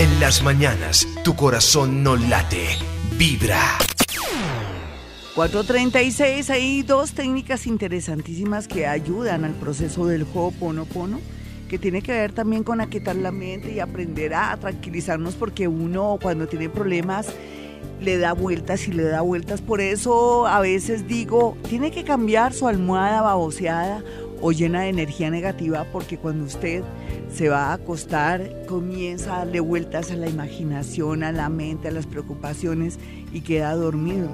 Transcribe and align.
En 0.00 0.18
las 0.18 0.42
mañanas, 0.42 1.06
tu 1.24 1.36
corazón 1.36 2.02
no 2.02 2.16
late, 2.16 2.68
vibra. 3.18 3.60
436, 5.34 6.48
hay 6.48 6.82
dos 6.82 7.12
técnicas 7.12 7.66
interesantísimas 7.66 8.66
que 8.66 8.86
ayudan 8.86 9.44
al 9.44 9.52
proceso 9.52 10.06
del 10.06 10.22
Ho'oponopono, 10.22 11.20
que 11.68 11.78
tiene 11.78 12.00
que 12.00 12.12
ver 12.12 12.32
también 12.32 12.64
con 12.64 12.80
aquietar 12.80 13.14
la 13.16 13.30
mente 13.30 13.72
y 13.72 13.80
aprender 13.80 14.32
a 14.32 14.56
tranquilizarnos 14.56 15.34
porque 15.34 15.68
uno 15.68 16.18
cuando 16.22 16.48
tiene 16.48 16.70
problemas 16.70 17.26
le 18.00 18.16
da 18.16 18.32
vueltas 18.32 18.88
y 18.88 18.92
le 18.92 19.02
da 19.02 19.20
vueltas. 19.20 19.60
Por 19.60 19.82
eso 19.82 20.46
a 20.46 20.60
veces 20.60 21.06
digo, 21.08 21.58
tiene 21.68 21.90
que 21.90 22.04
cambiar 22.04 22.54
su 22.54 22.68
almohada 22.68 23.20
baboseada 23.20 24.02
o 24.40 24.52
llena 24.52 24.82
de 24.82 24.88
energía 24.88 25.30
negativa 25.30 25.84
porque 25.92 26.18
cuando 26.18 26.44
usted 26.44 26.82
se 27.32 27.48
va 27.48 27.66
a 27.66 27.74
acostar 27.74 28.64
comienza 28.66 29.34
a 29.34 29.38
darle 29.38 29.60
vueltas 29.60 30.10
a 30.10 30.16
la 30.16 30.28
imaginación, 30.28 31.22
a 31.22 31.32
la 31.32 31.48
mente, 31.48 31.88
a 31.88 31.92
las 31.92 32.06
preocupaciones 32.06 32.98
y 33.32 33.40
queda 33.42 33.74
dormido. 33.74 34.28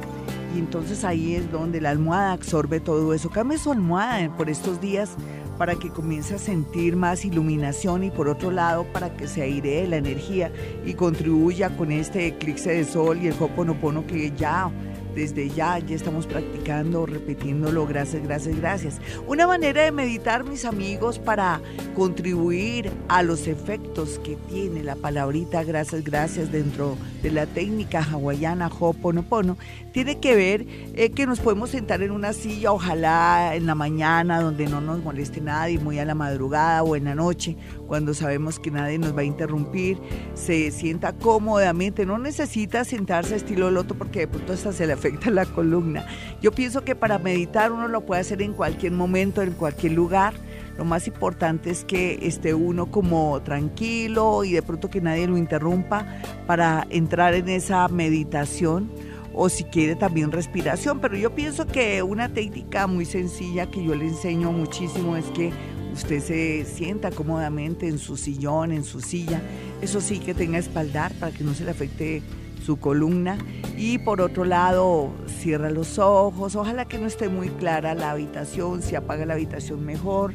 Y 0.54 0.58
entonces 0.58 1.04
ahí 1.04 1.34
es 1.34 1.50
donde 1.50 1.80
la 1.80 1.90
almohada 1.90 2.32
absorbe 2.32 2.80
todo 2.80 3.12
eso. 3.12 3.30
Cambie 3.30 3.58
su 3.58 3.72
almohada 3.72 4.34
por 4.36 4.48
estos 4.48 4.80
días 4.80 5.16
para 5.58 5.74
que 5.74 5.90
comience 5.90 6.34
a 6.34 6.38
sentir 6.38 6.96
más 6.96 7.24
iluminación 7.24 8.04
y 8.04 8.10
por 8.10 8.28
otro 8.28 8.50
lado 8.50 8.84
para 8.92 9.16
que 9.16 9.26
se 9.26 9.42
airee 9.42 9.86
la 9.86 9.96
energía 9.96 10.52
y 10.84 10.94
contribuya 10.94 11.76
con 11.76 11.92
este 11.92 12.26
eclipse 12.26 12.70
de 12.70 12.84
sol 12.84 13.18
y 13.22 13.28
el 13.28 13.34
Hoponopono 13.38 14.06
que 14.06 14.32
ya 14.36 14.70
desde 15.16 15.48
ya, 15.48 15.78
ya 15.78 15.96
estamos 15.96 16.26
practicando, 16.26 17.06
repitiéndolo, 17.06 17.86
gracias, 17.86 18.22
gracias, 18.22 18.56
gracias. 18.56 19.00
Una 19.26 19.46
manera 19.46 19.82
de 19.82 19.90
meditar, 19.90 20.44
mis 20.44 20.66
amigos, 20.66 21.18
para 21.18 21.62
contribuir 21.96 22.92
a 23.08 23.22
los 23.22 23.46
efectos 23.46 24.20
que 24.22 24.36
tiene 24.50 24.84
la 24.84 24.94
palabrita 24.94 25.64
gracias, 25.64 26.04
gracias 26.04 26.52
dentro 26.52 26.98
de 27.22 27.30
la 27.30 27.46
técnica 27.46 28.02
hawaiana 28.02 28.68
Ho'oponopono, 28.68 29.56
tiene 29.92 30.18
que 30.18 30.36
ver 30.36 30.66
eh, 30.94 31.10
que 31.10 31.26
nos 31.26 31.40
podemos 31.40 31.70
sentar 31.70 32.02
en 32.02 32.10
una 32.10 32.34
silla, 32.34 32.72
ojalá 32.72 33.54
en 33.54 33.64
la 33.64 33.74
mañana, 33.74 34.42
donde 34.42 34.66
no 34.66 34.82
nos 34.82 35.02
moleste 35.02 35.40
nadie, 35.40 35.78
muy 35.78 35.98
a 35.98 36.04
la 36.04 36.14
madrugada 36.14 36.82
o 36.82 36.94
en 36.94 37.04
la 37.04 37.14
noche, 37.14 37.56
cuando 37.86 38.14
sabemos 38.14 38.58
que 38.58 38.70
nadie 38.70 38.98
nos 38.98 39.16
va 39.16 39.20
a 39.20 39.24
interrumpir, 39.24 39.98
se 40.34 40.70
sienta 40.70 41.12
cómodamente, 41.12 42.06
no 42.06 42.18
necesita 42.18 42.84
sentarse 42.84 43.36
estilo 43.36 43.70
loto 43.70 43.94
porque 43.94 44.20
de 44.20 44.28
pronto 44.28 44.52
hasta 44.52 44.72
se 44.72 44.86
le 44.86 44.92
afecta 44.92 45.30
la 45.30 45.46
columna. 45.46 46.06
Yo 46.40 46.52
pienso 46.52 46.84
que 46.84 46.94
para 46.94 47.18
meditar 47.18 47.72
uno 47.72 47.88
lo 47.88 48.02
puede 48.02 48.20
hacer 48.20 48.42
en 48.42 48.52
cualquier 48.52 48.92
momento, 48.92 49.42
en 49.42 49.52
cualquier 49.52 49.92
lugar. 49.92 50.34
Lo 50.76 50.84
más 50.84 51.06
importante 51.06 51.70
es 51.70 51.84
que 51.84 52.18
esté 52.22 52.52
uno 52.52 52.90
como 52.90 53.40
tranquilo 53.42 54.44
y 54.44 54.52
de 54.52 54.62
pronto 54.62 54.90
que 54.90 55.00
nadie 55.00 55.26
lo 55.26 55.38
interrumpa 55.38 56.06
para 56.46 56.86
entrar 56.90 57.34
en 57.34 57.48
esa 57.48 57.88
meditación 57.88 58.90
o 59.32 59.48
si 59.48 59.64
quiere 59.64 59.94
también 59.94 60.32
respiración. 60.32 60.98
Pero 61.00 61.16
yo 61.16 61.34
pienso 61.34 61.66
que 61.66 62.02
una 62.02 62.28
técnica 62.28 62.86
muy 62.86 63.04
sencilla 63.04 63.70
que 63.70 63.84
yo 63.84 63.94
le 63.94 64.06
enseño 64.06 64.50
muchísimo 64.52 65.16
es 65.16 65.26
que 65.26 65.52
usted 65.96 66.20
se 66.20 66.64
sienta 66.64 67.10
cómodamente 67.10 67.88
en 67.88 67.98
su 67.98 68.16
sillón, 68.16 68.70
en 68.70 68.84
su 68.84 69.00
silla. 69.00 69.40
Eso 69.80 70.00
sí, 70.00 70.18
que 70.18 70.34
tenga 70.34 70.58
espaldar 70.58 71.12
para 71.14 71.32
que 71.32 71.42
no 71.42 71.54
se 71.54 71.64
le 71.64 71.70
afecte 71.70 72.22
su 72.64 72.76
columna. 72.78 73.38
Y 73.76 73.98
por 73.98 74.20
otro 74.20 74.44
lado, 74.44 75.10
cierra 75.26 75.70
los 75.70 75.98
ojos. 75.98 76.54
Ojalá 76.54 76.86
que 76.86 76.98
no 76.98 77.06
esté 77.06 77.28
muy 77.28 77.48
clara 77.48 77.94
la 77.94 78.10
habitación, 78.10 78.82
si 78.82 78.94
apaga 78.94 79.26
la 79.26 79.34
habitación 79.34 79.84
mejor, 79.84 80.34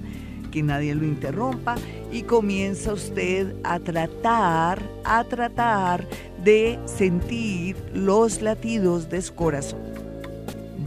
que 0.52 0.64
nadie 0.64 0.96
lo 0.96 1.06
interrumpa. 1.06 1.76
Y 2.12 2.24
comienza 2.24 2.94
usted 2.94 3.56
a 3.64 3.80
tratar, 3.80 4.82
a 5.04 5.24
tratar 5.24 6.08
de 6.44 6.80
sentir 6.86 7.78
los 7.94 8.42
latidos 8.42 9.10
de 9.10 9.22
su 9.22 9.36
corazón. 9.36 9.80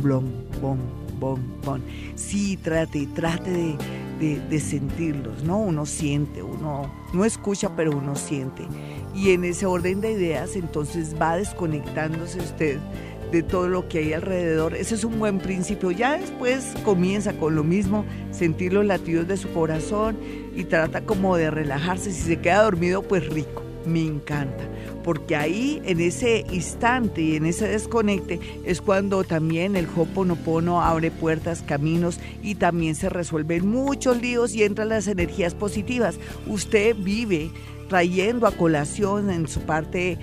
Blom, 0.03 0.25
bom, 0.61 0.79
bom, 1.21 1.41
bom. 1.65 1.81
Sí, 2.17 2.57
trate, 2.57 3.07
trate 3.15 3.51
de 3.51 3.77
de, 4.19 4.61
sentirlos, 4.61 5.43
¿no? 5.43 5.59
Uno 5.59 5.87
siente, 5.87 6.43
uno 6.43 6.93
no 7.13 7.25
escucha, 7.25 7.75
pero 7.77 7.97
uno 7.97 8.17
siente. 8.17 8.65
Y 9.15 9.31
en 9.31 9.45
ese 9.45 9.67
orden 9.67 10.01
de 10.01 10.13
ideas, 10.13 10.57
entonces 10.57 11.15
va 11.21 11.37
desconectándose 11.37 12.39
usted 12.39 12.79
de 13.31 13.43
todo 13.43 13.69
lo 13.69 13.89
que 13.89 13.99
hay 13.99 14.13
alrededor. 14.13 14.75
Ese 14.75 14.95
es 14.95 15.05
un 15.05 15.19
buen 15.19 15.39
principio. 15.39 15.91
Ya 15.91 16.17
después 16.19 16.75
comienza 16.85 17.33
con 17.35 17.55
lo 17.55 17.65
mismo, 17.65 18.05
sentir 18.31 18.73
los 18.73 18.85
latidos 18.85 19.27
de 19.27 19.37
su 19.37 19.53
corazón 19.53 20.17
y 20.55 20.65
trata 20.65 21.03
como 21.03 21.37
de 21.37 21.51
relajarse. 21.51 22.13
Si 22.13 22.23
se 22.23 22.41
queda 22.41 22.63
dormido, 22.63 23.03
pues 23.03 23.29
rico 23.29 23.65
me 23.87 24.01
encanta, 24.01 24.65
porque 25.05 25.37
ahí 25.37 25.83
en 25.85 26.01
ese 26.01 26.45
instante 26.51 27.21
y 27.21 27.37
en 27.37 27.47
ese 27.47 27.69
desconecte 27.69 28.41
es 28.65 28.81
cuando 28.81 29.23
también 29.23 29.77
el 29.77 29.87
Hoponopono 29.95 30.83
abre 30.83 31.11
puertas, 31.11 31.63
caminos 31.63 32.19
y 32.43 32.57
también 32.57 32.95
se 32.95 33.11
resuelven 33.11 33.69
muchos 33.69 34.21
líos 34.21 34.55
y 34.55 34.65
entran 34.65 34.89
las 34.89 35.07
energías 35.07 35.55
positivas. 35.55 36.19
Usted 36.47 36.97
vive 36.97 37.51
trayendo 37.89 38.47
a 38.47 38.53
colación 38.53 39.31
en 39.31 39.47
su 39.47 39.61
parte 39.61 40.19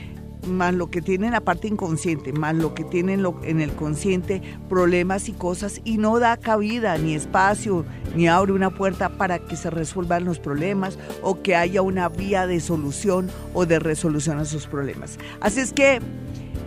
más 0.48 0.74
lo 0.74 0.90
que 0.90 1.02
tiene 1.02 1.28
en 1.28 1.34
la 1.34 1.42
parte 1.42 1.68
inconsciente, 1.68 2.34
más 2.34 2.56
lo 2.56 2.74
que 2.74 2.84
tiene 2.84 3.14
en, 3.14 3.62
el 3.62 3.72
consciente, 3.74 4.42
problemas 4.70 5.30
y 5.30 5.34
cosas, 5.34 5.82
y 5.84 5.98
no 5.98 6.20
da 6.20 6.38
cabida 6.38 6.98
ni 6.98 7.14
espacio, 7.14 7.86
ni 8.16 8.28
abre 8.28 8.54
una 8.54 8.70
puerta 8.70 9.10
para 9.10 9.40
que 9.40 9.56
se 9.56 9.70
resuelvan 9.70 10.26
los 10.26 10.40
problemas 10.40 10.98
o 11.22 11.42
que 11.42 11.56
haya 11.56 11.82
una 11.82 12.10
vía 12.10 12.48
de 12.48 12.60
solución 12.60 13.30
o 13.54 13.66
de 13.66 13.80
resolución 13.80 14.40
a 14.40 14.46
sus 14.46 14.68
problemas. 14.68 15.18
Así 15.40 15.60
es 15.60 15.74
que 15.74 16.00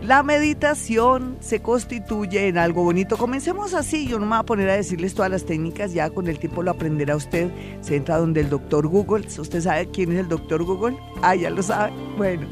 la 0.02 0.22
meditación 0.22 1.38
se 1.40 1.60
constituye 1.60 2.48
en 2.48 2.58
algo 2.58 2.82
bonito. 2.82 3.16
Comencemos 3.16 3.72
así, 3.72 4.06
yo 4.06 4.18
no 4.18 4.26
me 4.26 4.32
voy 4.32 4.40
a 4.40 4.42
poner 4.42 4.68
a 4.68 4.74
decirles 4.74 5.14
todas 5.14 5.30
las 5.30 5.46
técnicas, 5.46 5.94
ya 5.94 6.10
con 6.10 6.28
el 6.28 6.38
tiempo 6.38 6.62
lo 6.62 6.72
aprenderá 6.72 7.16
usted. 7.16 7.50
Se 7.80 7.96
entra 7.96 8.18
donde 8.18 8.42
el 8.42 8.50
doctor 8.50 8.86
Google, 8.86 9.26
¿usted 9.26 9.62
sabe 9.62 9.88
quién 9.90 10.12
es 10.12 10.18
el 10.18 10.28
doctor 10.28 10.62
Google? 10.62 10.96
Ah, 11.22 11.34
ya 11.34 11.50
lo 11.50 11.62
sabe. 11.62 11.92
Bueno. 12.18 12.46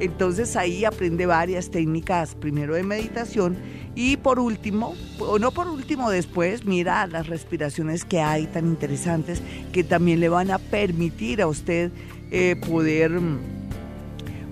Entonces 0.00 0.54
ahí 0.54 0.84
aprende 0.84 1.26
varias 1.26 1.70
técnicas, 1.70 2.36
primero 2.36 2.74
de 2.74 2.84
meditación 2.84 3.56
y 3.98 4.16
por 4.16 4.38
último, 4.38 4.94
o 5.18 5.40
no 5.40 5.50
por 5.50 5.66
último 5.66 6.08
después, 6.08 6.64
mira 6.64 7.08
las 7.08 7.26
respiraciones 7.26 8.04
que 8.04 8.20
hay 8.20 8.46
tan 8.46 8.68
interesantes 8.68 9.42
que 9.72 9.82
también 9.82 10.20
le 10.20 10.28
van 10.28 10.52
a 10.52 10.60
permitir 10.60 11.42
a 11.42 11.48
usted 11.48 11.90
eh, 12.30 12.54
poder 12.68 13.18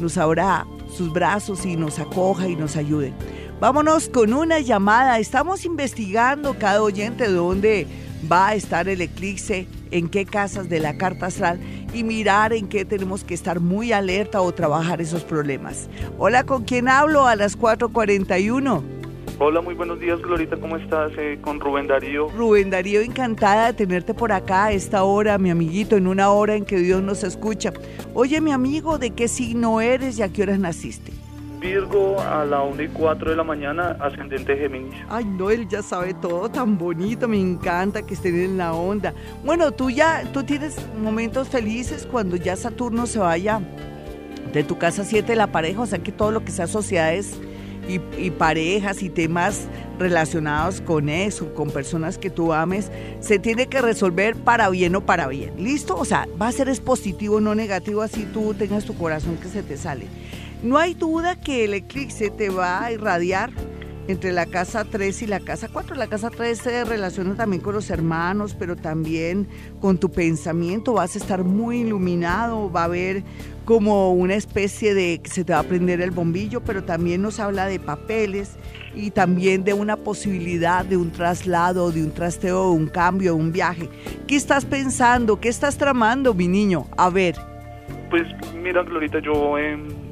nos 0.02 0.18
abra 0.18 0.68
sus 0.90 1.14
brazos 1.14 1.66
y 1.66 1.78
nos 1.78 2.00
acoja 2.00 2.50
y 2.50 2.56
nos 2.56 2.76
ayude. 2.76 3.14
Vámonos 3.60 4.10
con 4.10 4.34
una 4.34 4.60
llamada. 4.60 5.18
Estamos 5.18 5.64
investigando 5.64 6.56
cada 6.60 6.84
oyente 6.84 7.30
dónde 7.30 7.88
va 8.30 8.50
a 8.50 8.56
estar 8.56 8.90
el 8.90 9.00
eclipse, 9.00 9.68
en 9.92 10.10
qué 10.10 10.26
casas 10.26 10.68
de 10.68 10.82
la 10.82 10.98
carta 10.98 11.28
astral 11.28 11.62
y 11.94 12.04
mirar 12.04 12.52
en 12.52 12.68
qué 12.68 12.84
tenemos 12.84 13.24
que 13.24 13.34
estar 13.34 13.62
muy 13.62 13.94
alerta 13.94 14.42
o 14.42 14.52
trabajar 14.52 15.00
esos 15.00 15.24
problemas. 15.24 15.90
Hola, 16.18 16.44
¿con 16.44 16.66
quién 16.66 16.90
hablo? 16.90 17.28
A 17.28 17.38
las 17.38 17.58
4:41. 17.58 18.84
Hola, 19.40 19.62
muy 19.62 19.74
buenos 19.74 20.02
días, 20.02 20.20
Glorita, 20.22 20.58
¿cómo 20.58 20.76
estás? 20.76 21.12
Eh, 21.18 21.40
con 21.42 21.62
Rubén 21.62 21.88
Darío. 21.88 22.30
Rubén 22.30 22.70
Darío, 22.70 23.02
encantada 23.02 23.68
de 23.68 23.74
tenerte 23.74 24.14
por 24.14 24.34
acá 24.34 24.66
a 24.66 24.72
esta 24.74 25.04
hora, 25.04 25.38
mi 25.38 25.50
amiguito, 25.50 25.96
en 25.96 26.08
una 26.08 26.30
hora 26.30 26.56
en 26.56 26.66
que 26.66 26.78
Dios 26.78 27.02
nos 27.02 27.24
escucha. 27.24 27.72
Oye, 28.14 28.42
mi 28.42 28.52
amigo, 28.52 28.98
¿de 28.98 29.12
qué 29.12 29.30
signo 29.30 29.80
eres 29.80 30.20
y 30.20 30.24
a 30.24 30.30
qué 30.30 30.44
horas 30.44 30.60
naciste? 30.60 31.25
Virgo 31.60 32.20
a 32.20 32.46
la 32.46 32.62
1 32.62 32.84
y 32.84 32.88
4 32.90 33.32
de 33.32 33.36
la 33.36 33.44
mañana, 33.44 33.98
ascendente 34.00 34.58
Géminis. 34.58 34.96
Ay, 35.10 35.26
no, 35.26 35.50
él 35.50 35.68
ya 35.68 35.82
sabe 35.82 36.14
todo 36.14 36.50
tan 36.50 36.78
bonito, 36.78 37.28
me 37.28 37.40
encanta 37.40 38.02
que 38.02 38.14
estén 38.14 38.40
en 38.40 38.58
la 38.58 38.74
onda. 38.74 39.14
Bueno, 39.44 39.72
tú 39.72 39.90
ya, 39.90 40.24
tú 40.32 40.44
tienes 40.44 40.78
momentos 41.02 41.50
felices 41.50 42.08
cuando 42.10 42.36
ya 42.36 42.56
Saturno 42.56 43.06
se 43.08 43.20
vaya 43.20 43.62
de 44.54 44.64
tu 44.64 44.78
casa 44.78 45.04
7 45.04 45.36
la 45.36 45.48
pareja, 45.48 45.82
o 45.82 45.86
sea 45.86 46.00
que 46.00 46.12
todo 46.12 46.32
lo 46.32 46.44
que 46.46 46.52
sea 46.52 46.68
sociedades 46.68 47.40
y, 47.88 48.32
parejas 48.32 49.04
y 49.04 49.10
temas 49.10 49.68
relacionados 50.00 50.82
con 50.82 51.10
eso, 51.10 51.54
con 51.54 51.70
personas 51.70 52.18
que 52.18 52.30
tú 52.30 52.54
ames, 52.54 52.92
se 53.20 53.40
tiene 53.40 53.68
que 53.68 53.82
resolver 53.82 54.36
para 54.36 54.70
bien 54.70 54.96
o 54.96 55.06
para 55.06 55.28
bien. 55.28 55.54
¿Listo? 55.58 55.96
O 55.96 56.06
sea, 56.06 56.28
va 56.42 56.48
a 56.48 56.52
ser 56.52 56.70
es 56.70 56.80
positivo, 56.80 57.40
no 57.40 57.56
negativo, 57.56 58.02
así 58.02 58.28
tú 58.34 58.54
tengas 58.54 58.86
tu 58.86 58.96
corazón 58.96 59.38
que 59.38 59.48
se 59.48 59.64
te 59.64 59.78
sale. 59.78 60.08
No 60.64 60.78
hay 60.78 60.94
duda 60.94 61.40
que 61.40 61.66
el 61.66 61.74
eclipse 61.74 62.30
te 62.30 62.50
va 62.50 62.84
a 62.84 62.92
irradiar 62.92 63.52
entre 64.08 64.32
la 64.32 64.46
casa 64.46 64.86
3 64.86 65.24
y 65.24 65.28
la 65.28 65.40
casa 65.40 65.68
4. 65.72 65.96
La 65.96 66.08
casa 66.08 66.30
3 66.30 66.58
se 66.58 66.86
relaciona 66.86 67.36
también 67.36 67.62
con 67.62 67.74
los 67.74 67.90
hermanos, 67.90 68.56
pero 68.58 68.76
también 68.76 69.48
con 69.80 69.98
tu 69.98 70.12
pensamiento. 70.12 70.94
Vas 70.94 71.16
a 71.16 71.20
estar 71.20 71.44
muy 71.44 71.82
iluminado, 71.82 72.72
va 72.72 72.82
a 72.82 72.86
haber 72.86 73.24
como 73.66 74.14
una 74.14 74.36
especie 74.36 74.94
de 74.94 75.20
que 75.24 75.30
se 75.30 75.44
te 75.44 75.54
va 75.54 75.60
a 75.60 75.64
prender 75.64 76.02
el 76.02 76.12
bombillo, 76.12 76.62
pero 76.62 76.84
también 76.84 77.22
nos 77.22 77.40
habla 77.40 77.66
de 77.66 77.80
papeles 77.80 78.58
y 78.94 79.10
también 79.10 79.64
de 79.64 79.74
una 79.74 79.98
posibilidad 79.98 80.86
de 80.86 80.98
un 80.98 81.12
traslado, 81.12 81.92
de 81.92 82.04
un 82.04 82.12
trasteo, 82.12 82.70
de 82.70 82.78
un 82.78 82.88
cambio, 82.88 83.36
de 83.36 83.42
un 83.42 83.52
viaje. 83.52 83.90
¿Qué 84.28 84.36
estás 84.36 84.66
pensando? 84.66 85.40
¿Qué 85.40 85.50
estás 85.50 85.78
tramando, 85.78 86.34
mi 86.34 86.48
niño? 86.48 86.86
A 86.96 87.10
ver. 87.10 87.36
Pues 88.12 88.24
mira, 88.62 88.84
Glorita, 88.84 89.20
yo 89.20 89.58
em, 89.58 90.05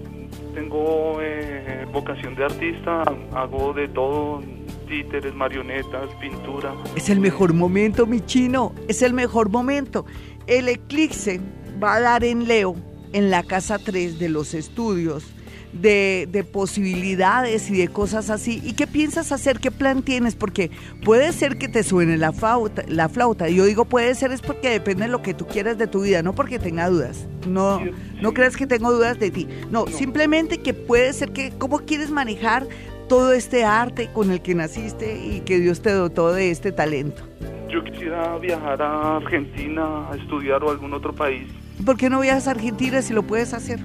tengo 0.53 1.19
eh, 1.21 1.85
vocación 1.91 2.35
de 2.35 2.45
artista, 2.45 3.03
hago 3.33 3.73
de 3.73 3.87
todo, 3.87 4.41
títeres, 4.87 5.33
marionetas, 5.33 6.09
pintura. 6.19 6.73
Es 6.95 7.09
el 7.09 7.19
mejor 7.19 7.53
momento, 7.53 8.05
mi 8.05 8.21
chino, 8.21 8.73
es 8.87 9.01
el 9.01 9.13
mejor 9.13 9.49
momento. 9.49 10.05
El 10.47 10.69
eclipse 10.69 11.41
va 11.81 11.95
a 11.95 11.99
dar 11.99 12.23
en 12.23 12.47
Leo 12.47 12.75
en 13.13 13.29
la 13.29 13.43
casa 13.43 13.77
3 13.77 14.19
de 14.19 14.29
los 14.29 14.53
estudios, 14.53 15.32
de, 15.73 16.45
posibilidades 16.51 17.69
y 17.69 17.77
de 17.77 17.87
cosas 17.87 18.29
así. 18.29 18.61
¿Y 18.63 18.73
qué 18.73 18.87
piensas 18.87 19.31
hacer? 19.31 19.59
¿Qué 19.59 19.71
plan 19.71 20.03
tienes? 20.03 20.35
Porque 20.35 20.71
puede 21.03 21.31
ser 21.33 21.57
que 21.57 21.67
te 21.67 21.83
suene 21.83 22.17
la 22.17 22.31
flauta. 22.31 22.83
La 22.87 23.09
flauta. 23.09 23.49
Yo 23.49 23.65
digo 23.65 23.85
puede 23.85 24.13
ser 24.15 24.31
es 24.31 24.41
porque 24.41 24.69
depende 24.69 25.05
de 25.05 25.11
lo 25.11 25.21
que 25.21 25.33
tú 25.33 25.47
quieras 25.47 25.77
de 25.77 25.87
tu 25.87 26.01
vida, 26.01 26.21
no 26.21 26.33
porque 26.33 26.59
tenga 26.59 26.89
dudas. 26.89 27.27
No, 27.47 27.81
no 28.21 28.33
creas 28.33 28.55
que 28.55 28.67
tengo 28.67 28.91
dudas 28.91 29.19
de 29.19 29.31
ti. 29.31 29.47
No, 29.69 29.87
simplemente 29.87 30.59
que 30.59 30.73
puede 30.73 31.13
ser 31.13 31.31
que 31.31 31.51
cómo 31.57 31.79
quieres 31.79 32.09
manejar 32.11 32.67
todo 33.09 33.33
este 33.33 33.65
arte 33.65 34.09
con 34.13 34.31
el 34.31 34.41
que 34.41 34.55
naciste 34.55 35.19
y 35.25 35.41
que 35.41 35.59
Dios 35.59 35.81
te 35.81 35.91
dotó 35.91 36.31
de 36.31 36.51
este 36.51 36.71
talento. 36.71 37.23
Yo 37.69 37.83
quisiera 37.83 38.37
viajar 38.37 38.81
a 38.81 39.17
Argentina 39.17 40.09
a 40.09 40.15
estudiar 40.15 40.63
o 40.63 40.69
a 40.69 40.71
algún 40.71 40.93
otro 40.93 41.13
país 41.13 41.47
¿Por 41.85 41.97
qué 41.97 42.09
no 42.09 42.21
viajas 42.21 42.47
a 42.47 42.51
Argentina 42.51 43.01
si 43.01 43.13
lo 43.13 43.23
puedes 43.23 43.53
hacer? 43.53 43.79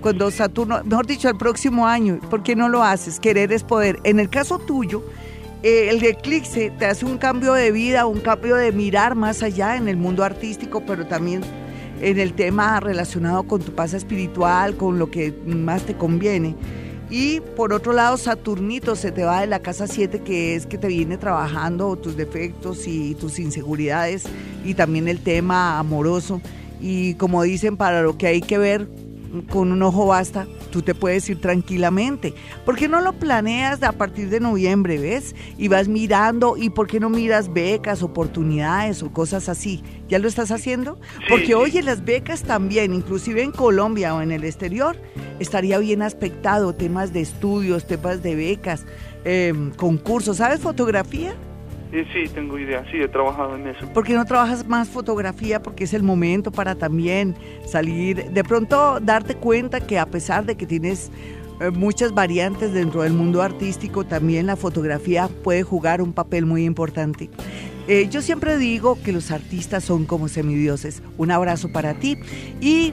Cuando 0.00 0.30
Saturno, 0.30 0.82
mejor 0.84 1.06
dicho, 1.06 1.28
el 1.28 1.36
próximo 1.36 1.86
año, 1.86 2.20
¿por 2.30 2.42
qué 2.42 2.54
no 2.54 2.68
lo 2.68 2.82
haces? 2.82 3.18
Querer 3.18 3.52
es 3.52 3.64
poder. 3.64 3.98
En 4.04 4.20
el 4.20 4.30
caso 4.30 4.58
tuyo, 4.58 5.02
eh, 5.62 5.88
el 5.90 6.04
eclipse 6.04 6.70
te 6.78 6.86
hace 6.86 7.04
un 7.04 7.18
cambio 7.18 7.52
de 7.52 7.72
vida, 7.72 8.06
un 8.06 8.20
cambio 8.20 8.56
de 8.56 8.70
mirar 8.70 9.14
más 9.14 9.42
allá 9.42 9.76
en 9.76 9.88
el 9.88 9.96
mundo 9.96 10.22
artístico, 10.22 10.84
pero 10.86 11.06
también 11.06 11.42
en 12.00 12.20
el 12.20 12.32
tema 12.34 12.78
relacionado 12.78 13.42
con 13.42 13.60
tu 13.60 13.72
paz 13.72 13.92
espiritual, 13.92 14.76
con 14.76 14.98
lo 14.98 15.10
que 15.10 15.34
más 15.46 15.82
te 15.82 15.94
conviene. 15.94 16.54
Y 17.10 17.40
por 17.56 17.72
otro 17.72 17.92
lado, 17.92 18.18
Saturnito 18.18 18.94
se 18.94 19.10
te 19.10 19.24
va 19.24 19.40
de 19.40 19.46
la 19.46 19.60
casa 19.60 19.86
7, 19.86 20.20
que 20.20 20.54
es 20.54 20.66
que 20.66 20.78
te 20.78 20.88
viene 20.88 21.16
trabajando 21.16 21.96
tus 21.96 22.16
defectos 22.16 22.86
y 22.86 23.14
tus 23.14 23.38
inseguridades, 23.38 24.24
y 24.64 24.74
también 24.74 25.08
el 25.08 25.20
tema 25.20 25.78
amoroso 25.78 26.40
y 26.80 27.14
como 27.14 27.42
dicen, 27.42 27.76
para 27.76 28.02
lo 28.02 28.16
que 28.16 28.26
hay 28.26 28.40
que 28.40 28.58
ver 28.58 28.88
con 29.50 29.72
un 29.72 29.82
ojo 29.82 30.06
basta, 30.06 30.46
tú 30.70 30.82
te 30.82 30.94
puedes 30.94 31.28
ir 31.28 31.40
tranquilamente. 31.40 32.34
¿Por 32.64 32.76
qué 32.76 32.88
no 32.88 33.00
lo 33.00 33.12
planeas 33.12 33.82
a 33.82 33.92
partir 33.92 34.30
de 34.30 34.40
noviembre, 34.40 34.98
ves? 34.98 35.34
Y 35.56 35.68
vas 35.68 35.88
mirando, 35.88 36.56
¿y 36.56 36.70
por 36.70 36.86
qué 36.86 37.00
no 37.00 37.10
miras 37.10 37.52
becas, 37.52 38.02
oportunidades 38.02 39.02
o 39.02 39.12
cosas 39.12 39.48
así? 39.48 39.82
¿Ya 40.08 40.18
lo 40.18 40.28
estás 40.28 40.50
haciendo? 40.50 40.98
Porque 41.28 41.54
oye, 41.54 41.82
las 41.82 42.04
becas 42.04 42.42
también, 42.42 42.94
inclusive 42.94 43.42
en 43.42 43.52
Colombia 43.52 44.14
o 44.14 44.22
en 44.22 44.32
el 44.32 44.44
exterior, 44.44 44.96
estaría 45.38 45.78
bien 45.78 46.02
aspectado 46.02 46.74
temas 46.74 47.12
de 47.12 47.20
estudios, 47.20 47.86
temas 47.86 48.22
de 48.22 48.34
becas, 48.34 48.84
em, 49.24 49.70
concursos. 49.72 50.38
¿Sabes 50.38 50.60
fotografía? 50.60 51.34
Sí, 51.90 52.28
tengo 52.34 52.58
idea, 52.58 52.84
sí, 52.90 52.98
he 52.98 53.08
trabajado 53.08 53.56
en 53.56 53.66
eso. 53.66 53.86
¿Por 53.94 54.04
qué 54.04 54.12
no 54.12 54.24
trabajas 54.26 54.66
más 54.66 54.88
fotografía? 54.88 55.62
Porque 55.62 55.84
es 55.84 55.94
el 55.94 56.02
momento 56.02 56.52
para 56.52 56.74
también 56.74 57.34
salir, 57.66 58.30
de 58.30 58.44
pronto 58.44 59.00
darte 59.00 59.34
cuenta 59.34 59.80
que 59.80 59.98
a 59.98 60.06
pesar 60.06 60.44
de 60.44 60.56
que 60.56 60.66
tienes 60.66 61.10
eh, 61.60 61.70
muchas 61.70 62.12
variantes 62.12 62.74
dentro 62.74 63.02
del 63.02 63.14
mundo 63.14 63.42
artístico, 63.42 64.04
también 64.04 64.46
la 64.46 64.56
fotografía 64.56 65.28
puede 65.42 65.62
jugar 65.62 66.02
un 66.02 66.12
papel 66.12 66.44
muy 66.44 66.64
importante. 66.64 67.30
Eh, 67.88 68.08
yo 68.10 68.20
siempre 68.20 68.58
digo 68.58 68.98
que 69.02 69.12
los 69.12 69.30
artistas 69.30 69.82
son 69.82 70.04
como 70.04 70.28
semidioses. 70.28 71.02
Un 71.16 71.30
abrazo 71.30 71.72
para 71.72 71.94
ti 71.94 72.18
y 72.60 72.92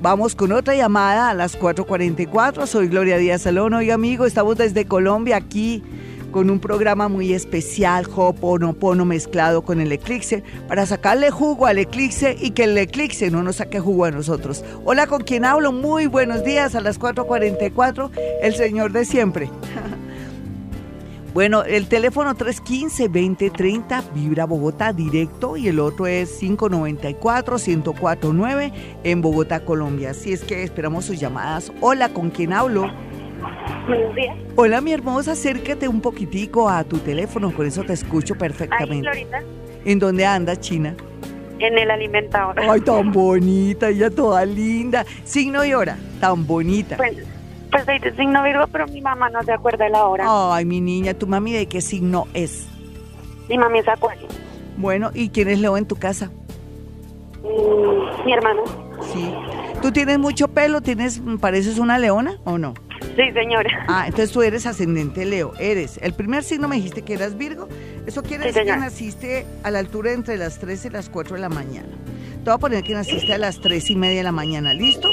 Vamos 0.00 0.36
con 0.36 0.52
otra 0.52 0.76
llamada 0.76 1.28
a 1.28 1.34
las 1.34 1.58
4.44. 1.58 2.66
Soy 2.66 2.86
Gloria 2.86 3.18
Díaz 3.18 3.42
Salón. 3.42 3.74
Hoy, 3.74 3.90
amigo, 3.90 4.26
estamos 4.26 4.56
desde 4.56 4.84
Colombia 4.84 5.36
aquí 5.36 5.82
con 6.30 6.50
un 6.50 6.60
programa 6.60 7.08
muy 7.08 7.32
especial, 7.32 8.06
Ho'oponopono 8.06 9.04
mezclado 9.04 9.62
con 9.62 9.80
el 9.80 9.92
eclipse, 9.92 10.42
para 10.68 10.86
sacarle 10.86 11.30
jugo 11.30 11.66
al 11.66 11.78
eclipse 11.78 12.36
y 12.40 12.50
que 12.50 12.64
el 12.64 12.76
eclipse 12.76 13.30
no 13.30 13.42
nos 13.42 13.56
saque 13.56 13.80
jugo 13.80 14.04
a 14.04 14.10
nosotros. 14.10 14.64
Hola, 14.84 15.06
¿con 15.06 15.22
quién 15.22 15.44
hablo? 15.44 15.72
Muy 15.72 16.06
buenos 16.06 16.44
días 16.44 16.74
a 16.74 16.80
las 16.80 17.00
4.44, 17.00 18.10
el 18.42 18.54
señor 18.54 18.92
de 18.92 19.04
siempre. 19.04 19.50
Bueno, 21.34 21.62
el 21.62 21.88
teléfono 21.88 22.34
315-2030 22.34 24.12
Vibra 24.12 24.46
Bogotá 24.46 24.92
directo 24.92 25.56
y 25.56 25.68
el 25.68 25.78
otro 25.78 26.08
es 26.08 26.42
594-1049 26.42 28.72
en 29.04 29.22
Bogotá, 29.22 29.64
Colombia. 29.64 30.10
Así 30.10 30.32
es 30.32 30.42
que 30.42 30.64
esperamos 30.64 31.04
sus 31.04 31.20
llamadas. 31.20 31.70
Hola, 31.80 32.08
¿con 32.08 32.30
quién 32.30 32.52
hablo? 32.52 32.90
Buenos 33.88 34.14
días. 34.14 34.36
Hola, 34.54 34.80
mi 34.82 34.92
hermosa, 34.92 35.32
acércate 35.32 35.88
un 35.88 36.02
poquitico 36.02 36.68
a 36.68 36.84
tu 36.84 36.98
teléfono, 36.98 37.54
con 37.54 37.66
eso 37.66 37.82
te 37.84 37.94
escucho 37.94 38.34
perfectamente. 38.34 39.26
¿En 39.84 39.98
dónde 39.98 40.26
andas, 40.26 40.60
China? 40.60 40.94
En 41.58 41.78
el 41.78 41.90
alimentador. 41.90 42.60
Ay, 42.60 42.82
tan 42.82 43.10
bonita, 43.12 43.88
ella 43.88 44.10
toda 44.10 44.44
linda. 44.44 45.06
Signo 45.24 45.64
y 45.64 45.72
hora, 45.72 45.96
tan 46.20 46.46
bonita. 46.46 46.98
Pues, 46.98 47.16
pues 47.70 47.84
soy 47.86 47.98
de 47.98 48.14
signo 48.14 48.42
Virgo, 48.44 48.66
pero 48.70 48.86
mi 48.88 49.00
mamá 49.00 49.30
no 49.30 49.42
se 49.42 49.52
acuerda 49.52 49.86
de 49.86 49.90
la 49.90 50.04
hora. 50.04 50.24
Ay, 50.26 50.66
mi 50.66 50.82
niña, 50.82 51.14
¿tu 51.14 51.26
mami 51.26 51.52
de 51.54 51.66
qué 51.66 51.80
signo 51.80 52.28
es? 52.34 52.68
Mi 53.48 53.56
mami 53.56 53.78
es 53.78 53.88
Acuario. 53.88 54.28
Bueno, 54.76 55.10
¿y 55.14 55.30
quién 55.30 55.48
es 55.48 55.58
Leo 55.60 55.78
en 55.78 55.86
tu 55.86 55.96
casa? 55.96 56.30
Mm, 57.42 58.26
mi 58.26 58.32
hermano. 58.34 58.64
Sí. 59.12 59.32
¿Tú 59.80 59.92
tienes 59.92 60.18
mucho 60.18 60.48
pelo? 60.48 60.82
¿Tienes, 60.82 61.22
pareces 61.40 61.78
una 61.78 61.98
leona 61.98 62.38
o 62.44 62.58
no? 62.58 62.74
Sí, 63.00 63.32
señora. 63.32 63.70
Ah, 63.90 64.04
entonces 64.06 64.30
tú 64.30 64.42
eres 64.42 64.66
ascendente 64.66 65.24
Leo. 65.24 65.54
Eres. 65.58 65.98
El 66.02 66.12
primer 66.12 66.44
signo 66.44 66.68
me 66.68 66.76
dijiste 66.76 67.02
que 67.02 67.14
eras 67.14 67.36
Virgo. 67.36 67.68
Eso 68.06 68.22
quiere 68.22 68.46
decir 68.46 68.64
que 68.64 68.76
naciste 68.76 69.46
a 69.62 69.70
la 69.70 69.78
altura 69.78 70.12
entre 70.12 70.36
las 70.36 70.58
3 70.58 70.84
y 70.86 70.90
las 70.90 71.08
4 71.08 71.36
de 71.36 71.40
la 71.40 71.48
mañana. 71.48 71.88
Te 72.44 72.44
voy 72.44 72.54
a 72.54 72.58
poner 72.58 72.84
que 72.84 72.94
naciste 72.94 73.32
a 73.32 73.38
las 73.38 73.60
3 73.60 73.90
y 73.90 73.96
media 73.96 74.18
de 74.18 74.22
la 74.24 74.32
mañana, 74.32 74.74
¿listo? 74.74 75.08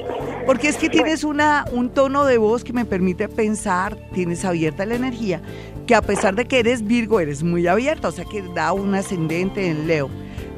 Porque 0.46 0.68
es 0.68 0.78
que 0.78 0.90
tienes 0.90 1.24
una, 1.24 1.66
un 1.72 1.90
tono 1.90 2.26
de 2.26 2.38
voz 2.38 2.64
que 2.64 2.74
me 2.74 2.86
permite 2.86 3.28
pensar, 3.28 3.98
tienes 4.14 4.46
abierta 4.46 4.86
la 4.86 4.96
energía, 4.96 5.42
que 5.88 5.96
a 5.96 6.02
pesar 6.02 6.36
de 6.36 6.46
que 6.46 6.60
eres 6.60 6.86
Virgo, 6.86 7.20
eres 7.20 7.44
muy 7.44 7.66
abierta, 7.68 8.10
o 8.10 8.12
sea 8.12 8.26
que 8.26 8.44
da 8.54 8.74
un 8.74 8.94
ascendente 8.94 9.68
en 9.68 9.88
Leo. 9.88 10.10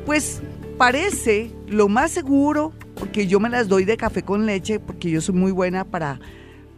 Pues 0.06 0.42
parece 0.78 1.52
lo 1.68 1.88
más 1.88 2.12
seguro, 2.12 2.74
porque 2.96 3.28
yo 3.28 3.40
me 3.40 3.50
las 3.50 3.68
doy 3.68 3.86
de 3.86 3.98
café 3.98 4.24
con 4.24 4.46
leche, 4.46 4.80
porque 4.80 5.10
yo 5.10 5.22
soy 5.22 5.36
muy 5.36 5.52
buena 5.52 5.86
para 5.86 6.20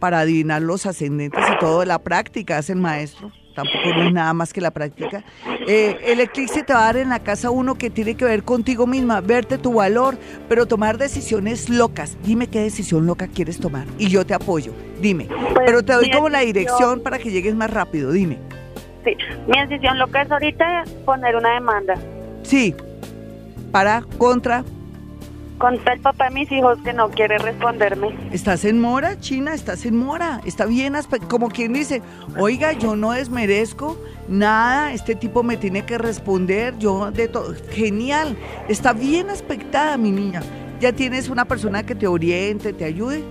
para 0.00 0.20
adivinar 0.20 0.62
los 0.62 0.86
ascendentes 0.86 1.44
y 1.48 1.58
todo, 1.60 1.84
la 1.84 2.00
práctica 2.00 2.58
hace 2.58 2.72
el 2.72 2.80
maestro 2.80 3.30
tampoco 3.54 3.94
no 3.94 4.02
es 4.04 4.12
nada 4.12 4.32
más 4.32 4.52
que 4.52 4.60
la 4.60 4.70
práctica. 4.70 5.24
Eh, 5.66 5.98
el 6.06 6.20
eclipse 6.20 6.62
te 6.62 6.72
va 6.72 6.80
a 6.80 6.84
dar 6.86 6.96
en 6.96 7.10
la 7.10 7.20
casa 7.20 7.50
uno 7.50 7.74
que 7.74 7.90
tiene 7.90 8.14
que 8.14 8.24
ver 8.24 8.42
contigo 8.42 8.86
misma, 8.86 9.20
verte 9.20 9.58
tu 9.58 9.74
valor, 9.74 10.16
pero 10.48 10.66
tomar 10.66 10.98
decisiones 10.98 11.68
locas. 11.68 12.16
Dime 12.22 12.46
qué 12.46 12.60
decisión 12.60 13.06
loca 13.06 13.28
quieres 13.28 13.60
tomar 13.60 13.86
y 13.98 14.08
yo 14.08 14.24
te 14.24 14.34
apoyo. 14.34 14.72
Dime. 15.00 15.26
Pues, 15.26 15.66
pero 15.66 15.84
te 15.84 15.92
doy 15.92 16.10
como 16.10 16.28
la 16.28 16.40
dirección 16.40 17.02
para 17.02 17.18
que 17.18 17.30
llegues 17.30 17.54
más 17.54 17.70
rápido. 17.70 18.12
Dime. 18.12 18.38
Sí, 19.04 19.16
mi 19.46 19.58
decisión 19.60 19.98
loca 19.98 20.22
es 20.22 20.30
ahorita 20.30 20.84
poner 21.06 21.34
una 21.34 21.54
demanda 21.54 21.94
Sí. 22.42 22.74
Para, 23.70 24.02
contra. 24.18 24.64
Contra 25.60 25.92
el 25.92 26.00
papá 26.00 26.30
de 26.30 26.34
mis 26.34 26.50
hijos 26.50 26.78
que 26.82 26.94
no 26.94 27.10
quiere 27.10 27.36
responderme. 27.38 28.08
Estás 28.32 28.64
en 28.64 28.80
mora, 28.80 29.20
China, 29.20 29.52
estás 29.52 29.84
en 29.84 29.94
mora. 29.94 30.40
Está 30.46 30.64
bien, 30.64 30.94
como 31.28 31.48
quien 31.48 31.74
dice, 31.74 32.00
oiga, 32.38 32.72
yo 32.72 32.96
no 32.96 33.12
desmerezco 33.12 33.98
nada, 34.26 34.92
este 34.92 35.14
tipo 35.14 35.42
me 35.42 35.58
tiene 35.58 35.84
que 35.84 35.98
responder, 35.98 36.76
yo 36.78 37.10
de 37.10 37.28
todo. 37.28 37.54
Genial, 37.72 38.36
está 38.68 38.94
bien 38.94 39.28
aspectada, 39.28 39.98
mi 39.98 40.10
niña. 40.10 40.40
Ya 40.80 40.92
tienes 40.92 41.28
una 41.28 41.44
persona 41.44 41.84
que 41.84 41.94
te 41.94 42.06
oriente, 42.06 42.72
te 42.72 42.86
ayude. 42.86 43.22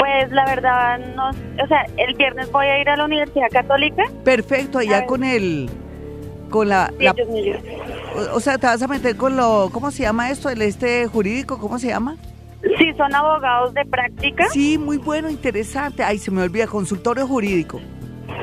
Pues 0.00 0.32
la 0.32 0.44
verdad, 0.46 0.98
no, 1.14 1.30
o 1.30 1.66
sea, 1.68 1.86
el 1.96 2.14
viernes 2.16 2.50
voy 2.50 2.66
a 2.66 2.80
ir 2.80 2.88
a 2.88 2.96
la 2.96 3.04
Universidad 3.04 3.50
Católica. 3.52 4.02
Perfecto, 4.24 4.78
allá 4.78 5.06
con 5.06 5.22
el, 5.22 5.70
con 6.50 6.68
la, 6.68 6.92
Sí. 6.98 7.06
O, 8.32 8.36
o 8.36 8.40
sea, 8.40 8.58
te 8.58 8.66
vas 8.66 8.82
a 8.82 8.88
meter 8.88 9.16
con 9.16 9.36
lo, 9.36 9.70
¿cómo 9.72 9.90
se 9.90 10.02
llama 10.02 10.30
esto? 10.30 10.48
El 10.48 10.62
este 10.62 11.06
jurídico, 11.06 11.58
¿cómo 11.58 11.78
se 11.78 11.88
llama? 11.88 12.16
Sí, 12.78 12.92
son 12.96 13.14
abogados 13.14 13.72
de 13.74 13.84
práctica. 13.86 14.44
Sí, 14.52 14.76
muy 14.76 14.98
bueno, 14.98 15.30
interesante. 15.30 16.02
Ay, 16.02 16.18
se 16.18 16.30
me 16.30 16.42
olvida, 16.42 16.66
consultorio 16.66 17.26
jurídico. 17.26 17.80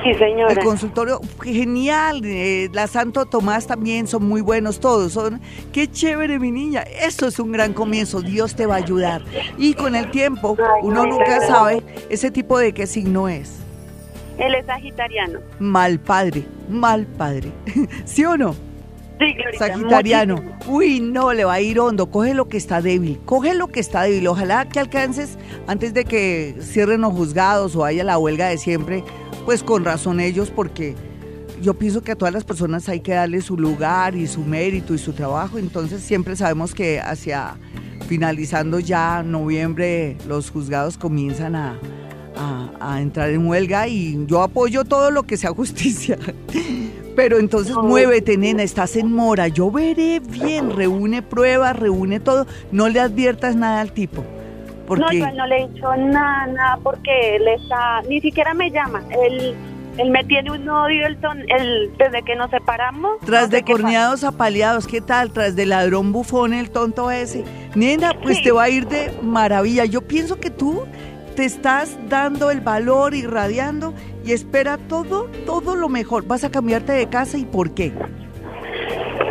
Sí, 0.03 0.13
señora. 0.15 0.53
El 0.53 0.59
consultorio, 0.59 1.21
genial. 1.41 2.21
eh, 2.23 2.69
la 2.73 2.87
Santo 2.87 3.25
Tomás 3.25 3.67
también 3.67 4.07
son 4.07 4.27
muy 4.27 4.41
buenos 4.41 4.79
todos. 4.79 5.13
Son, 5.13 5.39
qué 5.71 5.89
chévere, 5.89 6.39
mi 6.39 6.51
niña. 6.51 6.81
Esto 6.81 7.27
es 7.27 7.39
un 7.39 7.51
gran 7.51 7.73
comienzo. 7.73 8.21
Dios 8.21 8.55
te 8.55 8.65
va 8.65 8.75
a 8.75 8.77
ayudar. 8.77 9.23
Y 9.57 9.73
con 9.73 9.95
el 9.95 10.09
tiempo, 10.11 10.55
Ay, 10.59 10.81
uno 10.83 11.03
no, 11.03 11.11
nunca 11.11 11.41
sabe 11.41 11.83
ese 12.09 12.31
tipo 12.31 12.57
de 12.57 12.73
qué 12.73 12.87
signo 12.87 13.27
es. 13.27 13.59
Él 14.37 14.53
es 14.55 14.65
sagitariano. 14.65 15.39
Mal 15.59 15.99
padre, 15.99 16.43
mal 16.69 17.05
padre. 17.05 17.51
¿Sí 18.05 18.23
o 18.25 18.37
no? 18.37 18.55
Sí, 19.19 19.33
Glorita. 19.33 19.67
Sagitariano. 19.67 20.35
muchísimo. 20.37 20.59
Uy, 20.75 20.99
no, 20.99 21.33
le 21.33 21.43
va 21.45 21.53
a 21.53 21.61
ir 21.61 21.79
hondo. 21.79 22.11
Coge 22.11 22.33
lo 22.33 22.47
que 22.47 22.57
está 22.57 22.81
débil. 22.81 23.19
Coge 23.25 23.53
lo 23.55 23.67
que 23.67 23.79
está 23.79 24.03
débil. 24.03 24.27
Ojalá 24.27 24.67
que 24.69 24.79
alcances 24.79 25.37
antes 25.67 25.93
de 25.93 26.05
que 26.05 26.55
cierren 26.61 27.01
los 27.01 27.13
juzgados 27.13 27.75
o 27.75 27.83
haya 27.83 28.03
la 28.03 28.17
huelga 28.19 28.47
de 28.49 28.57
siempre. 28.57 29.03
Pues 29.45 29.63
con 29.63 29.83
razón 29.85 30.19
ellos, 30.19 30.51
porque 30.51 30.93
yo 31.61 31.73
pienso 31.73 32.01
que 32.03 32.11
a 32.11 32.15
todas 32.15 32.33
las 32.33 32.43
personas 32.43 32.87
hay 32.89 32.99
que 32.99 33.13
darle 33.13 33.41
su 33.41 33.57
lugar 33.57 34.15
y 34.15 34.27
su 34.27 34.41
mérito 34.41 34.93
y 34.93 34.97
su 34.99 35.13
trabajo. 35.13 35.57
Entonces 35.57 36.01
siempre 36.03 36.35
sabemos 36.35 36.73
que 36.75 36.99
hacia 36.99 37.55
finalizando 38.07 38.79
ya 38.79 39.23
noviembre 39.23 40.15
los 40.27 40.51
juzgados 40.51 40.97
comienzan 40.97 41.55
a, 41.55 41.79
a- 42.37 42.69
a 42.79 43.01
entrar 43.01 43.29
en 43.31 43.47
huelga 43.47 43.87
y 43.87 44.23
yo 44.27 44.41
apoyo 44.43 44.83
todo 44.85 45.09
lo 45.11 45.23
que 45.23 45.37
sea 45.37 45.49
justicia. 45.51 46.17
Pero 47.17 47.39
entonces 47.39 47.75
No. 47.75 47.81
muévete, 47.81 48.37
nena, 48.37 48.61
estás 48.61 48.95
en 48.95 49.11
mora. 49.11 49.47
Yo 49.47 49.71
veré 49.71 50.21
bien, 50.21 50.69
reúne 50.73 51.23
pruebas, 51.23 51.75
reúne 51.75 52.19
todo. 52.19 52.45
No 52.71 52.87
le 52.89 52.99
adviertas 52.99 53.55
nada 53.55 53.81
al 53.81 53.91
tipo. 53.91 54.21
No, 54.21 54.85
Porque 54.85 55.17
yo 55.19 55.25
a 55.25 55.29
él 55.31 55.35
no 55.37 55.47
le 55.47 55.63
he 55.63 55.67
dicho 55.67 55.95
nada, 55.97 56.45
nada, 56.47 56.77
porque 56.83 57.35
él 57.37 57.47
está, 57.47 58.03
ni 58.07 58.21
siquiera 58.21 58.53
me 58.53 58.69
llama. 58.69 59.01
Él, 59.21 59.55
él 59.97 60.11
me 60.11 60.23
tiene 60.25 60.51
un 60.51 60.69
odio 60.69 61.07
el 61.07 61.17
ton, 61.17 61.39
desde 61.97 62.21
que 62.23 62.35
nos 62.35 62.51
separamos. 62.51 63.17
tras 63.25 63.41
no 63.43 63.47
de 63.49 63.63
qué 63.63 63.71
pasa. 63.73 63.81
corneados 63.83 64.23
apaleados, 64.23 64.85
¿qué 64.87 65.01
tal? 65.01 65.31
Tras 65.31 65.55
de 65.55 65.65
ladrón 65.65 66.13
bufón, 66.13 66.53
el 66.53 66.69
tonto 66.69 67.09
ese. 67.09 67.43
Nena, 67.75 68.13
pues 68.21 68.37
Sí. 68.37 68.43
te 68.43 68.51
va 68.51 68.63
a 68.63 68.69
ir 68.69 68.87
de 68.87 69.11
maravilla. 69.23 69.85
Yo 69.85 70.01
pienso 70.01 70.39
que 70.39 70.51
tú 70.51 70.83
te 71.37 71.45
estás 71.45 71.99
dando 72.09 72.49
el 72.49 72.61
valor, 72.61 73.13
irradiando 73.13 73.93
y 74.25 74.31
espera 74.31 74.79
todo, 74.79 75.29
todo 75.45 75.75
lo 75.75 75.87
mejor. 75.87 76.25
Vas 76.25 76.43
a 76.43 76.49
cambiarte 76.49 76.93
de 76.93 77.07
casa 77.09 77.37
y 77.37 77.45
¿por 77.45 77.75
qué? 77.75 77.93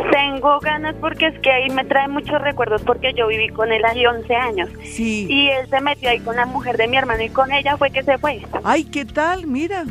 Tengo 0.09 0.57
ganas 0.61 0.95
porque 1.01 1.27
es 1.27 1.39
que 1.39 1.51
ahí 1.51 1.69
me 1.69 1.83
trae 1.83 2.07
muchos 2.07 2.41
recuerdos 2.41 2.81
porque 2.83 3.13
yo 3.13 3.27
viví 3.27 3.49
con 3.49 3.73
él 3.73 3.83
ahí 3.83 4.05
11 4.05 4.35
años. 4.35 4.69
Sí. 4.85 5.27
Y 5.29 5.49
él 5.49 5.69
se 5.69 5.81
metió 5.81 6.09
ahí 6.09 6.21
con 6.21 6.37
la 6.37 6.45
mujer 6.45 6.77
de 6.77 6.87
mi 6.87 6.95
hermano 6.95 7.23
y 7.23 7.29
con 7.29 7.51
ella 7.51 7.75
fue 7.75 7.91
que 7.91 8.01
se 8.03 8.17
fue. 8.17 8.41
Ay, 8.63 8.85
¿qué 8.85 9.03
tal? 9.03 9.45
Mira. 9.45 9.83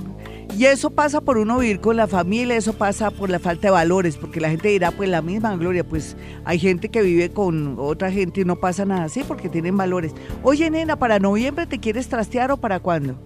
Y 0.56 0.64
eso 0.64 0.88
pasa 0.90 1.20
por 1.20 1.36
uno 1.36 1.58
vivir 1.58 1.80
con 1.80 1.96
la 1.98 2.06
familia, 2.06 2.56
eso 2.56 2.72
pasa 2.72 3.10
por 3.10 3.28
la 3.28 3.38
falta 3.38 3.68
de 3.68 3.72
valores, 3.72 4.16
porque 4.16 4.40
la 4.40 4.48
gente 4.48 4.68
dirá, 4.68 4.90
pues 4.90 5.08
la 5.10 5.20
misma 5.20 5.54
Gloria, 5.56 5.84
pues 5.84 6.16
hay 6.46 6.58
gente 6.58 6.88
que 6.88 7.02
vive 7.02 7.30
con 7.30 7.76
otra 7.78 8.10
gente 8.10 8.40
y 8.40 8.44
no 8.44 8.56
pasa 8.56 8.86
nada 8.86 9.04
así 9.04 9.22
porque 9.22 9.50
tienen 9.50 9.76
valores. 9.76 10.14
Oye, 10.42 10.70
nena, 10.70 10.96
¿para 10.96 11.18
noviembre 11.18 11.66
te 11.66 11.78
quieres 11.78 12.08
trastear 12.08 12.50
o 12.52 12.56
para 12.56 12.80
cuándo? 12.80 13.16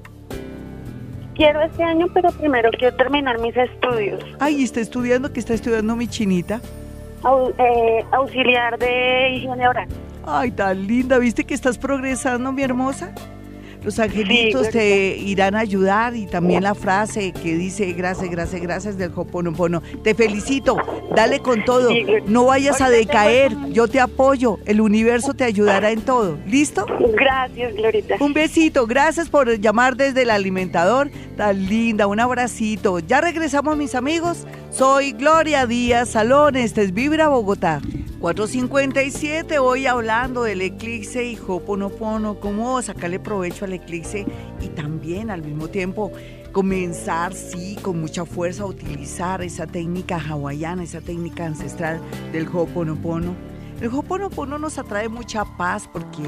Quiero 1.36 1.62
este 1.62 1.84
año, 1.84 2.06
pero 2.12 2.30
primero 2.32 2.68
quiero 2.76 2.96
terminar 2.96 3.38
mis 3.40 3.56
estudios. 3.56 4.20
Ay, 4.40 4.64
está 4.64 4.80
estudiando, 4.80 5.32
que 5.32 5.38
está 5.40 5.54
estudiando 5.54 5.94
mi 5.94 6.08
chinita. 6.08 6.60
Au- 7.22 7.54
eh, 7.58 8.04
auxiliar 8.10 8.76
de 8.78 9.36
higiene 9.36 9.68
oral. 9.68 9.88
Ay, 10.26 10.50
tan 10.50 10.86
linda, 10.86 11.18
¿viste 11.18 11.44
que 11.44 11.54
estás 11.54 11.78
progresando, 11.78 12.50
mi 12.52 12.62
hermosa? 12.62 13.14
Los 13.82 13.98
angelitos 13.98 14.66
Sí, 14.66 14.72
te 14.72 15.16
irán 15.16 15.54
a 15.54 15.60
ayudar 15.60 16.14
y 16.16 16.26
también 16.26 16.62
la 16.62 16.74
frase 16.74 17.32
que 17.32 17.56
dice 17.56 17.92
gracias, 17.92 18.30
gracias, 18.30 18.60
gracias 18.60 18.98
del 18.98 19.12
Hoponopono. 19.14 19.82
Te 20.02 20.14
felicito, 20.14 20.76
dale 21.14 21.40
con 21.40 21.64
todo, 21.64 21.90
no 22.26 22.46
vayas 22.46 22.80
a 22.80 22.90
decaer, 22.90 23.52
yo 23.70 23.88
te 23.88 24.00
apoyo, 24.00 24.58
el 24.66 24.80
universo 24.80 25.34
te 25.34 25.44
ayudará 25.44 25.90
en 25.90 26.02
todo. 26.02 26.38
¿Listo? 26.46 26.86
Gracias, 27.12 27.74
Glorita. 27.74 28.16
Un 28.20 28.32
besito, 28.32 28.86
gracias 28.86 29.28
por 29.28 29.58
llamar 29.58 29.96
desde 29.96 30.22
el 30.22 30.30
alimentador, 30.30 31.10
tan 31.36 31.66
linda, 31.66 32.06
un 32.06 32.20
abracito. 32.20 32.98
Ya 32.98 33.20
regresamos 33.20 33.76
mis 33.76 33.94
amigos, 33.94 34.46
soy 34.70 35.12
Gloria 35.12 35.66
Díaz 35.66 36.10
Salón, 36.10 36.56
este 36.56 36.82
es 36.82 36.92
Vibra 36.92 37.28
Bogotá. 37.28 37.80
457, 38.20 39.58
hoy 39.58 39.86
hablando 39.86 40.42
del 40.42 40.60
eclipse 40.60 41.24
y 41.24 41.38
Hoponopono, 41.38 42.38
cómo 42.38 42.82
sacarle 42.82 43.18
provecho 43.18 43.64
al 43.64 43.72
eclipse 43.72 44.26
y 44.60 44.68
también 44.68 45.30
al 45.30 45.40
mismo 45.40 45.68
tiempo 45.68 46.12
comenzar, 46.52 47.32
sí, 47.32 47.78
con 47.80 47.98
mucha 47.98 48.26
fuerza 48.26 48.64
a 48.64 48.66
utilizar 48.66 49.40
esa 49.40 49.66
técnica 49.66 50.20
hawaiana, 50.20 50.82
esa 50.82 51.00
técnica 51.00 51.46
ancestral 51.46 51.98
del 52.30 52.46
Hoponopono. 52.46 53.34
El 53.80 53.88
Hoponopono 53.88 54.58
nos 54.58 54.76
atrae 54.76 55.08
mucha 55.08 55.46
paz 55.56 55.88
porque 55.90 56.22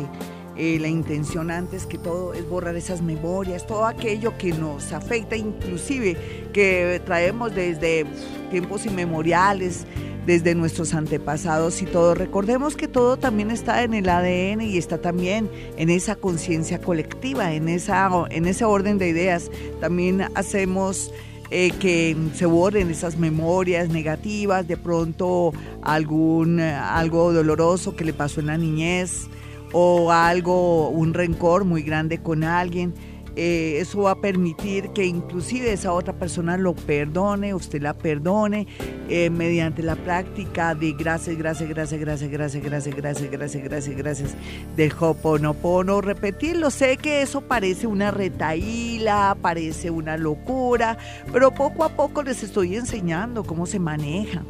eh, 0.56 0.78
la 0.78 0.88
intención 0.88 1.50
antes 1.50 1.87
que 1.87 1.97
todo 1.97 2.35
es 2.35 2.47
borrar 2.47 2.76
esas 2.76 3.00
memorias, 3.00 3.66
todo 3.66 3.87
aquello 3.87 4.37
que 4.37 4.52
nos 4.52 4.92
afecta, 4.92 5.35
inclusive 5.35 6.16
que 6.52 7.00
traemos 7.06 7.54
desde 7.54 8.04
tiempos 8.50 8.85
inmemoriales, 8.85 9.87
desde 10.26 10.54
nuestros 10.54 10.92
antepasados 10.92 11.80
y 11.80 11.87
todo. 11.87 12.14
Recordemos 12.14 12.76
que 12.76 12.87
todo 12.87 13.16
también 13.16 13.50
está 13.50 13.82
en 13.82 13.94
el 13.94 14.09
ADN 14.09 14.61
y 14.61 14.76
está 14.76 14.99
también 14.99 15.50
en 15.78 15.88
esa 15.88 16.16
conciencia 16.16 16.80
colectiva, 16.80 17.54
en, 17.54 17.68
esa, 17.68 18.11
en 18.30 18.47
ese 18.47 18.64
orden 18.64 18.99
de 18.99 19.09
ideas. 19.09 19.50
También 19.80 20.26
hacemos 20.35 21.12
eh, 21.50 21.71
que 21.80 22.14
se 22.35 22.47
borren 22.47 22.90
esas 22.90 23.16
memorias 23.16 23.88
negativas, 23.88 24.68
de 24.68 24.76
pronto 24.76 25.52
algún 25.82 26.61
algo 26.61 27.32
doloroso 27.32 27.97
que 27.97 28.04
le 28.04 28.12
pasó 28.12 28.40
en 28.40 28.47
la 28.47 28.59
niñez 28.59 29.28
o 29.73 30.12
algo, 30.12 30.88
un 30.91 31.14
rencor 31.14 31.64
muy 31.64 31.83
grande 31.83 32.19
con 32.19 32.45
alguien. 32.45 32.95
Eh, 33.35 33.79
eso 33.81 34.02
va 34.02 34.11
a 34.11 34.21
permitir 34.21 34.91
que 34.91 35.07
inclusive 35.07 35.73
esa 35.73 35.93
otra 35.93 36.12
persona 36.12 36.59
lo 36.59 36.75
perdone, 36.75 37.55
usted 37.55 37.81
la 37.81 37.95
perdone 37.95 38.67
eh, 39.09 39.31
mediante 39.31 39.83
la 39.83 39.97
práctica 39.97 40.75
de 40.75 40.93
gracias, 40.93 41.38
gracias, 41.38 41.67
gracias, 41.71 41.99
gracias, 41.99 42.31
gracias, 42.31 42.62
gracias, 42.62 42.95
gracias, 42.95 43.31
gracias, 43.31 43.64
gracias, 43.64 43.97
gracias 43.97 44.35
del 44.76 44.93
Hoponopono. 45.00 46.02
Repetirlo, 46.02 46.71
sé 46.71 46.99
que 46.99 47.23
eso 47.23 47.41
parece 47.41 47.87
una 47.87 48.11
retaíla, 48.11 49.35
parece 49.41 49.91
una 49.91 50.19
locura, 50.19 50.99
pero 51.33 51.55
poco 51.55 51.85
a 51.85 51.97
poco 51.97 52.23
les 52.23 52.43
estoy 52.43 52.76
enseñando 52.76 53.45
cómo 53.45 53.64
se 53.64 53.79
maneja 53.79 54.43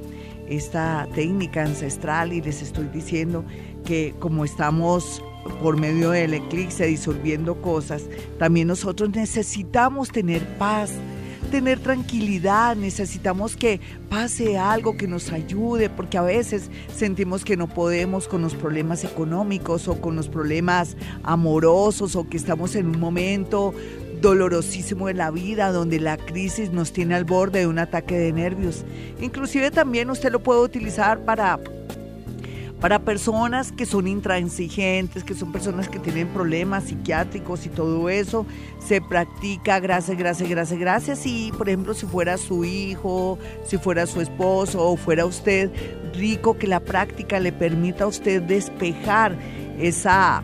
esta 0.49 1.07
técnica 1.14 1.62
ancestral 1.62 2.33
y 2.33 2.43
les 2.43 2.62
estoy 2.62 2.88
diciendo 2.88 3.45
que 3.82 4.14
como 4.18 4.44
estamos 4.44 5.22
por 5.60 5.76
medio 5.76 6.10
del 6.10 6.34
eclipse 6.34 6.86
disolviendo 6.86 7.60
cosas, 7.60 8.04
también 8.38 8.68
nosotros 8.68 9.10
necesitamos 9.10 10.10
tener 10.10 10.46
paz. 10.58 10.92
tener 11.50 11.80
tranquilidad, 11.80 12.76
necesitamos 12.76 13.56
que 13.56 13.78
pase 14.08 14.56
algo 14.56 14.96
que 14.96 15.06
nos 15.06 15.32
ayude, 15.32 15.90
porque 15.90 16.16
a 16.16 16.22
veces 16.22 16.70
sentimos 16.96 17.44
que 17.44 17.58
no 17.58 17.68
podemos 17.68 18.26
con 18.26 18.40
los 18.40 18.54
problemas 18.54 19.04
económicos 19.04 19.86
o 19.86 20.00
con 20.00 20.16
los 20.16 20.28
problemas 20.28 20.96
amorosos 21.22 22.16
o 22.16 22.26
que 22.26 22.38
estamos 22.38 22.74
en 22.74 22.86
un 22.86 22.98
momento 22.98 23.74
dolorosísimo 24.22 25.10
en 25.10 25.18
la 25.18 25.30
vida, 25.30 25.72
donde 25.72 26.00
la 26.00 26.16
crisis 26.16 26.72
nos 26.72 26.92
tiene 26.92 27.16
al 27.16 27.24
borde 27.24 27.58
de 27.58 27.66
un 27.66 27.78
ataque 27.78 28.16
de 28.16 28.32
nervios. 28.32 28.84
Inclusive 29.20 29.70
también 29.70 30.08
usted 30.08 30.32
lo 30.32 30.42
puede 30.42 30.62
utilizar 30.62 31.22
para 31.22 31.60
para 32.82 32.98
personas 32.98 33.70
que 33.70 33.86
son 33.86 34.08
intransigentes, 34.08 35.22
que 35.22 35.34
son 35.34 35.52
personas 35.52 35.88
que 35.88 36.00
tienen 36.00 36.26
problemas 36.26 36.82
psiquiátricos 36.82 37.64
y 37.64 37.68
todo 37.68 38.08
eso, 38.08 38.44
se 38.84 39.00
practica 39.00 39.78
gracias, 39.78 40.18
gracias, 40.18 40.48
gracias, 40.48 40.80
gracias. 40.80 41.24
Y 41.24 41.52
por 41.56 41.68
ejemplo, 41.68 41.94
si 41.94 42.06
fuera 42.06 42.36
su 42.38 42.64
hijo, 42.64 43.38
si 43.64 43.78
fuera 43.78 44.04
su 44.06 44.20
esposo 44.20 44.84
o 44.84 44.96
fuera 44.96 45.24
usted, 45.24 45.70
rico 46.12 46.58
que 46.58 46.66
la 46.66 46.80
práctica 46.80 47.38
le 47.38 47.52
permita 47.52 48.02
a 48.02 48.08
usted 48.08 48.42
despejar 48.42 49.36
esa 49.78 50.42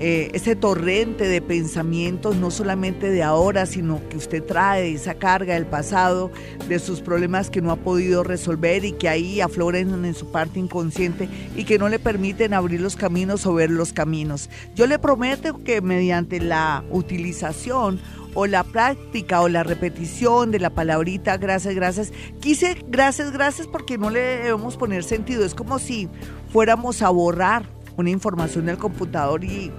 eh, 0.00 0.30
ese 0.32 0.56
torrente 0.56 1.28
de 1.28 1.40
pensamientos, 1.40 2.36
no 2.36 2.50
solamente 2.50 3.10
de 3.10 3.22
ahora, 3.22 3.64
sino 3.64 4.00
que 4.08 4.16
usted 4.16 4.42
trae 4.42 4.92
esa 4.92 5.14
carga 5.14 5.54
del 5.54 5.66
pasado, 5.66 6.32
de 6.68 6.78
sus 6.80 7.00
problemas 7.00 7.48
que 7.48 7.62
no 7.62 7.70
ha 7.70 7.76
podido 7.76 8.24
resolver 8.24 8.84
y 8.84 8.92
que 8.92 9.08
ahí 9.08 9.40
afloren 9.40 10.04
en 10.04 10.14
su 10.14 10.32
parte 10.32 10.58
inconsciente 10.58 11.28
y 11.56 11.64
que 11.64 11.78
no 11.78 11.88
le 11.88 11.98
permiten 11.98 12.54
abrir 12.54 12.80
los 12.80 12.96
caminos 12.96 13.46
o 13.46 13.54
ver 13.54 13.70
los 13.70 13.92
caminos. 13.92 14.50
Yo 14.74 14.86
le 14.86 14.98
prometo 14.98 15.62
que 15.62 15.80
mediante 15.80 16.40
la 16.40 16.82
utilización 16.90 18.00
o 18.34 18.46
la 18.46 18.64
práctica 18.64 19.40
o 19.40 19.48
la 19.48 19.62
repetición 19.62 20.50
de 20.50 20.58
la 20.58 20.70
palabrita 20.70 21.36
gracias, 21.36 21.74
gracias. 21.74 22.12
Quise 22.40 22.76
gracias, 22.88 23.30
gracias 23.30 23.68
porque 23.68 23.96
no 23.96 24.10
le 24.10 24.20
debemos 24.20 24.76
poner 24.76 25.04
sentido. 25.04 25.44
Es 25.44 25.54
como 25.54 25.78
si 25.78 26.08
fuéramos 26.52 27.00
a 27.02 27.10
borrar 27.10 27.64
una 27.96 28.10
información 28.10 28.66
del 28.66 28.78
computador 28.78 29.44
y, 29.44 29.70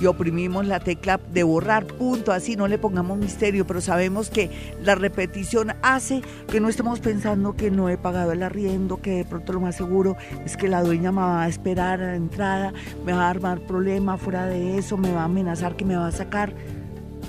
y 0.00 0.06
oprimimos 0.06 0.66
la 0.66 0.80
tecla 0.80 1.20
de 1.32 1.42
borrar, 1.42 1.86
punto, 1.86 2.32
así 2.32 2.56
no 2.56 2.66
le 2.68 2.78
pongamos 2.78 3.18
misterio, 3.18 3.66
pero 3.66 3.80
sabemos 3.80 4.30
que 4.30 4.50
la 4.82 4.94
repetición 4.94 5.72
hace 5.82 6.22
que 6.50 6.60
no 6.60 6.68
estemos 6.68 7.00
pensando 7.00 7.54
que 7.54 7.70
no 7.70 7.88
he 7.88 7.96
pagado 7.96 8.32
el 8.32 8.42
arriendo, 8.42 9.00
que 9.00 9.10
de 9.12 9.24
pronto 9.24 9.52
lo 9.52 9.60
más 9.60 9.76
seguro 9.76 10.16
es 10.44 10.56
que 10.56 10.68
la 10.68 10.82
dueña 10.82 11.12
me 11.12 11.20
va 11.20 11.42
a 11.42 11.48
esperar 11.48 12.02
a 12.02 12.06
la 12.06 12.16
entrada, 12.16 12.72
me 13.04 13.12
va 13.12 13.26
a 13.26 13.30
armar 13.30 13.60
problema 13.60 14.16
fuera 14.16 14.46
de 14.46 14.78
eso, 14.78 14.96
me 14.96 15.12
va 15.12 15.22
a 15.22 15.24
amenazar 15.24 15.76
que 15.76 15.84
me 15.84 15.96
va 15.96 16.08
a 16.08 16.12
sacar. 16.12 16.54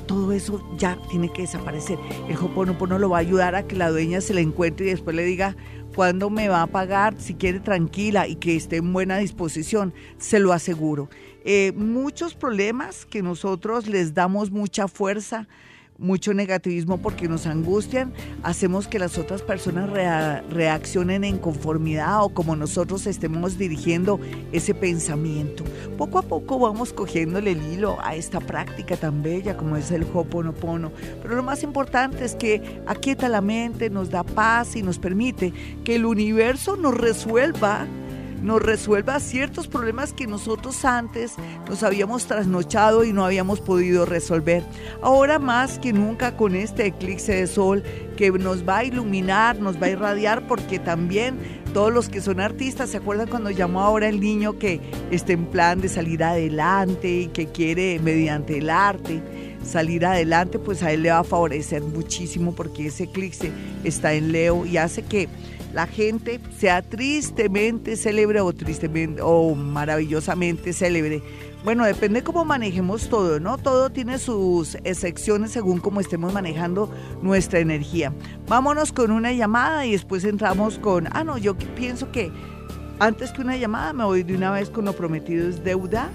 Todo 0.08 0.34
eso 0.34 0.62
ya 0.78 1.00
tiene 1.10 1.34
que 1.34 1.44
desaparecer. 1.44 1.98
El 2.30 2.38
Hoponopono 2.38 3.00
lo 3.00 3.10
va 3.10 3.18
a 3.18 3.22
ayudar 3.22 3.56
a 3.56 3.64
que 3.64 3.76
la 3.76 3.90
dueña 3.90 4.22
se 4.22 4.36
le 4.36 4.42
encuentre 4.42 4.86
y 4.86 4.90
después 4.90 5.16
le 5.16 5.24
diga, 5.24 5.56
cuándo 5.96 6.30
me 6.30 6.50
va 6.50 6.62
a 6.62 6.68
pagar, 6.68 7.16
si 7.18 7.36
quiere 7.36 7.62
tranquila 7.62 8.28
y 8.28 8.36
que 8.36 8.58
esté 8.58 8.78
en 8.78 8.92
buena 8.92 9.18
disposición, 9.18 9.94
se 10.18 10.40
lo 10.40 10.52
aseguro. 10.52 11.10
Eh, 11.46 11.72
muchos 11.76 12.36
problemas 12.36 13.06
que 13.06 13.22
nosotros 13.22 13.88
les 13.88 14.14
damos 14.14 14.52
mucha 14.52 14.90
fuerza 14.90 15.48
mucho 15.98 16.34
negativismo 16.34 16.98
porque 16.98 17.28
nos 17.28 17.46
angustian, 17.46 18.14
hacemos 18.44 18.88
que 18.88 19.00
las 19.00 19.18
otras 19.18 19.42
personas 19.42 19.90
reaccionen 20.50 21.24
en 21.24 21.38
conformidad 21.38 22.24
o 22.24 22.30
como 22.30 22.56
nosotros 22.56 23.08
estemos 23.08 23.58
dirigiendo 23.58 24.20
ese 24.52 24.74
pensamiento. 24.74 25.64
Poco 25.98 26.20
a 26.20 26.24
poco 26.24 26.60
vamos 26.60 26.92
cogiéndole 26.92 27.52
el 27.52 27.74
hilo 27.74 27.98
a 28.02 28.16
esta 28.16 28.40
práctica 28.40 28.98
tan 28.98 29.24
bella 29.24 29.56
como 29.56 29.78
es 29.78 29.92
el 29.92 30.06
Hoponopono, 30.14 30.92
pero 31.22 31.36
lo 31.36 31.44
más 31.44 31.64
importante 31.64 32.26
es 32.26 32.36
que 32.36 32.82
aquieta 32.86 33.30
la 33.30 33.42
mente, 33.42 33.90
nos 33.90 34.10
da 34.10 34.24
paz 34.24 34.76
y 34.76 34.84
nos 34.84 35.00
permite 35.00 35.54
que 35.84 35.96
el 35.96 36.06
universo 36.06 36.76
nos 36.76 36.96
resuelva 36.96 37.88
nos 38.46 38.62
resuelva 38.62 39.20
ciertos 39.20 39.68
problemas 39.68 40.14
que 40.14 40.28
nosotros 40.28 40.86
antes 40.86 41.34
nos 41.68 41.82
habíamos 41.82 42.28
trasnochado 42.28 43.04
y 43.04 43.12
no 43.12 43.26
habíamos 43.26 43.60
podido 43.60 44.06
resolver. 44.06 44.64
Ahora 45.02 45.40
más 45.40 45.80
que 45.80 45.92
nunca 45.92 46.38
con 46.38 46.56
este 46.56 46.86
eclipse 46.86 47.34
de 47.34 47.48
sol 47.48 47.84
que 48.16 48.32
nos 48.32 48.68
va 48.68 48.78
a 48.78 48.84
iluminar, 48.86 49.60
nos 49.60 49.82
va 49.82 49.88
a 49.88 49.90
irradiar, 49.90 50.48
porque 50.48 50.78
también 50.78 51.40
todos 51.74 51.92
los 51.92 52.08
que 52.08 52.22
son 52.22 52.40
artistas, 52.40 52.92
¿se 52.92 52.98
acuerdan 52.98 53.28
cuando 53.28 53.50
llamó 53.50 53.82
ahora 53.82 54.08
el 54.08 54.20
niño 54.20 54.60
que 54.60 54.80
está 55.10 55.34
en 55.34 55.48
plan 55.48 55.82
de 55.82 55.90
salir 55.90 56.24
adelante 56.24 57.10
y 57.10 57.28
que 57.28 57.48
quiere 57.48 58.00
mediante 58.00 58.60
el 58.60 58.70
arte? 58.70 59.22
salir 59.66 60.06
adelante, 60.06 60.60
pues 60.60 60.84
a 60.84 60.92
él 60.92 61.02
le 61.02 61.10
va 61.10 61.20
a 61.20 61.24
favorecer 61.24 61.82
muchísimo 61.82 62.54
porque 62.54 62.86
ese 62.86 63.06
eclipse 63.06 63.52
está 63.84 64.14
en 64.14 64.32
Leo 64.32 64.64
y 64.64 64.78
hace 64.78 65.02
que 65.02 65.28
la 65.76 65.88
gente 65.88 66.40
sea 66.58 66.82
tristemente 66.82 67.98
célebre 67.98 68.40
o 68.40 68.54
tristemente 68.54 69.22
o 69.22 69.54
maravillosamente 69.56 70.72
célebre. 70.72 71.22
Bueno, 71.66 71.84
depende 71.84 72.24
cómo 72.24 72.46
manejemos 72.46 73.10
todo, 73.10 73.42
¿no? 73.42 73.58
Todo 73.58 73.90
tiene 73.90 74.18
sus 74.18 74.76
excepciones 74.86 75.52
según 75.52 75.82
cómo 75.82 76.00
estemos 76.00 76.32
manejando 76.32 76.90
nuestra 77.22 77.60
energía. 77.60 78.14
Vámonos 78.48 78.94
con 78.94 79.12
una 79.12 79.34
llamada 79.34 79.86
y 79.86 79.92
después 79.92 80.24
entramos 80.24 80.80
con, 80.80 81.10
ah, 81.12 81.26
no, 81.26 81.38
yo 81.38 81.58
pienso 81.58 82.10
que 82.10 82.32
antes 83.00 83.34
que 83.34 83.42
una 83.42 83.58
llamada 83.58 83.92
me 83.92 84.06
voy 84.06 84.24
de 84.24 84.34
una 84.34 84.52
vez 84.52 84.70
con 84.70 84.86
lo 84.86 84.94
prometido 84.94 85.46
es 85.46 85.62
deuda 85.62 86.10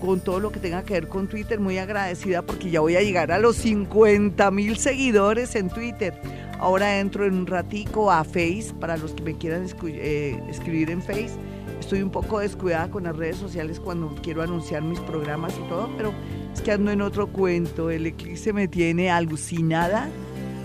con 0.00 0.20
todo 0.20 0.38
lo 0.38 0.52
que 0.52 0.60
tenga 0.60 0.84
que 0.84 0.94
ver 0.94 1.08
con 1.08 1.26
Twitter. 1.26 1.58
Muy 1.58 1.78
agradecida 1.78 2.42
porque 2.42 2.70
ya 2.70 2.78
voy 2.78 2.94
a 2.94 3.02
llegar 3.02 3.32
a 3.32 3.40
los 3.40 3.56
50 3.56 4.48
mil 4.52 4.76
seguidores 4.76 5.56
en 5.56 5.70
Twitter. 5.70 6.14
Ahora 6.62 7.00
entro 7.00 7.26
en 7.26 7.34
un 7.34 7.46
ratico 7.48 8.12
a 8.12 8.22
Face, 8.22 8.72
para 8.78 8.96
los 8.96 9.14
que 9.14 9.24
me 9.24 9.34
quieran 9.34 9.66
eh, 9.84 10.40
escribir 10.48 10.90
en 10.92 11.02
Face. 11.02 11.32
Estoy 11.80 12.02
un 12.02 12.10
poco 12.10 12.38
descuidada 12.38 12.88
con 12.88 13.02
las 13.02 13.16
redes 13.16 13.34
sociales 13.38 13.80
cuando 13.80 14.14
quiero 14.22 14.42
anunciar 14.42 14.80
mis 14.82 15.00
programas 15.00 15.52
y 15.58 15.68
todo, 15.68 15.90
pero 15.96 16.14
es 16.54 16.60
que 16.60 16.70
ando 16.70 16.92
en 16.92 17.02
otro 17.02 17.26
cuento. 17.26 17.90
El 17.90 18.06
eclipse 18.06 18.52
me 18.52 18.68
tiene 18.68 19.10
alucinada, 19.10 20.08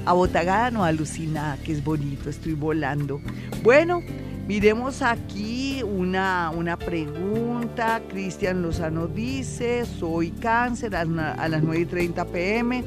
abotagada, 0.06 0.70
no 0.70 0.84
alucinada, 0.84 1.58
que 1.64 1.72
es 1.72 1.84
bonito, 1.84 2.30
estoy 2.30 2.54
volando. 2.54 3.20
Bueno, 3.64 4.04
miremos 4.48 5.02
aquí 5.02 5.82
una, 5.82 6.52
una 6.56 6.78
pregunta. 6.78 8.04
Cristian 8.08 8.62
Lozano 8.62 9.08
dice, 9.08 9.84
soy 9.86 10.30
cáncer 10.30 10.96
a, 10.96 11.02
a 11.02 11.50
las 11.50 11.64
9 11.64 11.80
y 11.80 11.86
30 11.86 12.26
pm 12.26 12.84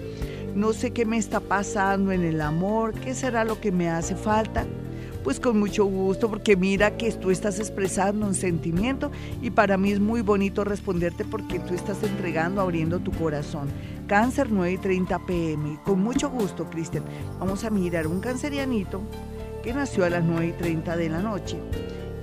no 0.54 0.72
sé 0.72 0.92
qué 0.92 1.04
me 1.04 1.16
está 1.16 1.40
pasando 1.40 2.12
en 2.12 2.24
el 2.24 2.40
amor, 2.40 2.94
qué 2.94 3.14
será 3.14 3.44
lo 3.44 3.60
que 3.60 3.72
me 3.72 3.88
hace 3.88 4.16
falta. 4.16 4.66
Pues 5.22 5.38
con 5.38 5.58
mucho 5.58 5.84
gusto, 5.84 6.30
porque 6.30 6.56
mira 6.56 6.96
que 6.96 7.12
tú 7.12 7.30
estás 7.30 7.58
expresando 7.58 8.26
un 8.26 8.34
sentimiento 8.34 9.10
y 9.42 9.50
para 9.50 9.76
mí 9.76 9.92
es 9.92 10.00
muy 10.00 10.22
bonito 10.22 10.64
responderte 10.64 11.26
porque 11.26 11.58
tú 11.58 11.74
estás 11.74 12.02
entregando, 12.02 12.62
abriendo 12.62 13.00
tu 13.00 13.12
corazón. 13.12 13.68
Cáncer 14.06 14.50
9 14.50 14.72
y 14.72 14.78
30 14.78 15.26
pm. 15.26 15.78
Con 15.84 16.02
mucho 16.02 16.30
gusto, 16.30 16.70
Cristian. 16.70 17.04
Vamos 17.38 17.64
a 17.64 17.70
mirar 17.70 18.06
un 18.06 18.20
cancerianito 18.20 19.02
que 19.62 19.74
nació 19.74 20.06
a 20.06 20.10
las 20.10 20.24
9 20.24 20.46
y 20.46 20.52
30 20.52 20.96
de 20.96 21.08
la 21.10 21.20
noche 21.20 21.58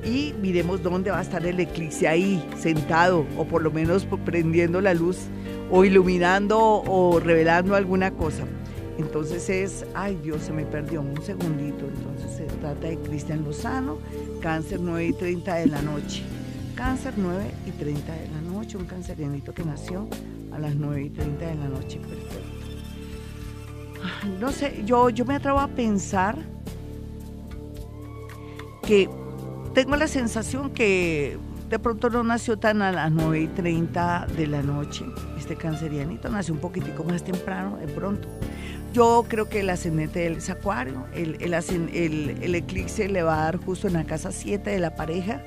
y 0.04 0.34
miremos 0.42 0.82
dónde 0.82 1.12
va 1.12 1.20
a 1.20 1.22
estar 1.22 1.46
el 1.46 1.60
eclipse 1.60 2.08
ahí, 2.08 2.44
sentado 2.58 3.26
o 3.38 3.46
por 3.46 3.62
lo 3.62 3.72
menos 3.72 4.08
prendiendo 4.26 4.82
la 4.82 4.94
luz 4.94 5.18
o 5.72 5.84
iluminando 5.84 6.60
o 6.60 7.20
revelando 7.20 7.76
alguna 7.76 8.12
cosa. 8.12 8.44
Entonces 8.98 9.50
es, 9.50 9.86
ay 9.94 10.18
Dios, 10.24 10.42
se 10.44 10.52
me 10.52 10.66
perdió 10.66 11.02
un 11.02 11.22
segundito. 11.22 11.86
Entonces 11.86 12.36
se 12.36 12.46
trata 12.46 12.88
de 12.88 12.98
Cristian 12.98 13.44
Lozano, 13.44 14.00
cáncer 14.42 14.80
9 14.82 15.08
y 15.08 15.14
30 15.14 15.56
de 15.56 15.68
la 15.68 15.82
noche. 15.82 16.24
Cáncer 16.76 17.14
9 17.18 17.44
y 17.66 17.72
30 17.72 18.14
de 18.14 18.28
la 18.30 18.42
noche, 18.42 18.78
un 18.78 18.86
cancerianito 18.86 19.54
que 19.54 19.64
nació 19.64 20.08
a 20.52 20.60
las 20.60 20.76
9 20.76 21.04
y 21.04 21.10
30 21.10 21.46
de 21.46 21.56
la 21.56 21.68
noche, 21.68 22.00
perfecto. 22.00 22.58
No 24.40 24.52
sé, 24.52 24.84
yo, 24.86 25.10
yo 25.10 25.26
me 25.26 25.36
atrevo 25.36 25.60
a 25.60 25.68
pensar 25.68 26.38
que 28.84 29.10
tengo 29.74 29.96
la 29.96 30.08
sensación 30.08 30.72
que 30.72 31.38
de 31.70 31.80
pronto 31.80 32.10
no 32.10 32.24
nació 32.24 32.58
tan 32.58 32.82
a 32.82 32.92
las 32.92 33.12
9 33.12 33.42
y 33.42 33.48
30 33.48 34.28
de 34.38 34.48
la 34.48 34.62
noche. 34.62 35.06
Este 35.38 35.56
cancerianito 35.56 36.30
nació 36.30 36.54
un 36.54 36.62
poquitico 36.62 37.04
más 37.04 37.24
temprano, 37.24 37.78
de 37.78 37.88
pronto. 37.88 38.28
Yo 38.94 39.26
creo 39.28 39.50
que 39.50 39.60
el 39.60 39.70
ascendente 39.70 40.20
del 40.20 40.38
es 40.38 40.50
acuario, 40.50 41.06
el, 41.14 41.38
el, 41.42 42.38
el, 42.42 42.56
eclipse 42.56 43.10
le 43.10 43.22
va 43.22 43.42
a 43.42 43.44
dar 43.44 43.58
justo 43.58 43.88
en 43.88 43.94
la 43.94 44.06
casa 44.06 44.32
7 44.32 44.70
de 44.70 44.80
la 44.80 44.96
pareja. 44.96 45.44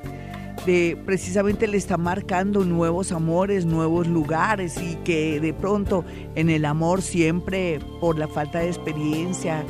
De, 0.67 1.01
precisamente 1.07 1.67
le 1.67 1.79
está 1.79 1.97
marcando 1.97 2.67
nuevos 2.67 3.13
amores, 3.13 3.65
nuevos 3.65 4.07
lugares 4.07 4.77
y 4.77 4.97
que 4.97 5.41
de 5.41 5.55
pronto 5.55 6.05
en 6.35 6.51
el 6.51 6.67
amor 6.67 7.01
siempre 7.01 7.81
por 7.99 8.19
la 8.19 8.29
falta 8.29 8.59
de 8.59 8.67
experiencia, 8.67 9.65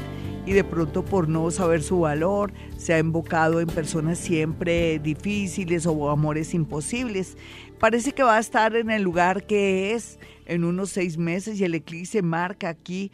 y 0.47 0.53
de 0.53 0.65
pronto 0.65 1.05
por 1.05 1.29
no 1.29 1.51
saber 1.51 1.83
su 1.83 2.01
valor 2.01 2.53
se 2.77 2.95
ha 2.95 2.99
invocado 2.99 3.61
en 3.61 3.67
personas 3.67 4.19
siempre 4.19 4.99
difíciles 4.99 5.87
o 5.87 6.11
amores 6.11 6.55
imposibles. 6.55 7.37
Parece 7.79 8.13
que 8.13 8.23
va 8.23 8.37
a 8.37 8.41
estar 8.41 8.77
en 8.77 8.91
el 8.91 9.03
lugar 9.03 9.45
que 9.45 9.95
es 9.95 10.19
en 10.47 10.65
unos 10.65 10.91
seis 10.91 11.17
meses 11.17 11.61
y 11.61 11.65
el 11.65 11.75
eclipse 11.75 12.23
marca 12.23 12.69
aquí 12.69 13.11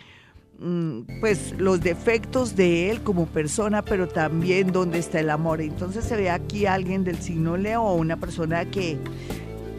mm, 0.58 1.20
pues 1.20 1.54
los 1.58 1.80
defectos 1.80 2.56
de 2.56 2.90
él 2.90 3.02
como 3.02 3.26
persona, 3.26 3.82
pero 3.82 4.08
también 4.08 4.72
dónde 4.72 4.98
está 4.98 5.20
el 5.20 5.30
amor. 5.30 5.60
Entonces 5.60 6.04
se 6.04 6.16
ve 6.16 6.30
aquí 6.30 6.66
alguien 6.66 7.04
del 7.04 7.18
signo 7.18 7.56
Leo 7.56 7.82
o 7.82 7.94
una 7.94 8.16
persona 8.16 8.64
que 8.64 8.98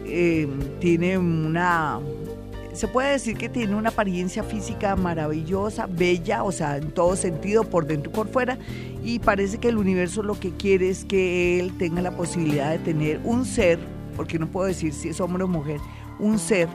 eh, 0.06 0.48
tiene 0.80 1.18
una, 1.18 2.00
se 2.78 2.86
puede 2.86 3.10
decir 3.10 3.36
que 3.36 3.48
tiene 3.48 3.74
una 3.74 3.88
apariencia 3.88 4.44
física 4.44 4.94
maravillosa, 4.94 5.86
bella, 5.86 6.44
o 6.44 6.52
sea, 6.52 6.76
en 6.76 6.92
todo 6.92 7.16
sentido, 7.16 7.64
por 7.64 7.86
dentro 7.86 8.12
y 8.12 8.14
por 8.14 8.28
fuera, 8.28 8.56
y 9.02 9.18
parece 9.18 9.58
que 9.58 9.68
el 9.68 9.78
universo 9.78 10.22
lo 10.22 10.38
que 10.38 10.52
quiere 10.52 10.88
es 10.88 11.04
que 11.04 11.58
él 11.58 11.76
tenga 11.76 12.02
la 12.02 12.12
posibilidad 12.12 12.70
de 12.70 12.78
tener 12.78 13.20
un 13.24 13.44
ser, 13.44 13.80
porque 14.16 14.38
no 14.38 14.46
puedo 14.46 14.68
decir 14.68 14.92
si 14.92 15.08
es 15.08 15.20
hombre 15.20 15.42
o 15.42 15.48
mujer, 15.48 15.80
un 16.20 16.38
ser 16.38 16.68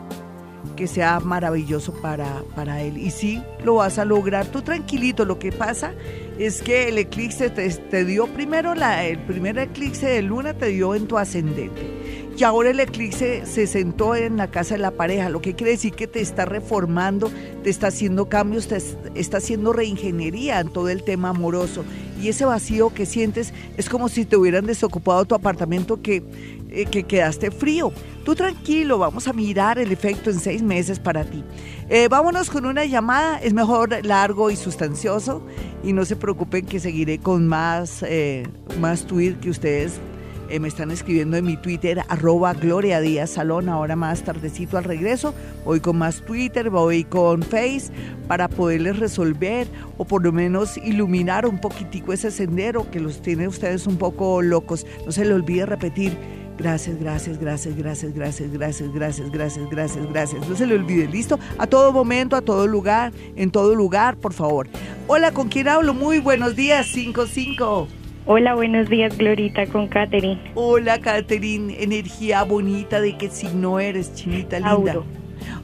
que 0.76 0.88
sea 0.88 1.22
maravilloso 1.22 1.94
para, 2.02 2.44
para 2.54 2.82
él. 2.82 2.98
Y 2.98 3.10
sí, 3.10 3.42
lo 3.64 3.76
vas 3.76 3.98
a 3.98 4.04
lograr. 4.04 4.46
Tú 4.48 4.62
tranquilito, 4.62 5.24
lo 5.24 5.40
que 5.40 5.54
pasa 5.54 5.94
es 6.38 6.62
que 6.62 6.90
el 6.90 6.98
eclipse 6.98 7.50
te, 7.50 7.70
te 7.70 8.04
dio 8.04 8.28
primero, 8.28 8.76
la, 8.76 9.06
el 9.06 9.20
primer 9.20 9.58
eclipse 9.58 10.08
de 10.08 10.22
luna 10.22 10.54
te 10.54 10.68
dio 10.68 10.96
en 10.96 11.08
tu 11.08 11.18
ascendente. 11.18 11.93
Y 12.36 12.44
ahora 12.44 12.72
el 12.72 12.80
eclipse 12.80 13.46
se 13.46 13.68
sentó 13.68 14.16
en 14.16 14.38
la 14.38 14.50
casa 14.50 14.74
de 14.74 14.80
la 14.80 14.92
pareja, 14.92 15.30
lo 15.30 15.42
que 15.42 15.54
quiere 15.54 15.72
decir 15.72 15.94
que 15.94 16.08
te 16.08 16.20
está 16.20 16.46
reformando, 16.46 17.32
te 17.64 17.70
está 17.70 17.88
haciendo 17.88 18.28
cambios, 18.28 18.68
te 18.68 18.82
está 19.14 19.38
haciendo 19.38 19.72
reingeniería 19.72 20.60
en 20.60 20.70
todo 20.70 20.90
el 20.90 21.04
tema 21.04 21.30
amoroso. 21.30 21.86
Y 22.20 22.30
ese 22.30 22.46
vacío 22.46 22.92
que 22.92 23.06
sientes 23.06 23.54
es 23.78 23.88
como 23.88 24.10
si 24.10 24.26
te 24.26 24.36
hubieran 24.36 24.66
desocupado 24.66 25.26
tu 25.26 25.36
apartamento 25.36 26.02
que, 26.02 26.24
eh, 26.72 26.86
que 26.86 27.04
quedaste 27.04 27.52
frío. 27.52 27.94
Tú 28.26 28.34
tranquilo, 28.34 28.98
vamos 28.98 29.28
a 29.28 29.34
mirar 29.34 29.78
el 29.78 29.92
efecto 29.92 30.32
en 30.32 30.40
seis 30.40 30.64
meses 30.64 31.00
para 31.00 31.26
ti. 31.26 31.44
Eh, 31.90 32.08
vámonos 32.08 32.50
con 32.50 32.66
una 32.66 32.86
llamada, 32.86 33.38
es 33.42 33.54
mejor 33.54 34.04
largo 34.06 34.50
y 34.50 34.56
sustancioso. 34.56 35.46
Y 35.84 35.94
no 35.94 36.04
se 36.04 36.16
preocupen 36.16 36.66
que 36.66 36.80
seguiré 36.80 37.20
con 37.20 37.48
más, 37.48 38.04
eh, 38.08 38.48
más 38.80 39.06
tweet 39.06 39.36
que 39.36 39.50
ustedes 39.52 40.00
eh, 40.50 40.60
me 40.60 40.68
están 40.68 40.92
escribiendo 40.92 41.38
en 41.38 41.46
mi 41.46 41.58
Twitter, 41.58 42.02
arroba 42.08 42.54
Gloria 42.54 43.00
Díaz 43.00 43.32
Salón, 43.32 43.70
ahora 43.70 43.96
más 43.96 44.24
tardecito 44.24 44.78
al 44.78 44.84
regreso. 44.84 45.34
Voy 45.66 45.80
con 45.80 45.98
más 45.98 46.22
Twitter, 46.22 46.70
voy 46.70 47.04
con 47.04 47.44
Face 47.44 47.92
para 48.28 48.48
poderles 48.48 49.00
resolver 49.00 49.68
o 49.98 50.06
por 50.06 50.24
lo 50.24 50.32
menos 50.32 50.78
iluminar 50.78 51.46
un 51.46 51.60
poquitico 51.60 52.14
ese 52.14 52.32
sendero 52.32 52.90
que 52.92 53.00
los 53.00 53.22
tiene 53.22 53.48
ustedes 53.48 53.88
un 53.88 53.98
poco 53.98 54.42
locos. 54.42 54.86
No 55.06 55.12
se 55.12 55.26
le 55.26 55.34
olvide 55.34 55.66
repetir. 55.66 56.18
Gracias, 56.58 57.00
gracias, 57.00 57.40
gracias, 57.40 57.76
gracias, 57.76 58.14
gracias, 58.14 58.52
gracias, 58.54 58.92
gracias, 58.94 59.32
gracias, 59.32 59.70
gracias, 59.70 60.10
gracias. 60.10 60.48
No 60.48 60.56
se 60.56 60.68
le 60.68 60.76
olvide, 60.76 61.08
¿listo? 61.08 61.40
A 61.58 61.66
todo 61.66 61.92
momento, 61.92 62.36
a 62.36 62.42
todo 62.42 62.68
lugar, 62.68 63.12
en 63.36 63.50
todo 63.50 63.74
lugar, 63.74 64.18
por 64.18 64.34
favor. 64.34 64.68
Hola, 65.08 65.32
¿con 65.32 65.50
quién 65.50 65.68
hablo? 65.68 65.94
Muy 65.94 66.20
buenos 66.20 66.56
días, 66.56 66.88
55. 66.88 68.03
Hola, 68.26 68.56
buenos 68.56 68.88
días, 68.90 69.18
Glorita, 69.18 69.66
con 69.68 69.88
Katherine. 69.90 70.40
Hola, 70.56 71.00
Katherine, 71.02 71.76
energía 71.84 72.44
bonita 72.44 73.02
de 73.02 73.18
que 73.18 73.30
si 73.30 73.48
no 73.48 73.82
eres 73.82 74.16
chinita 74.16 74.60
linda. 74.60 74.94
Tauro. 74.94 75.06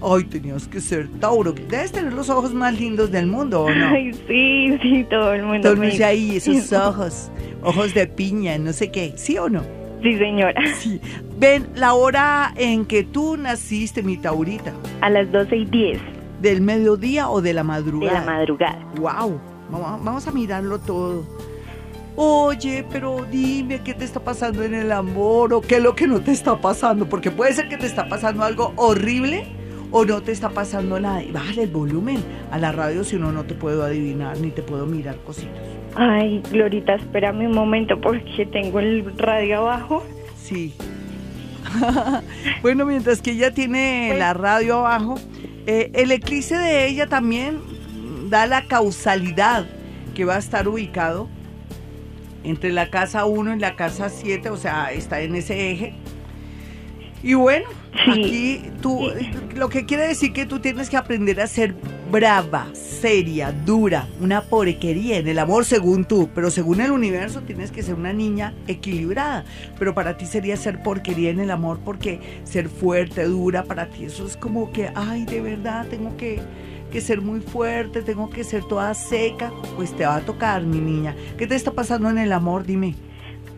Ay, 0.02 0.26
tenías 0.26 0.68
que 0.68 0.82
ser 0.82 1.08
Tauro. 1.22 1.54
Debes 1.54 1.94
tener 1.94 2.12
los 2.12 2.30
ojos 2.30 2.54
más 2.54 2.78
lindos 2.78 3.12
del 3.12 3.28
mundo, 3.28 3.64
¿o 3.64 3.70
no? 3.74 3.88
Ay, 3.88 4.12
sí, 4.28 4.78
sí, 4.82 5.06
todo 5.10 5.34
el 5.34 5.44
mundo. 5.44 5.62
Todo 5.62 5.72
el 5.74 5.78
mundo 5.80 5.92
dice 5.92 6.04
ahí, 6.04 6.36
esos 6.36 6.74
ojos, 6.74 7.32
ojos 7.64 7.94
de 7.94 8.08
piña, 8.08 8.58
no 8.58 8.74
sé 8.74 8.92
qué, 8.92 9.14
¿sí 9.16 9.38
o 9.38 9.48
no? 9.48 9.62
Sí, 10.04 10.18
señora. 10.18 10.62
Sí. 10.76 11.00
Ven, 11.38 11.66
la 11.76 11.94
hora 11.94 12.54
en 12.58 12.86
que 12.86 13.06
tú 13.06 13.38
naciste, 13.38 14.04
mi 14.04 14.18
Taurita, 14.18 14.74
A 15.00 15.10
las 15.10 15.32
12 15.32 15.56
y 15.56 15.66
10 15.66 16.00
¿del 16.42 16.62
mediodía 16.62 17.30
o 17.30 17.42
de 17.42 17.54
la 17.54 17.62
de 17.62 17.68
madrugada? 17.68 18.20
la 18.20 18.26
madrugada. 18.26 18.80
Wow, 18.98 19.40
vamos 19.72 20.28
a 20.28 20.32
mirarlo 20.32 20.80
todo. 20.80 21.24
Oye, 22.22 22.84
pero 22.92 23.26
dime 23.32 23.80
qué 23.82 23.94
te 23.94 24.04
está 24.04 24.20
pasando 24.20 24.62
en 24.64 24.74
el 24.74 24.92
amor 24.92 25.54
o 25.54 25.62
qué 25.62 25.76
es 25.78 25.82
lo 25.82 25.96
que 25.96 26.06
no 26.06 26.20
te 26.20 26.32
está 26.34 26.60
pasando, 26.60 27.08
porque 27.08 27.32
puede 27.32 27.54
ser 27.54 27.70
que 27.70 27.78
te 27.78 27.86
está 27.86 28.10
pasando 28.10 28.44
algo 28.44 28.74
horrible 28.76 29.48
o 29.90 30.04
no 30.04 30.22
te 30.22 30.34
está 30.34 30.50
pasando 30.50 31.00
nada. 31.00 31.24
Y 31.24 31.32
bájale 31.32 31.64
el 31.64 31.70
volumen 31.70 32.18
a 32.52 32.58
la 32.58 32.74
radio, 32.74 33.06
si 33.06 33.16
no, 33.16 33.32
no 33.32 33.46
te 33.46 33.56
puedo 33.56 33.86
adivinar 33.86 34.38
ni 34.42 34.52
te 34.52 34.62
puedo 34.62 34.86
mirar 34.86 35.16
cositas. 35.20 35.64
Ay, 35.96 36.44
Glorita, 36.52 36.96
espérame 36.96 37.48
un 37.48 37.56
momento 37.56 38.02
porque 38.02 38.46
tengo 38.52 38.82
el 38.82 39.18
radio 39.18 39.60
abajo. 39.60 40.04
Sí. 40.44 40.74
bueno, 42.62 42.86
mientras 42.86 43.22
que 43.22 43.32
ella 43.32 43.52
tiene 43.54 44.08
Pues- 44.10 44.20
la 44.20 44.34
radio 44.34 44.80
abajo, 44.80 45.16
eh, 45.68 45.90
el 45.94 46.12
eclipse 46.12 46.58
de 46.58 46.86
ella 46.86 47.08
también 47.08 47.62
da 48.30 48.46
la 48.46 48.66
causalidad 48.66 49.66
que 50.14 50.26
va 50.26 50.36
a 50.36 50.40
estar 50.40 50.68
ubicado 50.68 51.30
entre 52.44 52.72
la 52.72 52.90
casa 52.90 53.26
1 53.26 53.56
y 53.56 53.60
la 53.60 53.76
casa 53.76 54.10
7, 54.10 54.50
o 54.50 54.58
sea, 54.58 54.92
está 54.92 55.22
en 55.22 55.36
ese 55.36 55.72
eje. 55.72 55.94
Y 57.22 57.34
bueno, 57.34 57.66
Sí. 58.06 58.12
aquí 58.12 58.62
tú, 58.82 59.10
lo 59.56 59.68
que 59.68 59.86
quiere 59.86 60.08
decir 60.08 60.32
que 60.32 60.46
tú 60.46 60.60
tienes 60.60 60.90
que 60.90 60.96
aprender 60.96 61.42
a 61.42 61.48
ser 61.48 61.76
brava, 62.10 62.68
seria, 62.74 63.52
dura, 63.52 64.08
una 64.22 64.42
porquería 64.42 65.18
en 65.18 65.28
el 65.28 65.38
amor 65.38 65.66
según 65.66 66.06
tú, 66.06 66.30
pero 66.34 66.50
según 66.50 66.80
el 66.80 66.92
universo 66.92 67.42
tienes 67.42 67.72
que 67.72 67.84
ser 67.84 67.96
una 67.96 68.14
niña 68.14 68.54
equilibrada, 68.68 69.44
pero 69.78 69.94
para 69.94 70.16
ti 70.18 70.26
sería 70.28 70.56
ser 70.56 70.82
porquería 70.82 71.30
en 71.30 71.40
el 71.42 71.52
amor 71.52 71.80
porque 71.84 72.20
ser 72.46 72.70
fuerte, 72.70 73.24
dura, 73.26 73.64
para 73.64 73.88
ti 73.88 74.06
eso 74.06 74.26
es 74.26 74.38
como 74.38 74.72
que, 74.72 74.90
ay, 74.96 75.26
de 75.26 75.42
verdad, 75.42 75.88
tengo 75.88 76.16
que, 76.16 76.40
que 76.90 77.02
ser 77.02 77.22
muy 77.22 77.40
fuerte, 77.42 78.02
tengo 78.02 78.30
que 78.30 78.44
ser 78.44 78.64
toda 78.64 78.94
seca, 78.94 79.52
pues 79.76 79.96
te 79.96 80.06
va 80.06 80.18
a 80.18 80.22
tocar, 80.22 80.64
mi 80.64 80.80
niña. 80.80 81.16
¿Qué 81.38 81.48
te 81.48 81.56
está 81.56 81.72
pasando 81.72 82.10
en 82.10 82.18
el 82.18 82.32
amor? 82.32 82.66
Dime. 82.66 82.96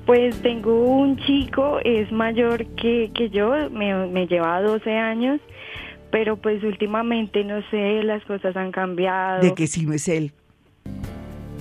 Pues 0.06 0.36
tengo 0.42 0.74
un 0.74 1.18
chico, 1.18 1.80
es 1.84 2.12
mayor 2.12 2.66
que, 2.76 3.12
que 3.14 3.30
yo, 3.30 3.52
me, 3.70 4.08
me 4.08 4.28
lleva 4.28 4.62
12 4.62 4.92
años, 4.92 5.40
pero 6.12 6.36
pues 6.38 6.64
últimamente, 6.64 7.44
no 7.44 7.62
sé, 7.70 8.04
las 8.04 8.24
cosas 8.26 8.56
han 8.56 8.72
cambiado. 8.72 9.42
¿De 9.42 9.54
qué 9.54 9.68
signo 9.68 9.94
es 9.94 10.08
él? 10.08 10.34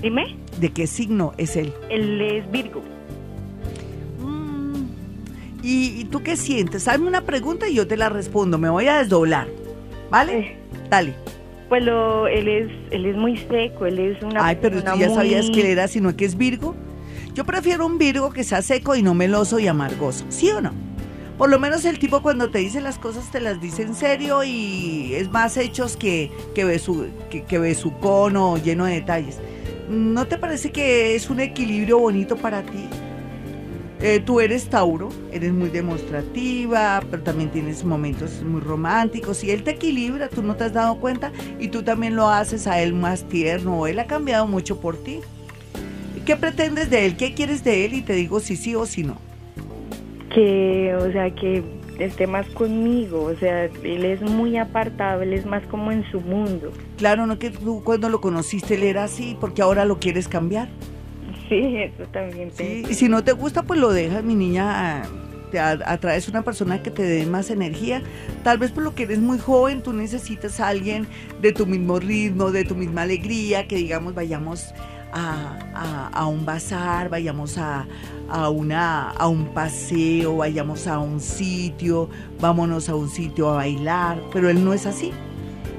Dime, 0.02 0.36
¿De 0.58 0.70
qué 0.70 0.86
signo 0.86 1.32
es 1.36 1.56
él? 1.56 1.72
él 1.90 2.20
es 2.20 2.50
Virgo. 2.50 2.82
Mm, 4.18 4.86
¿Y, 5.62 6.04
tú 6.06 6.22
qué 6.22 6.36
sientes? 6.36 6.88
Hazme 6.88 7.06
una 7.06 7.20
pregunta 7.22 7.68
y 7.68 7.74
yo 7.74 7.86
te 7.86 7.96
la 7.96 8.08
respondo. 8.08 8.58
Me 8.58 8.70
voy 8.70 8.86
a 8.86 8.98
desdoblar. 8.98 9.48
¿Vale? 10.10 10.56
Dale. 10.88 11.14
Pues 11.70 11.82
lo, 11.84 12.26
él 12.26 12.48
es 12.48 12.68
él 12.90 13.06
es 13.06 13.16
muy 13.16 13.38
seco, 13.38 13.86
él 13.86 13.98
es 13.98 14.22
una 14.22 14.44
Ay, 14.44 14.58
pero 14.60 14.82
tú 14.82 14.90
ya 14.98 15.06
muy- 15.06 15.14
sabías 15.14 15.48
que 15.50 15.60
él 15.62 15.66
era, 15.68 15.88
sino 15.88 16.14
que 16.16 16.26
es 16.26 16.36
Virgo. 16.36 16.74
Yo 17.32 17.44
prefiero 17.46 17.86
un 17.86 17.96
Virgo 17.96 18.30
que 18.30 18.44
sea 18.44 18.60
seco 18.60 18.94
y 18.96 19.02
no 19.02 19.14
meloso 19.14 19.58
y 19.58 19.68
amargoso. 19.68 20.26
¿Sí 20.28 20.50
o 20.50 20.60
no? 20.60 20.72
Por 21.38 21.48
lo 21.48 21.58
menos 21.58 21.86
el 21.86 21.98
tipo 21.98 22.20
cuando 22.20 22.50
te 22.50 22.58
dice 22.58 22.82
las 22.82 22.98
cosas 22.98 23.30
te 23.32 23.40
las 23.40 23.62
dice 23.62 23.80
en 23.82 23.94
serio 23.94 24.44
y 24.44 25.14
es 25.14 25.30
más 25.30 25.56
hechos 25.56 25.96
que, 25.96 26.30
que, 26.54 26.64
besu, 26.64 27.06
que, 27.30 27.44
que 27.44 27.58
besucón 27.58 28.36
o 28.36 28.58
lleno 28.58 28.84
de 28.84 28.94
detalles. 28.94 29.38
¿No 29.88 30.26
te 30.26 30.36
parece 30.36 30.70
que 30.70 31.14
es 31.14 31.30
un 31.30 31.40
equilibrio 31.40 31.98
bonito 31.98 32.36
para 32.36 32.62
ti? 32.62 32.84
Eh, 34.02 34.18
tú 34.24 34.40
eres 34.40 34.70
Tauro, 34.70 35.10
eres 35.30 35.52
muy 35.52 35.68
demostrativa, 35.68 37.02
pero 37.10 37.22
también 37.22 37.50
tienes 37.50 37.84
momentos 37.84 38.42
muy 38.42 38.62
románticos 38.62 39.44
y 39.44 39.50
él 39.50 39.62
te 39.62 39.72
equilibra, 39.72 40.28
tú 40.28 40.42
no 40.42 40.56
te 40.56 40.64
has 40.64 40.72
dado 40.72 40.96
cuenta 40.96 41.32
y 41.58 41.68
tú 41.68 41.82
también 41.82 42.16
lo 42.16 42.28
haces 42.28 42.66
a 42.66 42.80
él 42.80 42.94
más 42.94 43.24
tierno, 43.24 43.86
él 43.86 43.98
ha 43.98 44.06
cambiado 44.06 44.46
mucho 44.46 44.80
por 44.80 44.96
ti. 44.96 45.20
¿Qué 46.24 46.34
pretendes 46.36 46.88
de 46.88 47.04
él? 47.04 47.16
¿Qué 47.16 47.34
quieres 47.34 47.62
de 47.62 47.84
él? 47.84 47.92
Y 47.92 48.02
te 48.02 48.14
digo 48.14 48.40
si 48.40 48.56
sí 48.56 48.74
o 48.74 48.86
si 48.86 49.02
no. 49.02 49.18
que, 50.34 50.94
o 50.94 51.12
sea, 51.12 51.34
que 51.34 51.62
esté 51.98 52.26
más 52.26 52.46
conmigo, 52.50 53.24
o 53.24 53.36
sea, 53.36 53.64
él 53.64 54.04
es 54.04 54.22
muy 54.22 54.56
apartado, 54.56 55.22
él 55.22 55.34
es 55.34 55.44
más 55.44 55.62
como 55.66 55.92
en 55.92 56.08
su 56.10 56.20
mundo. 56.20 56.72
Claro, 56.96 57.26
no 57.26 57.38
que 57.38 57.50
tú 57.50 57.82
cuando 57.84 58.08
lo 58.08 58.20
conociste 58.20 58.76
él 58.76 58.84
era 58.84 59.04
así, 59.04 59.36
porque 59.38 59.60
ahora 59.60 59.84
lo 59.84 59.98
quieres 59.98 60.28
cambiar. 60.28 60.68
Sí, 61.50 61.76
eso 61.76 62.04
también. 62.12 62.50
¿sí? 62.54 62.84
Y 62.88 62.94
si 62.94 63.08
no 63.10 63.22
te 63.24 63.32
gusta, 63.32 63.62
pues 63.64 63.78
lo 63.78 63.92
dejas, 63.92 64.24
mi 64.24 64.34
niña. 64.34 65.02
Te 65.50 65.58
a- 65.58 65.80
atraes 65.84 66.28
una 66.28 66.42
persona 66.42 66.80
que 66.80 66.90
te 66.92 67.02
dé 67.02 67.26
más 67.26 67.50
energía. 67.50 68.02
Tal 68.44 68.56
vez 68.58 68.70
por 68.70 68.84
lo 68.84 68.94
que 68.94 69.02
eres 69.02 69.18
muy 69.18 69.36
joven, 69.38 69.82
tú 69.82 69.92
necesitas 69.92 70.60
a 70.60 70.68
alguien 70.68 71.08
de 71.42 71.52
tu 71.52 71.66
mismo 71.66 71.98
ritmo, 71.98 72.52
de 72.52 72.64
tu 72.64 72.76
misma 72.76 73.02
alegría, 73.02 73.66
que 73.66 73.74
digamos 73.76 74.14
vayamos 74.14 74.72
a, 75.12 75.58
a- 75.74 76.08
a 76.12 76.26
un 76.26 76.46
bazar, 76.46 77.08
vayamos 77.08 77.58
a, 77.58 77.88
a 78.28 78.48
una, 78.48 79.10
a 79.10 79.26
un 79.26 79.46
paseo, 79.46 80.36
vayamos 80.36 80.86
a 80.86 81.00
un 81.00 81.18
sitio, 81.18 82.08
vámonos 82.40 82.88
a 82.88 82.94
un 82.94 83.08
sitio 83.10 83.50
a 83.50 83.56
bailar, 83.56 84.22
pero 84.32 84.48
él 84.50 84.64
no 84.64 84.72
es 84.72 84.86
así. 84.86 85.10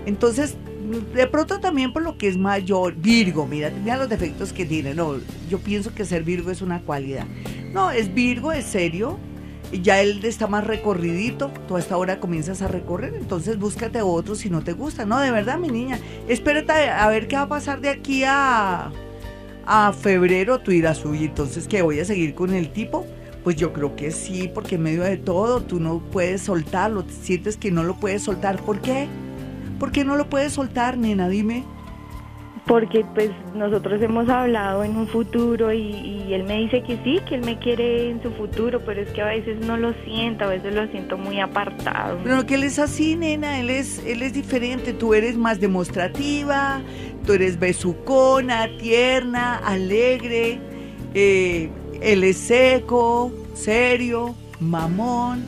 Entonces, 0.06 0.58
de 0.92 1.28
pronto 1.28 1.60
también 1.60 1.94
por 1.94 2.04
lo 2.04 2.18
que 2.18 2.28
es 2.28 2.38
mayor, 2.38 2.96
Virgo, 2.96 3.48
mira, 3.48 3.70
mira 3.70 3.98
los 3.98 4.10
defectos 4.10 4.54
que 4.54 4.66
tiene. 4.66 4.94
No, 4.94 5.16
yo 5.50 5.60
pienso 5.60 5.94
que 5.94 6.06
ser 6.06 6.24
Virgo 6.24 6.52
es 6.52 6.62
una 6.62 6.82
cualidad. 6.82 7.26
No, 7.74 7.92
es 7.92 8.14
Virgo, 8.14 8.52
es 8.52 8.66
serio, 8.66 9.18
ya 9.72 10.02
él 10.02 10.24
está 10.24 10.48
más 10.48 10.66
recorridito, 10.66 11.52
tú 11.68 11.78
a 11.78 11.80
esta 11.80 11.98
hora 11.98 12.20
comienzas 12.20 12.62
a 12.62 12.68
recorrer, 12.68 13.14
entonces 13.16 13.58
búscate 13.58 14.02
otro 14.02 14.36
si 14.36 14.50
no 14.50 14.64
te 14.64 14.74
gusta. 14.74 15.06
No, 15.06 15.20
de 15.20 15.32
verdad, 15.32 15.58
mi 15.58 15.70
niña, 15.70 16.00
espérate 16.28 16.72
a 16.90 17.08
ver 17.08 17.28
qué 17.28 17.36
va 17.38 17.44
a 17.44 17.50
pasar 17.50 17.80
de 17.80 17.90
aquí 17.90 18.24
a, 18.26 18.92
a 19.66 19.94
febrero, 19.94 20.60
tú 20.60 20.72
dirás, 20.72 21.06
uy, 21.06 21.26
entonces 21.26 21.68
que 21.68 21.82
voy 21.82 22.00
a 22.00 22.06
seguir 22.06 22.34
con 22.36 22.54
el 22.54 22.72
tipo. 22.72 23.06
Pues 23.44 23.56
yo 23.56 23.74
creo 23.74 23.96
que 23.96 24.12
sí, 24.12 24.52
porque 24.54 24.76
en 24.76 24.84
medio 24.84 25.02
de 25.02 25.18
todo 25.18 25.62
tú 25.62 25.80
no 25.80 25.98
puedes 26.12 26.44
soltarlo, 26.44 27.04
sientes 27.24 27.58
que 27.58 27.72
no 27.72 27.84
lo 27.84 28.00
puedes 28.00 28.22
soltar. 28.22 28.62
¿Por 28.62 28.82
qué? 28.82 29.08
¿Por 29.82 29.92
qué 29.92 30.06
no 30.06 30.16
lo 30.16 30.30
puedes 30.30 30.54
soltar, 30.54 30.96
nena? 30.96 31.28
Dime 31.28 31.64
porque 32.68 33.04
pues 33.16 33.32
nosotros 33.56 34.00
hemos 34.04 34.30
hablado 34.30 34.84
en 34.84 34.96
un 34.96 35.08
futuro 35.08 35.74
y, 35.74 36.32
él 36.32 36.44
me 36.44 36.60
dice 36.60 36.84
que 36.84 36.98
sí, 37.04 37.20
que 37.28 37.36
él 37.36 37.42
me 37.44 37.58
quiere 37.58 38.12
en 38.12 38.22
su 38.22 38.32
futuro, 38.32 38.80
pero 38.86 39.02
es 39.02 39.10
que 39.10 39.22
a 39.22 39.26
veces 39.26 39.66
no 39.66 39.76
lo 39.76 39.94
siento, 40.06 40.46
a 40.46 40.50
veces 40.50 40.74
lo 40.76 40.88
siento 40.88 41.18
muy 41.18 41.40
apartado. 41.40 42.20
Pero 42.24 42.46
que 42.46 42.56
él 42.56 42.64
es 42.64 42.78
así, 42.78 43.16
nena, 43.16 43.60
él 43.60 43.72
es, 43.72 44.06
él 44.06 44.22
es 44.22 44.34
diferente, 44.34 44.94
tú 44.94 45.16
eres 45.16 45.36
más 45.36 45.60
demostrativa, 45.60 46.82
tú 47.26 47.34
eres 47.34 47.60
besucona, 47.60 48.70
tierna, 48.78 49.58
alegre, 49.58 50.60
eh, 51.16 51.72
él 52.02 52.24
es 52.24 52.38
seco, 52.38 53.34
serio, 53.56 54.36
mamón, 54.60 55.44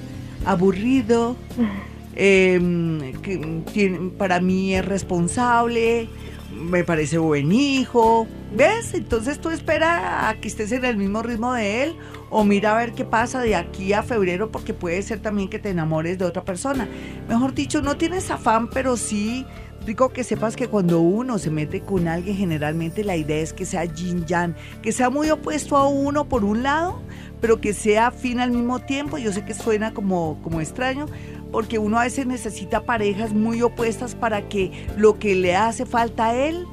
aburrido. 0.46 1.38
Em, 2.16 3.14
que, 3.22 4.12
para 4.18 4.40
mí 4.40 4.76
es 4.76 4.86
responsable, 4.86 6.08
me 6.54 6.84
parece 6.84 7.18
buen 7.18 7.52
hijo. 7.52 8.28
¿Ves? 8.56 8.94
Entonces 8.94 9.40
tú 9.40 9.50
espera 9.50 10.30
a 10.30 10.36
que 10.36 10.48
estés 10.48 10.72
en 10.72 10.86
el 10.86 10.98
mismo 10.98 11.24
ritmo 11.24 11.54
de 11.54 11.84
él 11.84 11.96
o 12.30 12.44
mira 12.44 12.76
a 12.76 12.78
ver 12.78 12.94
qué 12.94 13.06
pasa 13.06 13.42
de 13.42 13.56
aquí 13.56 13.94
a 13.94 14.04
febrero 14.04 14.52
porque 14.52 14.74
puede 14.74 15.02
ser 15.02 15.20
también 15.20 15.50
que 15.50 15.60
te 15.60 15.70
enamores 15.70 16.18
de 16.20 16.26
otra 16.26 16.44
persona. 16.44 16.88
Mejor 17.28 17.54
dicho, 17.54 17.82
no 17.82 17.98
tienes 17.98 18.30
afán, 18.30 18.70
pero 18.70 18.96
sí 18.98 19.46
digo 19.86 20.10
que 20.10 20.24
sepas 20.24 20.56
que 20.56 20.68
cuando 20.68 21.00
uno 21.00 21.38
se 21.38 21.50
mete 21.50 21.82
con 21.82 22.08
alguien, 22.08 22.38
generalmente 22.38 23.04
la 23.04 23.18
idea 23.18 23.38
es 23.38 23.54
que 23.54 23.66
sea 23.66 23.86
yin 23.86 24.26
yang, 24.26 24.56
que 24.82 24.92
sea 24.92 25.10
muy 25.10 25.30
opuesto 25.30 25.76
a 25.78 25.88
uno 25.88 26.26
por 26.26 26.46
un 26.46 26.64
lado, 26.64 27.02
pero 27.42 27.60
que 27.60 27.74
sea 27.74 28.08
afín 28.08 28.40
al 28.40 28.52
mismo 28.52 28.80
tiempo. 28.80 29.18
Yo 29.18 29.32
sé 29.32 29.44
que 29.44 29.54
suena 29.54 29.94
como, 29.94 30.40
como 30.42 30.62
extraño, 30.62 31.08
porque 31.54 31.78
uno 31.78 32.00
a 32.00 32.04
veces 32.04 32.26
necesita 32.26 32.84
parejas 32.84 33.32
muy 33.32 33.62
opuestas 33.62 34.16
para 34.16 34.50
que 34.50 34.72
lo 34.98 35.20
que 35.20 35.36
le 35.36 35.56
hace 35.56 35.86
falta 35.86 36.30
a 36.30 36.36
él, 36.36 36.66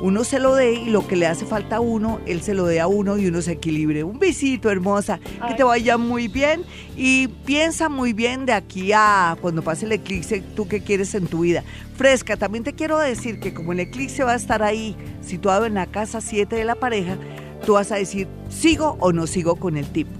uno 0.00 0.22
se 0.22 0.38
lo 0.38 0.54
dé 0.54 0.74
y 0.74 0.84
lo 0.90 1.08
que 1.08 1.16
le 1.16 1.26
hace 1.26 1.44
falta 1.44 1.76
a 1.76 1.80
uno, 1.80 2.20
él 2.24 2.40
se 2.40 2.54
lo 2.54 2.64
dé 2.64 2.78
a 2.78 2.86
uno 2.86 3.18
y 3.18 3.26
uno 3.26 3.42
se 3.42 3.50
equilibre. 3.50 4.04
Un 4.04 4.20
besito, 4.20 4.70
hermosa, 4.70 5.18
que 5.48 5.54
te 5.54 5.64
vaya 5.64 5.98
muy 5.98 6.28
bien 6.28 6.62
y 6.96 7.26
piensa 7.26 7.88
muy 7.88 8.12
bien 8.12 8.46
de 8.46 8.52
aquí 8.52 8.92
a 8.94 9.36
cuando 9.40 9.62
pase 9.62 9.86
el 9.86 9.92
eclipse, 9.92 10.40
tú 10.54 10.68
qué 10.68 10.84
quieres 10.84 11.16
en 11.16 11.26
tu 11.26 11.40
vida. 11.40 11.64
Fresca, 11.96 12.36
también 12.36 12.62
te 12.62 12.74
quiero 12.74 12.96
decir 12.96 13.40
que 13.40 13.52
como 13.52 13.72
el 13.72 13.80
eclipse 13.80 14.22
va 14.22 14.34
a 14.34 14.36
estar 14.36 14.62
ahí, 14.62 14.94
situado 15.20 15.66
en 15.66 15.74
la 15.74 15.86
casa 15.86 16.20
7 16.20 16.54
de 16.54 16.64
la 16.64 16.76
pareja, 16.76 17.18
tú 17.66 17.72
vas 17.72 17.90
a 17.90 17.96
decir, 17.96 18.28
¿sigo 18.48 18.96
o 19.00 19.12
no 19.12 19.26
sigo 19.26 19.56
con 19.56 19.76
el 19.76 19.86
tipo? 19.90 20.17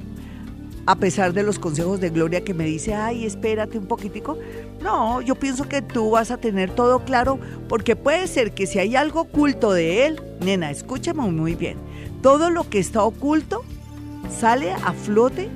A 0.88 0.94
pesar 0.96 1.34
de 1.34 1.42
los 1.42 1.58
consejos 1.58 2.00
de 2.00 2.08
Gloria 2.08 2.42
que 2.42 2.54
me 2.54 2.64
dice, 2.64 2.94
ay, 2.94 3.26
espérate 3.26 3.76
un 3.76 3.84
poquitico. 3.84 4.38
No, 4.80 5.20
yo 5.20 5.34
pienso 5.34 5.68
que 5.68 5.82
tú 5.82 6.12
vas 6.12 6.30
a 6.30 6.38
tener 6.38 6.70
todo 6.70 7.04
claro 7.04 7.38
porque 7.68 7.94
puede 7.94 8.26
ser 8.26 8.52
que 8.52 8.66
si 8.66 8.78
hay 8.78 8.96
algo 8.96 9.20
oculto 9.20 9.74
de 9.74 10.06
él, 10.06 10.22
nena, 10.40 10.70
escúchame 10.70 11.30
muy 11.30 11.54
bien, 11.54 11.76
todo 12.22 12.48
lo 12.48 12.70
que 12.70 12.78
está 12.78 13.02
oculto 13.02 13.66
sale 14.40 14.72
a 14.72 14.94
flote 14.94 15.50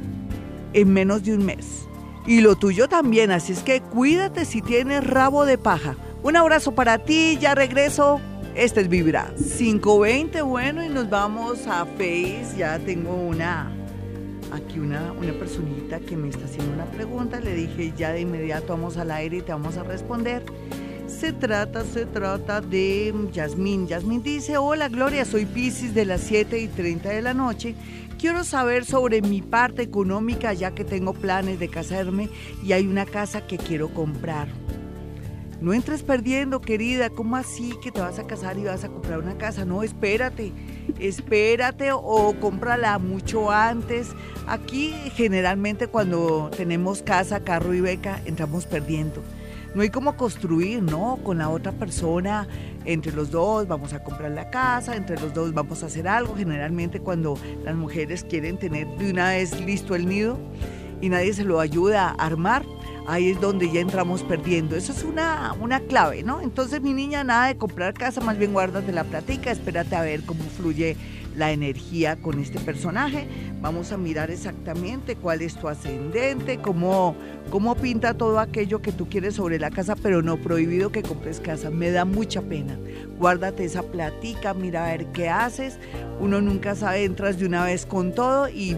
en 0.75 0.93
menos 0.93 1.23
de 1.23 1.35
un 1.35 1.47
mes. 1.47 1.87
Y 2.27 2.43
lo 2.43 2.55
tuyo 2.55 2.87
también, 2.87 3.31
así 3.31 3.55
es 3.55 3.61
que 3.61 3.81
cuídate 3.81 4.45
si 4.45 4.61
tienes 4.61 5.03
rabo 5.03 5.47
de 5.47 5.57
paja. 5.57 5.97
Un 6.23 6.37
abrazo 6.37 6.75
para 6.75 6.99
ti, 6.99 7.39
ya 7.41 7.55
regreso. 7.55 8.21
Este 8.55 8.83
es 8.83 8.89
Vibra 8.91 9.33
520, 9.39 10.43
bueno, 10.43 10.85
y 10.85 10.91
nos 10.91 11.09
vamos 11.09 11.67
a 11.67 11.87
Face. 11.87 12.55
Ya 12.59 12.79
tengo 12.79 13.15
una 13.15 13.73
aquí 14.53 14.79
una, 14.79 15.13
una 15.13 15.33
personita 15.33 16.01
que 16.01 16.17
me 16.17 16.29
está 16.29 16.45
haciendo 16.45 16.73
una 16.73 16.85
pregunta, 16.87 17.41
le 17.41 17.55
dije 17.55 17.93
ya 17.97 18.13
de 18.13 18.21
inmediato 18.21 18.69
vamos 18.69 18.97
al 18.97 19.11
aire 19.11 19.39
y 19.39 19.43
te 19.43 19.53
vamos 19.53 19.77
a 19.77 19.83
responder. 19.83 20.45
Se 21.07 21.33
trata, 21.33 21.85
se 21.85 22.07
trata 22.07 22.61
de 22.61 23.15
Yasmín. 23.33 23.87
Yasmín 23.87 24.23
dice, 24.23 24.57
hola 24.57 24.89
Gloria, 24.89 25.25
soy 25.25 25.47
Pisces 25.47 25.95
de 25.95 26.05
las 26.05 26.23
7 26.23 26.59
y 26.59 26.69
30 26.69 27.11
de 27.11 27.23
la 27.23 27.35
noche. 27.35 27.75
Quiero 28.19 28.45
saber 28.45 28.85
sobre 28.85 29.21
mi 29.21 29.43
parte 29.43 29.83
económica 29.83 30.53
ya 30.53 30.71
que 30.73 30.85
tengo 30.85 31.13
planes 31.13 31.59
de 31.59 31.69
casarme 31.69 32.29
y 32.63 32.73
hay 32.73 32.87
una 32.87 33.05
casa 33.05 33.47
que 33.47 33.59
quiero 33.59 33.89
comprar. 33.93 34.49
No 35.63 35.73
entres 35.73 36.03
perdiendo, 36.03 36.61
querida. 36.61 37.09
¿Cómo 37.09 37.37
así 37.37 37.73
que 37.81 37.93
te 37.93 38.01
vas 38.01 38.19
a 38.19 38.27
casar 38.27 38.59
y 38.59 38.65
vas 38.65 38.83
a 38.83 38.89
comprar 38.89 39.21
una 39.21 39.39
casa? 39.39 39.65
No, 39.65 39.85
espérate, 39.85 40.53
espérate 40.99 41.91
o 41.93 42.35
cómprala 42.41 42.99
mucho 42.99 43.53
antes. 43.53 44.09
Aquí 44.49 44.93
generalmente 45.15 45.87
cuando 45.87 46.51
tenemos 46.57 47.03
casa, 47.03 47.45
carro 47.45 47.75
y 47.75 47.81
beca, 47.81 48.21
entramos 48.25 48.67
perdiendo. 48.67 49.23
No 49.77 49.83
hay 49.83 49.91
como 49.91 50.17
construir, 50.17 50.83
¿no? 50.83 51.21
Con 51.23 51.39
la 51.39 51.49
otra 51.49 51.71
persona, 51.71 52.49
entre 52.85 53.13
los 53.13 53.31
dos 53.31 53.69
vamos 53.69 53.93
a 53.93 54.03
comprar 54.03 54.33
la 54.33 54.51
casa, 54.51 54.97
entre 54.97 55.19
los 55.21 55.33
dos 55.33 55.55
vamos 55.55 55.85
a 55.85 55.87
hacer 55.87 56.09
algo. 56.09 56.35
Generalmente 56.35 56.99
cuando 56.99 57.39
las 57.65 57.77
mujeres 57.77 58.25
quieren 58.25 58.59
tener 58.59 58.89
de 58.99 59.13
una 59.13 59.31
vez 59.31 59.59
listo 59.61 59.95
el 59.95 60.09
nido 60.09 60.41
y 61.01 61.09
nadie 61.09 61.33
se 61.35 61.45
lo 61.45 61.61
ayuda 61.61 62.09
a 62.09 62.27
armar, 62.27 62.65
ahí 63.07 63.31
es 63.31 63.41
donde 63.41 63.71
ya 63.71 63.81
entramos 63.81 64.23
perdiendo. 64.23 64.77
Eso 64.77 64.93
es 64.93 65.03
una, 65.05 65.55
una 65.61 65.81
clave, 65.81 66.23
¿no? 66.23 66.41
Entonces, 66.41 66.81
mi 66.83 66.93
niña, 66.93 67.25
nada 67.25 67.49
de 67.49 67.57
comprar 67.57 67.95
casa, 67.95 68.21
más 68.21 68.39
bien 68.39 68.53
guárdate 68.53 68.93
la 68.93 69.05
platica, 69.05 69.51
espérate 69.51 69.97
a 69.97 70.03
ver 70.03 70.23
cómo 70.25 70.45
fluye 70.45 70.97
la 71.37 71.53
energía 71.53 72.17
con 72.17 72.39
este 72.39 72.61
personaje. 72.61 73.27
Vamos 73.61 73.93
a 73.93 73.97
mirar 73.97 74.31
exactamente 74.31 75.17
cuál 75.17 75.43
es 75.43 75.55
tu 75.55 75.69
ascendente, 75.69 76.59
cómo, 76.59 77.17
cómo 77.51 77.75
pinta 77.75 78.15
todo 78.15 78.39
aquello 78.39 78.83
que 78.83 78.93
tú 78.93 79.09
quieres 79.09 79.35
sobre 79.35 79.59
la 79.59 79.71
casa, 79.71 79.97
pero 79.97 80.23
no 80.23 80.37
prohibido 80.37 80.93
que 80.93 81.03
compres 81.03 81.41
casa. 81.41 81.71
Me 81.71 81.91
da 81.91 82.05
mucha 82.05 82.43
pena. 82.43 82.77
Guárdate 83.19 83.65
esa 83.65 83.83
platica, 83.83 84.53
mira 84.55 84.87
a 84.87 84.91
ver 84.91 85.07
qué 85.07 85.29
haces. 85.29 85.79
Uno 86.21 86.41
nunca 86.41 86.75
sabe, 86.75 87.05
entras 87.05 87.39
de 87.39 87.47
una 87.47 87.65
vez 87.65 87.87
con 87.87 88.15
todo 88.15 88.49
y 88.49 88.77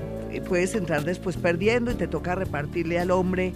puedes 0.49 0.75
entrar 0.75 1.05
después 1.05 1.37
perdiendo 1.37 1.91
y 1.91 1.95
te 1.95 2.09
toca 2.09 2.35
repartirle 2.35 2.99
al 2.99 3.11
hombre 3.11 3.53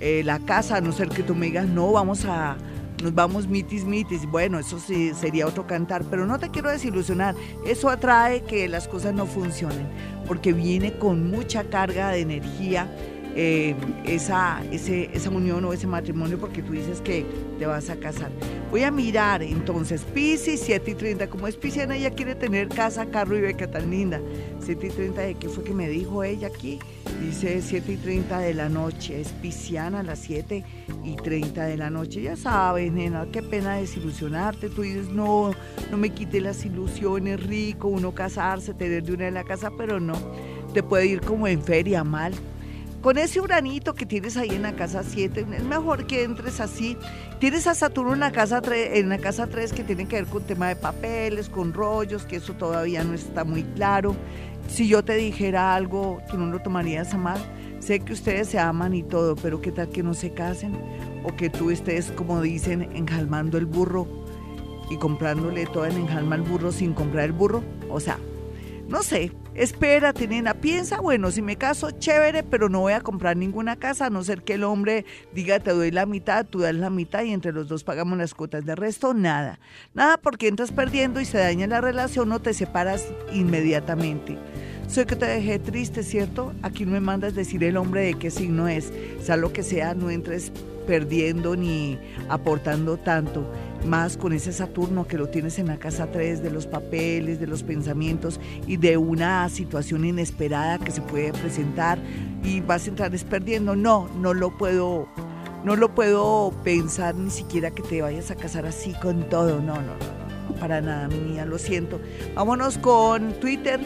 eh, 0.00 0.22
la 0.24 0.38
casa, 0.38 0.76
a 0.76 0.80
no 0.80 0.92
ser 0.92 1.08
que 1.08 1.22
tú 1.22 1.34
me 1.34 1.46
digas, 1.46 1.66
no, 1.66 1.92
vamos 1.92 2.24
a, 2.24 2.56
nos 3.02 3.14
vamos 3.14 3.46
mitis 3.48 3.84
mitis. 3.84 4.26
Bueno, 4.26 4.58
eso 4.58 4.78
sí 4.78 5.12
sería 5.14 5.46
otro 5.46 5.66
cantar, 5.66 6.04
pero 6.04 6.26
no 6.26 6.38
te 6.38 6.50
quiero 6.50 6.70
desilusionar. 6.70 7.34
Eso 7.66 7.88
atrae 7.88 8.42
que 8.42 8.68
las 8.68 8.88
cosas 8.88 9.14
no 9.14 9.26
funcionen, 9.26 9.86
porque 10.26 10.52
viene 10.52 10.98
con 10.98 11.30
mucha 11.30 11.64
carga 11.64 12.10
de 12.10 12.20
energía 12.20 12.88
eh, 13.40 13.76
esa, 14.04 14.64
esa 14.72 15.30
unión 15.30 15.64
o 15.64 15.72
ese 15.72 15.86
matrimonio 15.86 16.38
porque 16.40 16.60
tú 16.60 16.72
dices 16.72 17.00
que 17.00 17.24
te 17.60 17.66
vas 17.66 17.88
a 17.88 17.94
casar. 17.94 18.32
Voy 18.72 18.82
a 18.82 18.90
mirar 18.90 19.44
entonces, 19.44 20.02
Pisces 20.02 20.60
7 20.64 20.90
y 20.90 20.94
30, 20.96 21.30
como 21.30 21.46
es 21.46 21.54
pisciana, 21.54 21.94
ella 21.94 22.10
quiere 22.10 22.34
tener 22.34 22.68
casa, 22.68 23.06
carro 23.06 23.38
y 23.38 23.40
beca 23.40 23.70
tan 23.70 23.92
linda. 23.92 24.20
7 24.58 24.88
y 24.88 24.90
30, 24.90 25.20
¿de 25.20 25.34
qué 25.36 25.48
fue 25.48 25.62
que 25.62 25.72
me 25.72 25.88
dijo 25.88 26.24
ella 26.24 26.48
aquí? 26.48 26.80
Dice 27.20 27.62
7 27.62 27.92
y 27.92 27.96
30 27.98 28.40
de 28.40 28.54
la 28.54 28.68
noche, 28.68 29.20
es 29.20 29.28
pisciana 29.28 30.00
a 30.00 30.02
las 30.02 30.18
7 30.18 30.64
y 31.04 31.14
30 31.14 31.64
de 31.64 31.76
la 31.76 31.90
noche. 31.90 32.22
Ya 32.22 32.34
sabes, 32.34 32.92
nena, 32.92 33.28
qué 33.30 33.44
pena 33.44 33.76
desilusionarte. 33.76 34.68
Tú 34.68 34.82
dices, 34.82 35.10
no, 35.10 35.52
no 35.92 35.96
me 35.96 36.10
quite 36.10 36.40
las 36.40 36.64
ilusiones, 36.64 37.40
rico, 37.46 37.86
uno 37.86 38.12
casarse, 38.16 38.74
tener 38.74 39.04
de 39.04 39.12
una 39.12 39.28
en 39.28 39.34
la 39.34 39.44
casa, 39.44 39.70
pero 39.78 40.00
no, 40.00 40.14
te 40.74 40.82
puede 40.82 41.06
ir 41.06 41.20
como 41.20 41.46
en 41.46 41.62
feria 41.62 42.02
mal 42.02 42.34
con 43.00 43.16
ese 43.18 43.40
uranito 43.40 43.94
que 43.94 44.06
tienes 44.06 44.36
ahí 44.36 44.50
en 44.50 44.62
la 44.62 44.74
casa 44.74 45.02
7, 45.02 45.46
es 45.56 45.64
mejor 45.64 46.06
que 46.06 46.24
entres 46.24 46.60
así. 46.60 46.96
Tienes 47.38 47.66
a 47.66 47.74
Saturno 47.74 48.14
en 48.14 48.20
la 48.20 48.32
casa 48.32 48.60
3, 48.60 48.98
en 48.98 49.08
la 49.08 49.18
casa 49.18 49.46
3 49.46 49.72
que 49.72 49.84
tiene 49.84 50.06
que 50.06 50.16
ver 50.16 50.26
con 50.26 50.42
tema 50.42 50.68
de 50.68 50.76
papeles, 50.76 51.48
con 51.48 51.72
rollos, 51.72 52.24
que 52.24 52.36
eso 52.36 52.54
todavía 52.54 53.04
no 53.04 53.14
está 53.14 53.44
muy 53.44 53.62
claro. 53.62 54.16
Si 54.68 54.88
yo 54.88 55.04
te 55.04 55.14
dijera 55.14 55.74
algo, 55.74 56.20
tú 56.30 56.36
no 56.36 56.46
lo 56.46 56.60
tomarías 56.60 57.14
a 57.14 57.18
mal. 57.18 57.38
Sé 57.78 58.00
que 58.00 58.12
ustedes 58.12 58.48
se 58.48 58.58
aman 58.58 58.94
y 58.94 59.02
todo, 59.02 59.36
pero 59.36 59.60
qué 59.60 59.70
tal 59.70 59.88
que 59.88 60.02
no 60.02 60.12
se 60.12 60.32
casen 60.32 60.76
o 61.24 61.36
que 61.36 61.48
tú 61.48 61.70
estés, 61.70 62.10
como 62.10 62.42
dicen, 62.42 62.90
enjalmando 62.94 63.56
el 63.56 63.66
burro 63.66 64.06
y 64.90 64.96
comprándole 64.96 65.66
todo 65.66 65.86
en 65.86 65.96
enjalma 65.96 66.34
al 66.34 66.42
burro 66.42 66.72
sin 66.72 66.92
comprar 66.92 67.24
el 67.26 67.32
burro. 67.32 67.62
O 67.88 68.00
sea, 68.00 68.18
no 68.88 69.02
sé, 69.02 69.32
espérate, 69.58 70.28
nena, 70.28 70.54
piensa, 70.54 71.00
bueno, 71.00 71.30
si 71.30 71.42
me 71.42 71.56
caso, 71.56 71.90
chévere, 71.90 72.42
pero 72.42 72.68
no 72.68 72.80
voy 72.80 72.92
a 72.92 73.00
comprar 73.00 73.36
ninguna 73.36 73.76
casa, 73.76 74.06
a 74.06 74.10
no 74.10 74.22
ser 74.22 74.42
que 74.42 74.54
el 74.54 74.64
hombre 74.64 75.04
diga, 75.34 75.58
te 75.58 75.72
doy 75.72 75.90
la 75.90 76.06
mitad, 76.06 76.46
tú 76.46 76.60
das 76.60 76.74
la 76.74 76.90
mitad 76.90 77.24
y 77.24 77.32
entre 77.32 77.52
los 77.52 77.68
dos 77.68 77.84
pagamos 77.84 78.18
las 78.18 78.34
cuotas. 78.34 78.64
De 78.64 78.74
resto, 78.74 79.14
nada. 79.14 79.58
Nada 79.94 80.16
porque 80.16 80.48
entras 80.48 80.72
perdiendo 80.72 81.20
y 81.20 81.24
se 81.24 81.38
daña 81.38 81.66
la 81.66 81.80
relación 81.80 82.30
o 82.32 82.40
te 82.40 82.54
separas 82.54 83.06
inmediatamente. 83.32 84.38
Soy 84.88 85.04
que 85.04 85.16
te 85.16 85.26
dejé 85.26 85.58
triste, 85.58 86.02
¿cierto? 86.02 86.54
Aquí 86.62 86.86
no 86.86 86.92
me 86.92 87.00
mandas 87.00 87.34
decir 87.34 87.62
el 87.62 87.76
hombre 87.76 88.02
de 88.02 88.14
qué 88.14 88.30
signo 88.30 88.68
es. 88.68 88.90
Sea 89.22 89.36
lo 89.36 89.52
que 89.52 89.62
sea, 89.62 89.94
no 89.94 90.08
entres 90.08 90.50
perdiendo 90.86 91.54
ni 91.56 91.98
aportando 92.30 92.96
tanto 92.96 93.46
más 93.86 94.16
con 94.16 94.32
ese 94.32 94.52
Saturno 94.52 95.06
que 95.06 95.18
lo 95.18 95.28
tienes 95.28 95.58
en 95.58 95.66
la 95.66 95.78
casa 95.78 96.10
3 96.10 96.42
de 96.42 96.50
los 96.50 96.66
papeles, 96.66 97.40
de 97.40 97.46
los 97.46 97.62
pensamientos 97.62 98.40
y 98.66 98.76
de 98.76 98.96
una 98.96 99.48
situación 99.48 100.04
inesperada 100.04 100.78
que 100.78 100.90
se 100.90 101.00
puede 101.00 101.32
presentar 101.32 101.98
y 102.42 102.60
vas 102.60 102.86
a 102.86 102.90
entrar 102.90 103.12
perdiendo. 103.30 103.76
No, 103.76 104.08
no 104.16 104.34
lo 104.34 104.56
puedo, 104.56 105.08
no 105.64 105.76
lo 105.76 105.94
puedo 105.94 106.52
pensar 106.64 107.14
ni 107.14 107.30
siquiera 107.30 107.70
que 107.70 107.82
te 107.82 108.02
vayas 108.02 108.30
a 108.30 108.36
casar 108.36 108.66
así 108.66 108.94
con 109.02 109.28
todo. 109.28 109.60
No, 109.60 109.76
no, 109.76 109.82
no, 109.82 110.18
no 110.48 110.54
para 110.60 110.80
nada, 110.80 111.08
mi 111.08 111.18
niña, 111.18 111.44
lo 111.44 111.58
siento. 111.58 112.00
Vámonos 112.34 112.78
con 112.78 113.32
Twitter. 113.34 113.80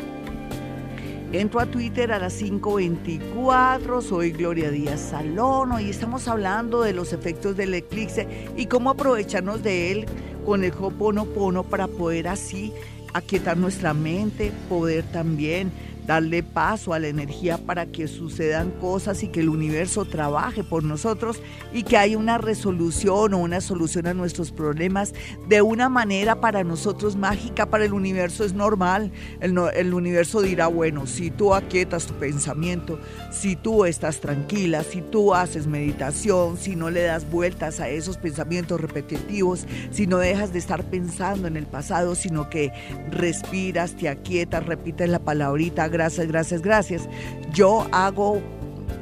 Entro 1.32 1.60
a 1.60 1.66
Twitter 1.66 2.12
a 2.12 2.18
las 2.18 2.42
5.24, 2.42 4.02
soy 4.02 4.32
Gloria 4.32 4.70
Díaz 4.70 5.00
Salón. 5.00 5.72
Y 5.80 5.88
estamos 5.88 6.28
hablando 6.28 6.82
de 6.82 6.92
los 6.92 7.14
efectos 7.14 7.56
del 7.56 7.72
eclipse 7.72 8.28
y 8.54 8.66
cómo 8.66 8.90
aprovecharnos 8.90 9.62
de 9.62 9.92
él 9.92 10.06
con 10.44 10.62
el 10.62 10.72
Hoponopono 10.78 11.64
para 11.64 11.88
poder 11.88 12.28
así 12.28 12.74
aquietar 13.14 13.56
nuestra 13.56 13.94
mente, 13.94 14.52
poder 14.68 15.04
también 15.04 15.72
darle 16.06 16.42
paso 16.42 16.92
a 16.92 16.98
la 16.98 17.08
energía 17.08 17.58
para 17.58 17.86
que 17.86 18.08
sucedan 18.08 18.70
cosas 18.80 19.22
y 19.22 19.28
que 19.28 19.40
el 19.40 19.48
universo 19.48 20.04
trabaje 20.04 20.64
por 20.64 20.84
nosotros 20.84 21.40
y 21.72 21.82
que 21.84 21.96
haya 21.96 22.18
una 22.18 22.38
resolución 22.38 23.34
o 23.34 23.38
una 23.38 23.60
solución 23.60 24.06
a 24.06 24.14
nuestros 24.14 24.50
problemas 24.50 25.14
de 25.48 25.62
una 25.62 25.88
manera 25.88 26.40
para 26.40 26.64
nosotros 26.64 27.16
mágica, 27.16 27.66
para 27.66 27.84
el 27.84 27.92
universo 27.92 28.44
es 28.44 28.52
normal. 28.52 29.12
El, 29.40 29.56
el 29.74 29.94
universo 29.94 30.42
dirá, 30.42 30.66
bueno, 30.66 31.06
si 31.06 31.30
tú 31.30 31.54
aquietas 31.54 32.06
tu 32.06 32.14
pensamiento, 32.14 32.98
si 33.30 33.56
tú 33.56 33.84
estás 33.84 34.20
tranquila, 34.20 34.82
si 34.82 35.02
tú 35.02 35.34
haces 35.34 35.66
meditación, 35.66 36.56
si 36.56 36.76
no 36.76 36.90
le 36.90 37.02
das 37.02 37.30
vueltas 37.30 37.80
a 37.80 37.88
esos 37.88 38.16
pensamientos 38.16 38.80
repetitivos, 38.80 39.66
si 39.90 40.06
no 40.06 40.18
dejas 40.18 40.52
de 40.52 40.58
estar 40.58 40.84
pensando 40.84 41.48
en 41.48 41.56
el 41.56 41.66
pasado, 41.66 42.14
sino 42.14 42.50
que 42.50 42.72
respiras, 43.10 43.96
te 43.96 44.08
aquietas, 44.08 44.66
repites 44.66 45.08
la 45.08 45.18
palabrita, 45.20 45.88
gracias, 45.92 46.26
gracias, 46.26 46.62
gracias. 46.62 47.08
Yo 47.52 47.86
hago 47.92 48.40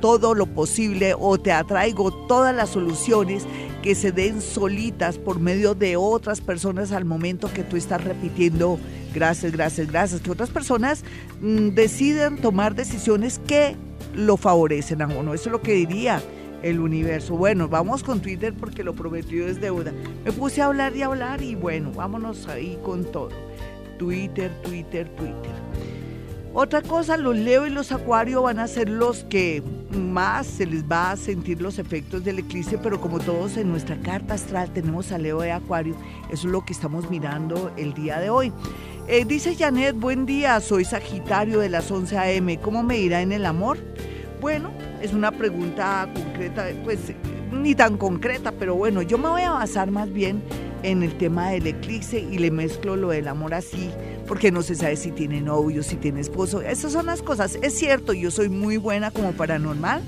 todo 0.00 0.34
lo 0.34 0.46
posible 0.46 1.14
o 1.18 1.38
te 1.38 1.52
atraigo 1.52 2.12
todas 2.26 2.54
las 2.54 2.70
soluciones 2.70 3.46
que 3.82 3.94
se 3.94 4.12
den 4.12 4.42
solitas 4.42 5.18
por 5.18 5.40
medio 5.40 5.74
de 5.74 5.96
otras 5.96 6.40
personas 6.40 6.92
al 6.92 7.04
momento 7.04 7.50
que 7.52 7.62
tú 7.62 7.76
estás 7.76 8.02
repitiendo 8.04 8.78
gracias, 9.14 9.52
gracias, 9.52 9.90
gracias, 9.90 10.20
que 10.20 10.30
otras 10.30 10.50
personas 10.50 11.04
mm, 11.40 11.70
deciden 11.70 12.36
tomar 12.36 12.74
decisiones 12.74 13.40
que 13.46 13.76
lo 14.14 14.36
favorecen 14.36 15.02
a 15.02 15.06
uno. 15.06 15.34
Eso 15.34 15.48
es 15.48 15.52
lo 15.52 15.62
que 15.62 15.72
diría 15.72 16.22
el 16.62 16.80
universo. 16.80 17.36
Bueno, 17.36 17.68
vamos 17.68 18.02
con 18.02 18.20
Twitter 18.20 18.54
porque 18.58 18.84
lo 18.84 18.94
prometido 18.94 19.48
es 19.48 19.60
deuda. 19.60 19.92
Me 20.24 20.32
puse 20.32 20.62
a 20.62 20.66
hablar 20.66 20.96
y 20.96 21.02
hablar 21.02 21.42
y 21.42 21.54
bueno, 21.54 21.92
vámonos 21.92 22.48
ahí 22.48 22.78
con 22.82 23.04
todo. 23.04 23.30
Twitter, 23.98 24.50
Twitter, 24.62 25.08
Twitter. 25.16 25.52
Otra 26.52 26.82
cosa, 26.82 27.16
los 27.16 27.36
Leo 27.36 27.64
y 27.68 27.70
los 27.70 27.92
Acuario 27.92 28.42
van 28.42 28.58
a 28.58 28.66
ser 28.66 28.88
los 28.88 29.22
que 29.24 29.62
más 29.92 30.48
se 30.48 30.66
les 30.66 30.84
va 30.84 31.12
a 31.12 31.16
sentir 31.16 31.62
los 31.62 31.78
efectos 31.78 32.24
del 32.24 32.40
eclipse, 32.40 32.76
pero 32.76 33.00
como 33.00 33.20
todos 33.20 33.56
en 33.56 33.70
nuestra 33.70 33.96
carta 34.00 34.34
astral 34.34 34.72
tenemos 34.72 35.12
a 35.12 35.18
Leo 35.18 35.40
de 35.40 35.52
Acuario, 35.52 35.94
eso 36.28 36.48
es 36.48 36.52
lo 36.52 36.64
que 36.64 36.72
estamos 36.72 37.08
mirando 37.08 37.72
el 37.76 37.94
día 37.94 38.18
de 38.18 38.30
hoy. 38.30 38.52
Eh, 39.06 39.24
dice 39.24 39.54
Janet, 39.54 39.94
buen 39.94 40.26
día, 40.26 40.58
soy 40.60 40.84
Sagitario 40.84 41.60
de 41.60 41.68
las 41.68 41.88
11 41.88 42.18
a.m., 42.18 42.58
¿cómo 42.58 42.82
me 42.82 42.98
irá 42.98 43.22
en 43.22 43.30
el 43.30 43.46
amor? 43.46 43.78
Bueno, 44.40 44.72
es 45.00 45.12
una 45.12 45.30
pregunta 45.30 46.08
concreta, 46.12 46.66
pues 46.82 47.12
ni 47.52 47.76
tan 47.76 47.96
concreta, 47.96 48.50
pero 48.50 48.74
bueno, 48.74 49.02
yo 49.02 49.18
me 49.18 49.28
voy 49.28 49.42
a 49.42 49.52
basar 49.52 49.92
más 49.92 50.12
bien 50.12 50.42
en 50.82 51.04
el 51.04 51.16
tema 51.16 51.50
del 51.50 51.66
eclipse 51.66 52.20
y 52.20 52.38
le 52.38 52.50
mezclo 52.50 52.96
lo 52.96 53.10
del 53.10 53.28
amor 53.28 53.54
así, 53.54 53.90
porque 54.30 54.52
no 54.52 54.62
se 54.62 54.76
sabe 54.76 54.94
si 54.94 55.10
tiene 55.10 55.40
novio, 55.40 55.82
si 55.82 55.96
tiene 55.96 56.20
esposo. 56.20 56.62
Esas 56.62 56.92
son 56.92 57.06
las 57.06 57.20
cosas. 57.20 57.58
Es 57.62 57.76
cierto, 57.76 58.12
yo 58.12 58.30
soy 58.30 58.48
muy 58.48 58.76
buena 58.76 59.10
como 59.10 59.32
paranormal, 59.32 60.02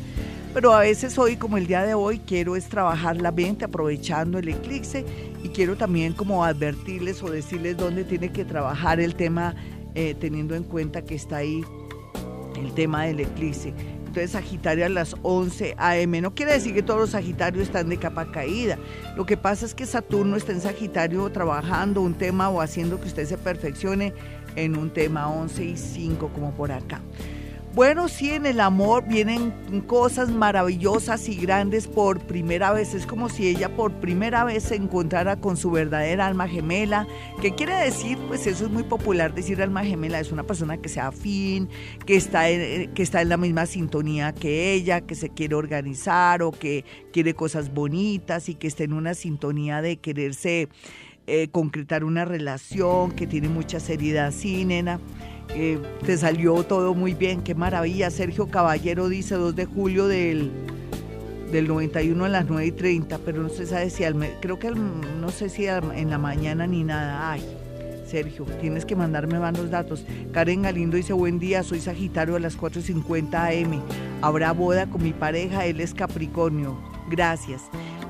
pero 0.54 0.72
a 0.72 0.78
veces 0.82 1.18
hoy, 1.18 1.35
como 1.35 1.56
el 1.56 1.66
día 1.66 1.82
de 1.82 1.94
hoy, 1.94 2.20
quiero 2.20 2.54
es 2.54 2.68
trabajar 2.68 3.20
la 3.20 3.32
mente 3.32 3.64
aprovechando 3.64 4.38
el 4.38 4.48
eclipse 4.48 5.04
y 5.42 5.48
quiero 5.48 5.76
también 5.76 6.12
como 6.12 6.44
advertirles 6.44 7.20
o 7.20 7.32
decirles 7.32 7.76
dónde 7.76 8.04
tiene 8.04 8.30
que 8.30 8.44
trabajar 8.44 9.00
el 9.00 9.16
tema 9.16 9.56
eh, 9.96 10.14
teniendo 10.20 10.54
en 10.54 10.62
cuenta 10.62 11.02
que 11.02 11.16
está 11.16 11.38
ahí 11.38 11.64
el 12.56 12.72
tema 12.74 13.06
del 13.06 13.18
eclipse 13.18 13.74
entonces 14.12 14.33
Sagitario 14.33 14.85
a 14.85 14.90
las 14.90 15.16
11 15.22 15.75
a.m. 15.79 16.20
No 16.20 16.35
quiere 16.35 16.53
decir 16.53 16.75
que 16.75 16.83
todos 16.83 17.01
los 17.01 17.11
Sagitarios 17.11 17.62
están 17.62 17.88
de 17.88 17.96
capa 17.96 18.31
caída. 18.31 18.77
Lo 19.16 19.25
que 19.25 19.38
pasa 19.38 19.64
es 19.64 19.75
que 19.75 19.87
Saturno 19.87 20.37
está 20.37 20.53
en 20.53 20.61
Sagitario 20.61 21.31
trabajando 21.33 22.03
un 22.03 22.12
tema 22.12 22.51
o 22.51 22.61
haciendo 22.61 23.01
que 23.01 23.07
usted 23.07 23.25
se 23.25 23.38
perfeccione 23.38 24.12
en 24.55 24.77
un 24.77 24.90
tema 24.90 25.31
11 25.31 25.64
y 25.64 25.77
5 25.79 26.29
como 26.35 26.53
por 26.53 26.72
acá. 26.72 27.01
Bueno, 27.74 28.08
sí, 28.08 28.30
en 28.32 28.44
el 28.44 28.61
amor 28.61 29.08
vienen 29.08 29.50
cosas 29.87 30.30
maravillosas 30.30 31.26
y 31.30 31.37
grandes 31.37 31.88
por 31.88 32.20
primera 32.20 32.70
vez. 32.70 32.92
Es 32.92 33.06
como 33.06 33.30
si 33.30 33.48
ella 33.48 33.74
por 33.74 33.92
primera 33.94 34.44
vez 34.44 34.64
se 34.64 34.74
encontrara 34.74 35.37
con 35.37 35.56
su 35.56 35.70
verdadera 35.70 36.26
alma 36.26 36.46
gemela. 36.48 37.06
¿Qué 37.40 37.54
quiere 37.54 37.74
decir? 37.76 38.18
Pues 38.28 38.46
eso 38.46 38.66
es 38.66 38.70
muy 38.70 38.82
popular 38.82 39.35
decir 39.35 39.62
alma 39.62 39.87
gemela. 39.87 40.20
Es 40.20 40.32
una 40.32 40.42
persona 40.42 40.76
que 40.76 40.90
sea 40.90 41.06
afín, 41.06 41.70
que 42.04 42.16
está, 42.16 42.50
en, 42.50 42.92
que 42.92 43.02
está 43.02 43.22
en 43.22 43.30
la 43.30 43.38
misma 43.38 43.64
sintonía 43.64 44.35
que 44.35 44.74
ella, 44.74 45.00
que 45.00 45.14
se 45.14 45.30
quiere 45.30 45.54
organizar 45.54 46.42
o 46.42 46.52
que 46.52 46.85
quiere 47.11 47.32
cosas 47.32 47.72
bonitas 47.72 48.50
y 48.50 48.54
que 48.54 48.66
está 48.66 48.85
en 48.85 48.92
una 48.92 49.14
sintonía 49.14 49.80
de 49.80 49.96
quererse 49.96 50.68
eh, 51.26 51.48
concretar 51.48 52.04
una 52.04 52.26
relación, 52.26 53.12
que 53.12 53.26
tiene 53.26 53.48
mucha 53.48 53.80
seriedad. 53.80 54.30
Sí, 54.30 54.66
nena 54.66 55.00
eh, 55.55 55.79
te 56.05 56.17
salió 56.17 56.62
todo 56.65 56.95
muy 56.95 57.15
bien, 57.15 57.43
qué 57.43 57.55
maravilla. 57.55 58.11
Sergio 58.11 58.49
Caballero 58.49 59.09
dice 59.09 59.35
2 59.35 59.55
de 59.55 59.67
julio 59.67 60.07
del, 60.09 60.51
del 61.51 61.69
91 61.69 62.25
a 62.25 62.29
las 62.29 62.47
9 62.47 62.67
y 62.67 62.73
30, 62.73 63.19
pero 63.19 63.43
no 63.43 63.49
se 63.49 63.67
sabe 63.67 63.91
si 63.91 64.05
al, 64.05 64.17
creo 64.41 64.59
que 64.59 64.71
no 64.71 65.31
sé 65.31 65.49
si 65.49 65.67
en 65.67 66.11
la 66.11 66.19
mañana 66.19 66.67
ni 66.67 66.85
nada. 66.85 67.33
Ay, 67.33 67.43
Sergio, 68.07 68.45
tienes 68.61 68.85
que 68.85 68.97
mandarme 68.97 69.38
más 69.38 69.57
los 69.57 69.71
datos. 69.71 70.05
Karen 70.33 70.62
Galindo 70.62 70.97
dice, 70.97 71.12
buen 71.12 71.38
día, 71.38 71.62
soy 71.62 71.81
Sagitario 71.81 72.37
a 72.37 72.41
las 72.41 72.59
4.50 72.59 73.65
am. 73.65 73.81
Habrá 74.21 74.53
boda 74.53 74.87
con 74.87 75.03
mi 75.03 75.12
pareja, 75.12 75.67
él 75.67 75.81
es 75.81 75.95
Capricornio. 75.95 76.79
Gracias. 77.11 77.62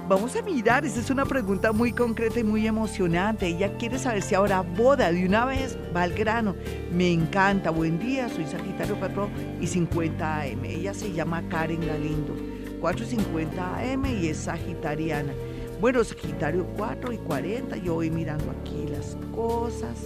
Vamos 0.09 0.35
a 0.35 0.43
mirar, 0.43 0.85
esa 0.85 0.99
es 0.99 1.11
una 1.11 1.25
pregunta 1.25 1.71
muy 1.71 1.93
concreta 1.93 2.41
y 2.41 2.45
muy 2.45 2.67
emocionante. 2.67 3.47
Ella 3.47 3.77
quiere 3.79 4.01
saber 4.01 4.23
si 4.23 4.35
ahora 4.35 4.61
boda 4.62 5.12
de 5.12 5.25
una 5.25 5.45
vez, 5.45 5.79
va 5.95 6.03
al 6.03 6.12
grano. 6.12 6.57
Me 6.93 7.12
encanta, 7.12 7.71
buen 7.71 8.01
día, 8.01 8.29
soy 8.29 8.45
Sagitario 8.45 8.97
4 8.99 9.31
y 9.61 9.67
50 9.69 10.41
AM. 10.41 10.65
Ella 10.65 10.93
se 10.93 11.12
llama 11.12 11.49
Karen 11.49 11.87
Galindo, 11.87 12.35
4 12.81 13.05
y 13.05 13.09
50 13.09 13.79
AM 13.79 14.05
y 14.07 14.27
es 14.27 14.38
sagitariana. 14.38 15.33
Bueno, 15.81 16.03
Sagitario 16.03 16.67
4 16.77 17.12
y 17.12 17.19
40, 17.19 17.77
yo 17.77 17.95
voy 17.95 18.11
mirando 18.11 18.51
aquí 18.51 18.87
las 18.91 19.17
cosas. 19.33 19.97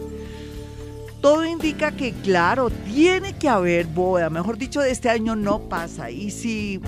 Todo 1.22 1.44
indica 1.46 1.90
que, 1.90 2.12
claro, 2.12 2.68
tiene 2.70 3.32
que 3.32 3.48
haber 3.48 3.87
boda. 3.87 4.28
Mejor 4.28 4.59
dicho, 4.59 4.80
de 4.80 4.90
este 4.90 5.09
año 5.09 5.35
no 5.35 5.61
pasa. 5.61 6.11
Y 6.11 6.30
si 6.30 6.80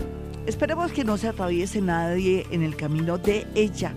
Esperemos 0.48 0.92
que 0.92 1.04
no 1.04 1.18
se 1.18 1.28
atraviese 1.28 1.82
nadie 1.82 2.46
en 2.50 2.62
el 2.62 2.74
camino 2.74 3.18
de 3.18 3.46
ella, 3.54 3.92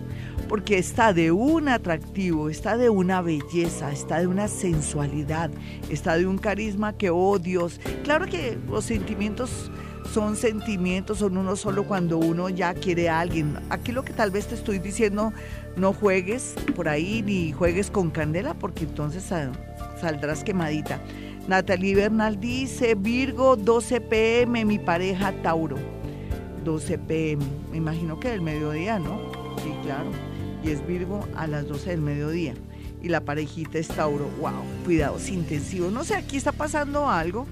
porque 0.50 0.76
está 0.76 1.14
de 1.14 1.32
un 1.32 1.66
atractivo, 1.66 2.50
está 2.50 2.76
de 2.76 2.90
una 2.90 3.22
belleza, 3.22 3.90
está 3.90 4.18
de 4.18 4.26
una 4.26 4.48
sensualidad, 4.48 5.50
está 5.88 6.18
de 6.18 6.26
un 6.26 6.36
carisma 6.36 6.92
que, 6.92 7.08
oh 7.08 7.38
Dios, 7.38 7.80
claro 8.04 8.26
que 8.26 8.58
los 8.68 8.84
sentimientos 8.84 9.70
son 10.12 10.36
sentimientos, 10.36 11.20
son 11.20 11.38
uno 11.38 11.56
solo 11.56 11.84
cuando 11.84 12.18
uno 12.18 12.50
ya 12.50 12.74
quiere 12.74 13.08
a 13.08 13.20
alguien. 13.20 13.58
Aquí 13.70 13.90
lo 13.90 14.04
que 14.04 14.12
tal 14.12 14.30
vez 14.30 14.46
te 14.46 14.54
estoy 14.54 14.78
diciendo, 14.78 15.32
no 15.76 15.94
juegues 15.94 16.54
por 16.76 16.86
ahí 16.86 17.22
ni 17.22 17.52
juegues 17.52 17.90
con 17.90 18.10
candela, 18.10 18.52
porque 18.52 18.84
entonces 18.84 19.24
saldrás 19.98 20.44
quemadita. 20.44 21.00
Natalie 21.48 21.94
Bernal 21.94 22.38
dice, 22.38 22.94
Virgo 22.94 23.56
12 23.56 24.02
pm, 24.02 24.66
mi 24.66 24.78
pareja 24.78 25.32
Tauro. 25.42 26.01
12 26.64 26.98
pm. 26.98 27.44
Me 27.70 27.76
imagino 27.76 28.18
que 28.20 28.28
del 28.28 28.40
mediodía, 28.40 28.98
¿no? 28.98 29.20
Sí, 29.62 29.72
claro. 29.82 30.10
Y 30.64 30.70
es 30.70 30.86
Virgo 30.86 31.26
a 31.36 31.46
las 31.46 31.66
12 31.68 31.90
del 31.90 32.00
mediodía. 32.00 32.54
Y 33.02 33.08
la 33.08 33.20
parejita 33.20 33.78
es 33.78 33.88
Tauro. 33.88 34.28
¡Wow! 34.40 34.52
Cuidados 34.84 35.28
intensivos. 35.28 35.92
No 35.92 36.04
sé, 36.04 36.14
aquí 36.14 36.36
está 36.36 36.52
pasando 36.52 37.08
algo. 37.08 37.46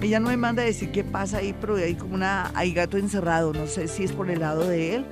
Ella 0.00 0.20
no 0.20 0.28
me 0.28 0.36
manda 0.36 0.62
a 0.62 0.66
decir 0.66 0.90
qué 0.90 1.04
pasa 1.04 1.38
ahí, 1.38 1.54
pero 1.60 1.76
hay 1.76 1.94
como 1.94 2.14
una. 2.14 2.50
Hay 2.54 2.72
gato 2.72 2.98
encerrado. 2.98 3.52
No 3.52 3.66
sé 3.66 3.88
si 3.88 4.04
es 4.04 4.12
por 4.12 4.30
el 4.30 4.40
lado 4.40 4.66
de 4.66 4.96
él 4.96 5.06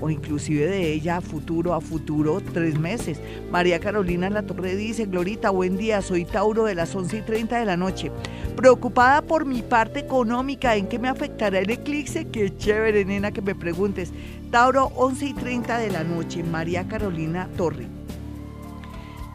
o 0.00 0.10
inclusive 0.10 0.66
de 0.66 0.92
ella 0.92 1.16
a 1.16 1.20
futuro, 1.20 1.74
a 1.74 1.80
futuro, 1.80 2.40
tres 2.52 2.78
meses. 2.78 3.20
María 3.50 3.80
Carolina 3.80 4.30
La 4.30 4.42
Torre 4.42 4.76
dice, 4.76 5.06
Glorita, 5.06 5.50
buen 5.50 5.76
día, 5.76 6.02
soy 6.02 6.24
Tauro 6.24 6.64
de 6.64 6.74
las 6.74 6.94
11 6.94 7.18
y 7.18 7.22
30 7.22 7.58
de 7.58 7.64
la 7.64 7.76
noche. 7.76 8.10
Preocupada 8.56 9.22
por 9.22 9.44
mi 9.44 9.62
parte 9.62 10.00
económica, 10.00 10.76
¿en 10.76 10.86
qué 10.86 10.98
me 10.98 11.08
afectará 11.08 11.58
el 11.58 11.70
eclipse? 11.70 12.26
Qué 12.28 12.56
chévere, 12.56 13.04
nena, 13.04 13.32
que 13.32 13.42
me 13.42 13.54
preguntes. 13.54 14.12
Tauro, 14.50 14.92
11 14.96 15.26
y 15.26 15.34
30 15.34 15.78
de 15.78 15.90
la 15.90 16.04
noche, 16.04 16.42
María 16.42 16.86
Carolina 16.86 17.48
Torre. 17.56 17.86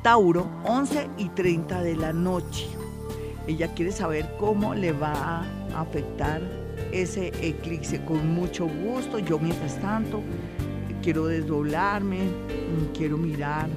Tauro, 0.02 0.50
11 0.66 1.10
y 1.18 1.30
30 1.30 1.82
de 1.82 1.96
la 1.96 2.14
noche. 2.14 2.68
Ella 3.48 3.74
quiere 3.74 3.92
saber 3.92 4.30
cómo 4.40 4.74
le 4.74 4.92
va 4.92 5.46
a 5.74 5.82
afectar 5.82 6.42
ese 6.92 7.32
eclipse 7.42 8.04
con 8.06 8.34
mucho 8.34 8.68
gusto. 8.68 9.20
Yo 9.20 9.40
mientras 9.40 9.80
tanto 9.80 10.22
quiero 11.02 11.28
desdoblarme, 11.28 12.20
quiero 12.98 13.18
mirar 13.18 13.68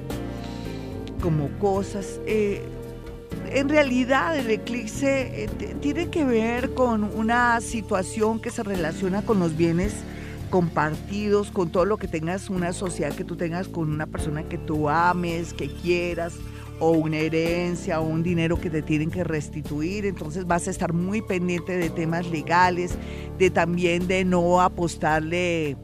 como 1.21 1.49
cosas. 1.59 2.19
Eh, 2.25 2.61
en 3.49 3.69
realidad 3.69 4.37
el 4.37 4.49
eclipse 4.49 5.43
eh, 5.43 5.49
tiene 5.81 6.09
que 6.09 6.23
ver 6.23 6.73
con 6.73 7.03
una 7.03 7.59
situación 7.61 8.39
que 8.39 8.49
se 8.49 8.63
relaciona 8.63 9.21
con 9.21 9.39
los 9.39 9.55
bienes 9.55 9.93
compartidos, 10.49 11.51
con 11.51 11.69
todo 11.69 11.85
lo 11.85 11.97
que 11.97 12.07
tengas, 12.07 12.49
una 12.49 12.71
sociedad 12.71 13.13
que 13.13 13.23
tú 13.23 13.35
tengas 13.35 13.67
con 13.67 13.91
una 13.91 14.05
persona 14.05 14.43
que 14.43 14.57
tú 14.57 14.89
ames, 14.89 15.53
que 15.53 15.69
quieras, 15.69 16.35
o 16.79 16.91
una 16.91 17.17
herencia 17.17 17.99
o 17.99 18.07
un 18.07 18.23
dinero 18.23 18.59
que 18.59 18.69
te 18.69 18.81
tienen 18.81 19.09
que 19.09 19.23
restituir, 19.23 20.05
entonces 20.05 20.45
vas 20.45 20.67
a 20.67 20.71
estar 20.71 20.93
muy 20.93 21.21
pendiente 21.21 21.77
de 21.77 21.89
temas 21.89 22.27
legales, 22.29 22.95
de 23.37 23.49
también 23.49 24.07
de 24.07 24.25
no 24.25 24.61
apostarle 24.61 25.77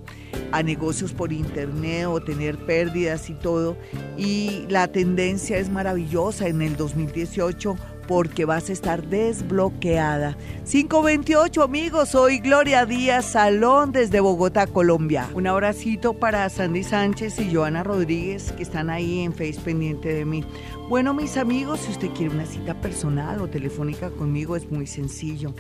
a 0.52 0.62
negocios 0.64 1.14
por 1.14 1.34
internet 1.34 2.06
o 2.08 2.22
tener 2.22 2.58
pérdidas 2.66 3.30
y 3.30 3.34
todo. 3.34 3.76
Y 4.18 4.66
la 4.70 4.88
tendencia 4.88 5.58
es 5.58 5.70
maravillosa 5.70 6.48
en 6.48 6.62
el 6.62 6.76
2018 6.76 7.76
porque 8.08 8.46
vas 8.46 8.70
a 8.70 8.74
estar 8.74 9.08
desbloqueada. 9.08 10.38
528 10.70 11.64
amigos, 11.64 12.10
soy 12.10 12.40
Gloria 12.40 12.86
Díaz 12.86 13.26
Salón 13.26 13.92
desde 13.92 14.20
Bogotá, 14.20 14.68
Colombia. 14.68 15.30
Un 15.34 15.48
abracito 15.48 16.14
para 16.14 16.50
Sandy 16.50 16.84
Sánchez 16.84 17.40
y 17.40 17.54
Joana 17.54 17.84
Rodríguez 17.84 18.52
que 18.52 18.64
están 18.64 18.90
ahí 18.90 19.22
en 19.22 19.34
Face 19.34 19.60
pendiente 19.64 20.14
de 20.14 20.26
mí. 20.26 20.44
Bueno, 20.90 21.14
mis 21.14 21.38
amigos, 21.38 21.80
si 21.82 21.92
usted 21.92 22.10
quiere 22.12 22.34
una 22.34 22.46
cita 22.46 22.80
personal 22.82 23.42
o 23.42 23.48
telefónica 23.48 24.10
conmigo 24.12 24.56
es 24.56 24.70
muy 24.70 24.88
sencillo. 24.88 25.54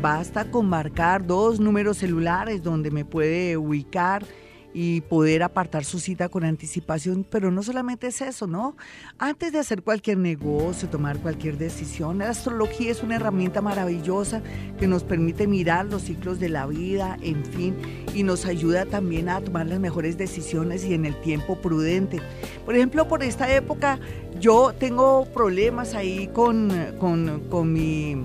Basta 0.00 0.50
con 0.50 0.68
marcar 0.68 1.26
dos 1.26 1.60
números 1.60 1.98
celulares 1.98 2.62
donde 2.62 2.90
me 2.90 3.04
puede 3.04 3.56
ubicar 3.56 4.24
y 4.72 5.00
poder 5.02 5.42
apartar 5.42 5.84
su 5.84 5.98
cita 5.98 6.28
con 6.28 6.44
anticipación, 6.44 7.26
pero 7.28 7.50
no 7.50 7.62
solamente 7.62 8.06
es 8.06 8.20
eso, 8.20 8.46
¿no? 8.46 8.76
Antes 9.18 9.52
de 9.52 9.58
hacer 9.58 9.82
cualquier 9.82 10.18
negocio, 10.18 10.88
tomar 10.88 11.18
cualquier 11.18 11.58
decisión, 11.58 12.18
la 12.18 12.30
astrología 12.30 12.90
es 12.90 13.02
una 13.02 13.16
herramienta 13.16 13.60
maravillosa 13.60 14.42
que 14.78 14.86
nos 14.86 15.02
permite 15.02 15.46
mirar 15.46 15.86
los 15.86 16.02
ciclos 16.02 16.38
de 16.38 16.48
la 16.48 16.66
vida, 16.66 17.16
en 17.22 17.44
fin, 17.44 17.76
y 18.14 18.22
nos 18.22 18.46
ayuda 18.46 18.86
también 18.86 19.28
a 19.28 19.40
tomar 19.40 19.66
las 19.66 19.80
mejores 19.80 20.16
decisiones 20.16 20.84
y 20.84 20.94
en 20.94 21.04
el 21.04 21.20
tiempo 21.20 21.56
prudente. 21.56 22.20
Por 22.64 22.74
ejemplo, 22.74 23.08
por 23.08 23.22
esta 23.22 23.52
época 23.54 23.98
yo 24.38 24.72
tengo 24.78 25.26
problemas 25.26 25.94
ahí 25.94 26.28
con, 26.28 26.70
con, 26.98 27.40
con 27.50 27.72
mi 27.72 28.16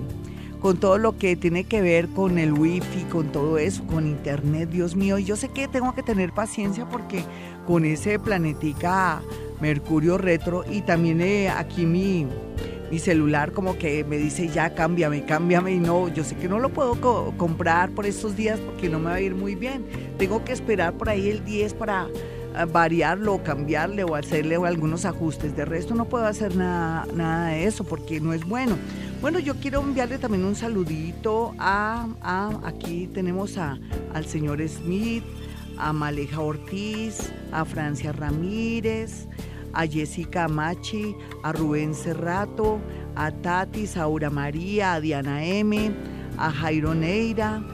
con 0.66 0.78
todo 0.78 0.98
lo 0.98 1.16
que 1.16 1.36
tiene 1.36 1.62
que 1.62 1.80
ver 1.80 2.08
con 2.08 2.38
el 2.38 2.52
wifi, 2.52 3.04
con 3.08 3.30
todo 3.30 3.56
eso, 3.56 3.86
con 3.86 4.04
internet, 4.04 4.68
Dios 4.68 4.96
mío. 4.96 5.16
Y 5.16 5.22
yo 5.22 5.36
sé 5.36 5.48
que 5.48 5.68
tengo 5.68 5.94
que 5.94 6.02
tener 6.02 6.32
paciencia 6.32 6.88
porque 6.88 7.22
con 7.68 7.84
ese 7.84 8.18
planetica 8.18 9.22
Mercurio 9.60 10.18
retro 10.18 10.64
y 10.68 10.80
también 10.80 11.20
eh, 11.20 11.50
aquí 11.50 11.86
mi, 11.86 12.26
mi 12.90 12.98
celular 12.98 13.52
como 13.52 13.78
que 13.78 14.02
me 14.02 14.16
dice 14.18 14.48
ya 14.48 14.74
cámbiame, 14.74 15.24
cámbiame 15.24 15.70
y 15.70 15.78
no, 15.78 16.08
yo 16.08 16.24
sé 16.24 16.34
que 16.34 16.48
no 16.48 16.58
lo 16.58 16.70
puedo 16.70 17.00
comprar 17.36 17.90
por 17.90 18.04
estos 18.04 18.34
días 18.34 18.58
porque 18.58 18.88
no 18.88 18.98
me 18.98 19.04
va 19.04 19.14
a 19.14 19.20
ir 19.20 19.36
muy 19.36 19.54
bien. 19.54 19.86
Tengo 20.18 20.42
que 20.44 20.52
esperar 20.52 20.94
por 20.94 21.08
ahí 21.08 21.28
el 21.28 21.44
10 21.44 21.74
para 21.74 22.08
eh, 22.08 22.64
variarlo 22.72 23.34
o 23.34 23.42
cambiarle 23.44 24.02
o 24.02 24.16
hacerle 24.16 24.56
algunos 24.56 25.04
ajustes. 25.04 25.54
De 25.56 25.64
resto 25.64 25.94
no 25.94 26.06
puedo 26.06 26.26
hacer 26.26 26.56
nada, 26.56 27.06
nada 27.14 27.50
de 27.50 27.66
eso 27.66 27.84
porque 27.84 28.18
no 28.18 28.32
es 28.32 28.44
bueno. 28.44 28.76
Bueno, 29.20 29.38
yo 29.38 29.54
quiero 29.56 29.80
enviarle 29.80 30.18
también 30.18 30.44
un 30.44 30.54
saludito 30.54 31.54
a, 31.58 32.06
aquí 32.64 33.08
tenemos 33.08 33.56
a, 33.56 33.78
al 34.12 34.26
señor 34.26 34.60
Smith, 34.68 35.24
a 35.78 35.92
Maleja 35.92 36.40
Ortiz, 36.40 37.32
a 37.50 37.64
Francia 37.64 38.12
Ramírez, 38.12 39.26
a 39.72 39.86
Jessica 39.86 40.48
Machi, 40.48 41.16
a 41.42 41.52
Rubén 41.52 41.94
Cerrato, 41.94 42.78
a 43.14 43.30
Tati, 43.30 43.86
Saura 43.86 44.28
María, 44.28 44.94
a 44.94 45.00
Diana 45.00 45.44
M, 45.44 45.90
a 46.36 46.50
Jairo 46.50 46.94
Neira, 46.94 47.64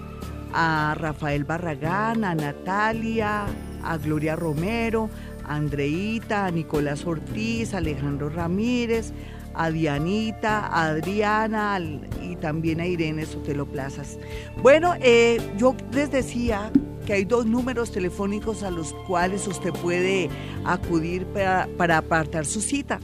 a 0.55 0.95
Rafael 0.97 1.45
Barragán, 1.45 2.25
a 2.25 2.37
Natalia, 2.37 3.47
a 3.83 3.99
Gloria 3.99 4.37
Romero, 4.37 5.11
a 5.45 5.57
Andreita, 5.57 6.47
a 6.47 6.51
Nicolás 6.53 7.05
Ortiz, 7.05 7.75
a 7.75 7.79
Alejandro 7.79 8.29
Ramírez, 8.29 9.13
a 9.55 9.71
Dianita, 9.71 10.67
a 10.67 10.87
Adriana 10.87 11.79
y 12.23 12.37
también 12.37 12.81
a 12.81 12.87
Irene 12.87 13.27
Sotelo 13.27 13.67
Plazas. 13.67 14.19
Bueno, 14.63 14.95
eh, 15.01 15.41
yo 15.57 15.75
les 15.93 16.11
decía 16.11 16.71
que 17.07 17.15
hay 17.15 17.25
dos 17.25 17.47
números 17.47 17.91
telefónicos 17.91 18.63
a 18.63 18.71
los 18.71 18.93
cuales 19.07 19.47
usted 19.47 19.73
puede 19.73 20.31
acudir 20.65 21.27
para, 21.27 21.69
para 21.77 21.99
apartar 21.99 22.47
su 22.47 22.61
cita. 22.61 23.01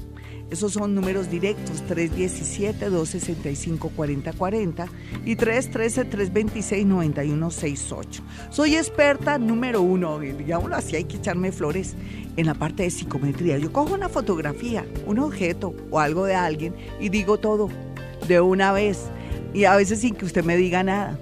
Esos 0.50 0.72
son 0.72 0.94
números 0.94 1.30
directos, 1.30 1.84
317-265-4040 1.88 4.88
y 5.26 5.36
313-326-9168. 5.36 8.22
Soy 8.50 8.76
experta 8.76 9.36
número 9.36 9.82
uno, 9.82 10.18
digámoslo 10.18 10.74
así, 10.74 10.96
hay 10.96 11.04
que 11.04 11.18
echarme 11.18 11.52
flores 11.52 11.96
en 12.38 12.46
la 12.46 12.54
parte 12.54 12.84
de 12.84 12.90
psicometría. 12.90 13.58
Yo 13.58 13.70
cojo 13.72 13.92
una 13.92 14.08
fotografía, 14.08 14.86
un 15.06 15.18
objeto 15.18 15.74
o 15.90 16.00
algo 16.00 16.24
de 16.24 16.34
alguien 16.34 16.74
y 16.98 17.10
digo 17.10 17.36
todo 17.36 17.68
de 18.26 18.40
una 18.40 18.72
vez 18.72 19.10
y 19.52 19.64
a 19.64 19.76
veces 19.76 20.00
sin 20.00 20.14
que 20.14 20.24
usted 20.24 20.44
me 20.44 20.56
diga 20.56 20.82
nada. 20.82 21.18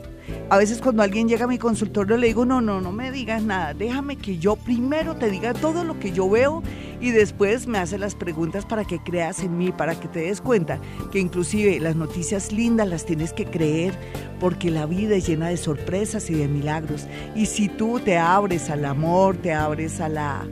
A 0.50 0.58
veces 0.58 0.80
cuando 0.80 1.02
alguien 1.02 1.28
llega 1.28 1.44
a 1.44 1.48
mi 1.48 1.58
consultorio 1.58 2.16
le 2.16 2.28
digo, 2.28 2.44
no, 2.44 2.60
no, 2.60 2.80
no 2.80 2.92
me 2.92 3.10
digas 3.10 3.42
nada, 3.42 3.74
déjame 3.74 4.14
que 4.16 4.38
yo 4.38 4.54
primero 4.56 5.16
te 5.16 5.28
diga 5.30 5.52
todo 5.54 5.82
lo 5.82 5.98
que 5.98 6.12
yo 6.12 6.30
veo 6.30 6.62
y 7.00 7.10
después 7.10 7.66
me 7.66 7.78
hace 7.78 7.98
las 7.98 8.14
preguntas 8.14 8.64
para 8.64 8.84
que 8.84 8.98
creas 8.98 9.40
en 9.40 9.56
mí, 9.58 9.72
para 9.72 9.98
que 9.98 10.08
te 10.08 10.20
des 10.20 10.40
cuenta 10.40 10.80
que 11.12 11.18
inclusive 11.18 11.78
las 11.80 11.96
noticias 11.96 12.52
lindas 12.52 12.88
las 12.88 13.06
tienes 13.06 13.32
que 13.32 13.44
creer 13.44 13.94
porque 14.40 14.70
la 14.70 14.86
vida 14.86 15.16
es 15.16 15.26
llena 15.26 15.48
de 15.48 15.56
sorpresas 15.56 16.30
y 16.30 16.34
de 16.34 16.48
milagros. 16.48 17.06
Y 17.34 17.46
si 17.46 17.68
tú 17.68 18.00
te 18.00 18.18
abres 18.18 18.70
al 18.70 18.84
amor, 18.84 19.36
te 19.36 19.52
abres 19.52 20.00
a 20.00 20.08
la 20.08 20.46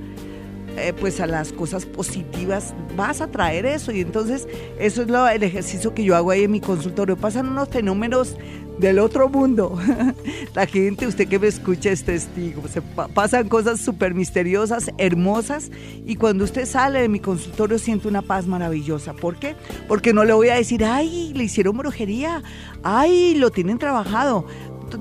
eh, 0.77 0.93
pues 0.93 1.21
a 1.21 1.29
las 1.29 1.53
cosas 1.53 1.87
positivas, 1.87 2.75
vas 2.97 3.21
a 3.21 3.29
traer 3.29 3.65
eso. 3.65 3.93
Y 3.93 4.01
entonces 4.01 4.49
eso 4.81 5.03
es 5.03 5.09
lo, 5.09 5.29
el 5.29 5.43
ejercicio 5.45 5.95
que 5.95 6.03
yo 6.03 6.17
hago 6.17 6.33
ahí 6.33 6.45
en 6.45 6.51
mi 6.51 6.61
consultorio. 6.61 7.17
Pasan 7.17 7.49
unos 7.49 7.69
fenómenos 7.69 8.37
del 8.79 8.99
otro 8.99 9.29
mundo. 9.29 9.79
La 10.55 10.67
gente, 10.67 11.07
usted 11.07 11.29
que 11.29 11.39
me 11.39 11.47
escucha 11.47 11.91
es 11.91 12.05
testigo. 12.05 12.63
Se 12.69 12.83
pasan 12.83 13.49
cosas 13.49 13.81
súper 13.81 14.15
misteriosas, 14.15 14.91
hermosas. 14.99 15.71
Y 16.07 16.17
cuando 16.17 16.45
usted 16.45 16.67
sale 16.67 17.01
de 17.01 17.09
mi 17.09 17.21
consultorio 17.21 17.79
siente 17.79 18.09
una 18.09 18.23
paz 18.23 18.47
maravillosa. 18.47 19.15
¿Por 19.15 19.37
qué? 19.37 19.57
Porque 19.89 20.13
no 20.13 20.25
le 20.25 20.33
voy 20.33 20.49
a 20.49 20.57
decir, 20.57 20.85
ay, 20.85 21.33
le 21.35 21.45
hicieron 21.45 21.77
brujería. 21.77 22.43
Ay, 22.83 23.35
lo 23.37 23.51
tienen 23.51 23.79
trabajado 23.79 24.47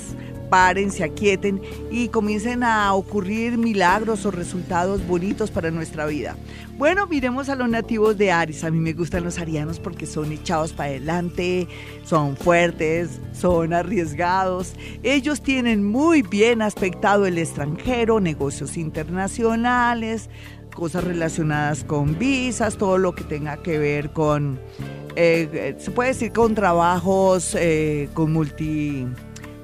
paren, 0.53 0.91
se 0.91 1.03
aquieten 1.03 1.59
y 1.89 2.09
comiencen 2.09 2.61
a 2.61 2.93
ocurrir 2.93 3.57
milagros 3.57 4.23
o 4.27 4.29
resultados 4.29 5.03
bonitos 5.07 5.49
para 5.49 5.71
nuestra 5.71 6.05
vida. 6.05 6.37
Bueno, 6.77 7.07
miremos 7.07 7.49
a 7.49 7.55
los 7.55 7.67
nativos 7.67 8.19
de 8.19 8.31
Aries. 8.31 8.63
A 8.63 8.69
mí 8.69 8.77
me 8.77 8.93
gustan 8.93 9.23
los 9.23 9.39
arianos 9.39 9.79
porque 9.79 10.05
son 10.05 10.31
echados 10.31 10.71
para 10.71 10.89
adelante, 10.89 11.67
son 12.05 12.37
fuertes, 12.37 13.19
son 13.31 13.73
arriesgados. 13.73 14.75
Ellos 15.01 15.41
tienen 15.41 15.83
muy 15.83 16.21
bien 16.21 16.61
aspectado 16.61 17.25
el 17.25 17.39
extranjero, 17.39 18.19
negocios 18.19 18.77
internacionales, 18.77 20.29
cosas 20.75 21.03
relacionadas 21.03 21.83
con 21.83 22.19
visas, 22.19 22.77
todo 22.77 22.99
lo 22.99 23.15
que 23.15 23.23
tenga 23.23 23.57
que 23.57 23.79
ver 23.79 24.11
con, 24.11 24.59
eh, 25.15 25.75
se 25.79 25.89
puede 25.89 26.09
decir 26.09 26.31
con 26.31 26.53
trabajos, 26.53 27.55
eh, 27.59 28.07
con 28.13 28.33
multi 28.33 29.07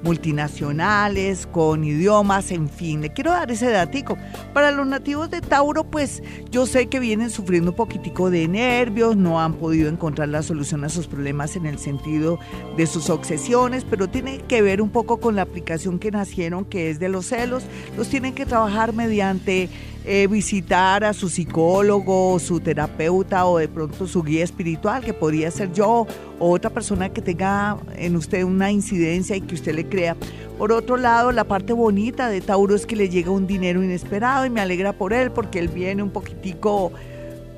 multinacionales, 0.04 1.48
con 1.48 1.84
idiomas, 1.84 2.52
en 2.52 2.70
fin. 2.70 3.02
Le 3.02 3.12
quiero 3.12 3.32
dar 3.32 3.52
ese 3.52 3.70
datico. 3.70 4.18
Para 4.54 4.72
los 4.72 4.88
nativos 4.88 5.30
de 5.30 5.42
Tauro, 5.42 5.84
pues 5.84 6.24
yo 6.52 6.66
sé 6.66 6.88
que 6.88 7.00
vienen 7.00 7.30
sufriendo 7.30 7.72
un 7.72 7.78
poquitico 7.78 8.30
de 8.30 8.48
nervios, 8.48 9.16
no 9.16 9.40
han 9.42 9.54
podido 9.54 9.90
encontrar 9.90 10.30
la 10.30 10.44
solución 10.44 10.84
a 10.84 10.90
sus 10.90 11.08
problemas 11.08 11.56
en 11.56 11.66
el 11.66 11.80
sentido 11.80 12.40
de 12.78 12.88
sus 12.88 13.10
obsesiones, 13.10 13.86
pero 13.90 14.08
tiene 14.08 14.40
que 14.40 14.62
ver 14.62 14.82
un 14.82 14.90
poco 14.90 15.20
con 15.20 15.36
la 15.36 15.44
aplicación 15.44 16.00
que 16.00 16.12
nacieron, 16.12 16.66
que 16.66 16.90
es 16.90 17.00
de 17.00 17.10
los 17.10 17.28
celos. 17.28 17.64
Los 17.98 18.10
tienen 18.10 18.34
que 18.34 18.46
trabajar 18.46 18.94
mediante 18.94 19.70
eh, 20.06 20.28
visitar 20.28 21.04
a 21.04 21.14
su 21.14 21.30
psicólogo, 21.30 22.40
su 22.40 22.60
terapeuta 22.60 23.46
o 23.46 23.58
de 23.58 23.68
pronto 23.68 24.08
su 24.08 24.24
guía 24.24 24.44
espiritual, 24.44 25.04
que 25.04 25.14
podría 25.14 25.52
ser 25.52 25.74
yo 25.74 26.08
o 26.40 26.52
otra 26.52 26.70
persona 26.70 27.10
que 27.10 27.22
tenga 27.22 27.78
en 27.96 28.16
usted 28.16 28.44
una 28.44 28.72
incidencia 28.72 29.36
y 29.36 29.42
que 29.42 29.56
usted 29.56 29.76
le 29.76 29.88
crea. 29.88 30.16
Por 30.58 30.72
otro 30.72 30.98
lado, 30.98 31.32
la 31.32 31.44
parte 31.44 31.74
bonita 31.74 32.30
de 32.30 32.42
Tauro 32.42 32.76
es 32.76 32.86
que 32.86 32.96
le 32.96 33.10
llega 33.10 33.30
un 33.32 33.46
dinero 33.46 33.84
inesperado 33.84 34.46
y 34.46 34.50
me 34.50 34.62
alegra 34.62 34.94
por 34.94 35.14
él 35.14 35.32
porque 35.32 35.60
él 35.60 35.68
viene 35.68 36.02
un 36.02 36.12
poquitico 36.12 36.92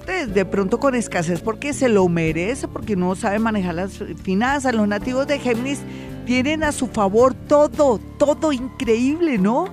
de, 0.06 0.26
de, 0.26 0.46
pronto 0.46 0.80
con 0.80 0.96
escasez 0.96 1.42
porque 1.42 1.74
se 1.74 1.90
lo 1.90 2.08
merece, 2.10 2.68
porque 2.68 2.96
no 2.96 3.16
sabe 3.16 3.40
manejar 3.40 3.76
las 3.76 4.04
finanzas. 4.24 4.74
Los 4.74 4.88
nativos 4.88 5.28
de 5.28 5.40
Géminis 5.40 5.80
tienen 6.26 6.64
a 6.64 6.72
su 6.72 6.88
favor 6.88 7.34
todo, 7.34 8.00
todo 8.18 8.52
increíble, 8.52 9.38
¿no? 9.38 9.66